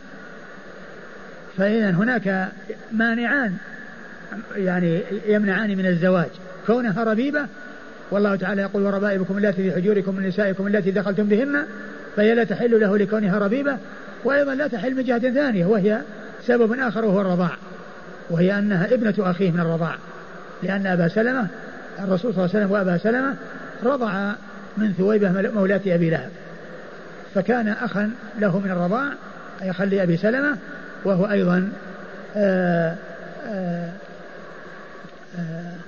فإذا 1.60 1.90
هناك 1.90 2.48
مانعان 2.92 3.56
يعني 4.56 5.00
يمنعان 5.26 5.76
من 5.76 5.86
الزواج. 5.86 6.28
كونها 6.66 7.04
ربيبة 7.04 7.46
والله 8.10 8.36
تعالى 8.36 8.62
يقول 8.62 8.82
وربائبكم 8.82 9.38
التي 9.38 9.70
في 9.70 9.72
حجوركم 9.72 10.14
من 10.14 10.28
نسائكم 10.28 10.66
التي 10.66 10.90
دخلتم 10.90 11.24
بهن 11.24 11.64
فهي 12.16 12.34
لا 12.34 12.44
تحل 12.44 12.80
له 12.80 12.98
لكونها 12.98 13.38
ربيبة. 13.38 13.76
وأيضا 14.24 14.54
لا 14.54 14.68
تحل 14.68 14.94
من 14.94 15.04
جهة 15.04 15.18
ثانية 15.18 15.66
وهي 15.66 16.00
سبب 16.46 16.72
آخر 16.72 17.04
وهو 17.04 17.20
الرضاع 17.20 17.56
وهي 18.30 18.58
أنها 18.58 18.94
ابنة 18.94 19.14
أخيه 19.18 19.50
من 19.50 19.60
الرضاع. 19.60 19.94
لأن 20.62 20.86
أبا 20.86 21.08
سلمة 21.08 21.46
الرسول 21.98 22.34
صلى 22.34 22.44
الله 22.44 22.56
عليه 22.56 22.66
وسلم 22.66 22.70
وأبا 22.70 22.98
سلمة 22.98 23.34
رضع 23.82 24.32
من 24.76 24.92
ثويبة 24.92 25.50
مولاة 25.50 25.80
أبي 25.86 26.10
لهب. 26.10 26.30
فكان 27.34 27.68
أخا 27.68 28.10
له 28.38 28.58
من 28.58 28.70
الرضاع 28.70 29.12
أي 29.62 29.70
أخا 29.70 29.84
لأبي 29.84 30.16
سلمة 30.16 30.56
وهو 31.04 31.30
أيضا 31.30 31.72
آآ 32.36 32.96
آآ 33.46 33.92
آآ 35.38 35.79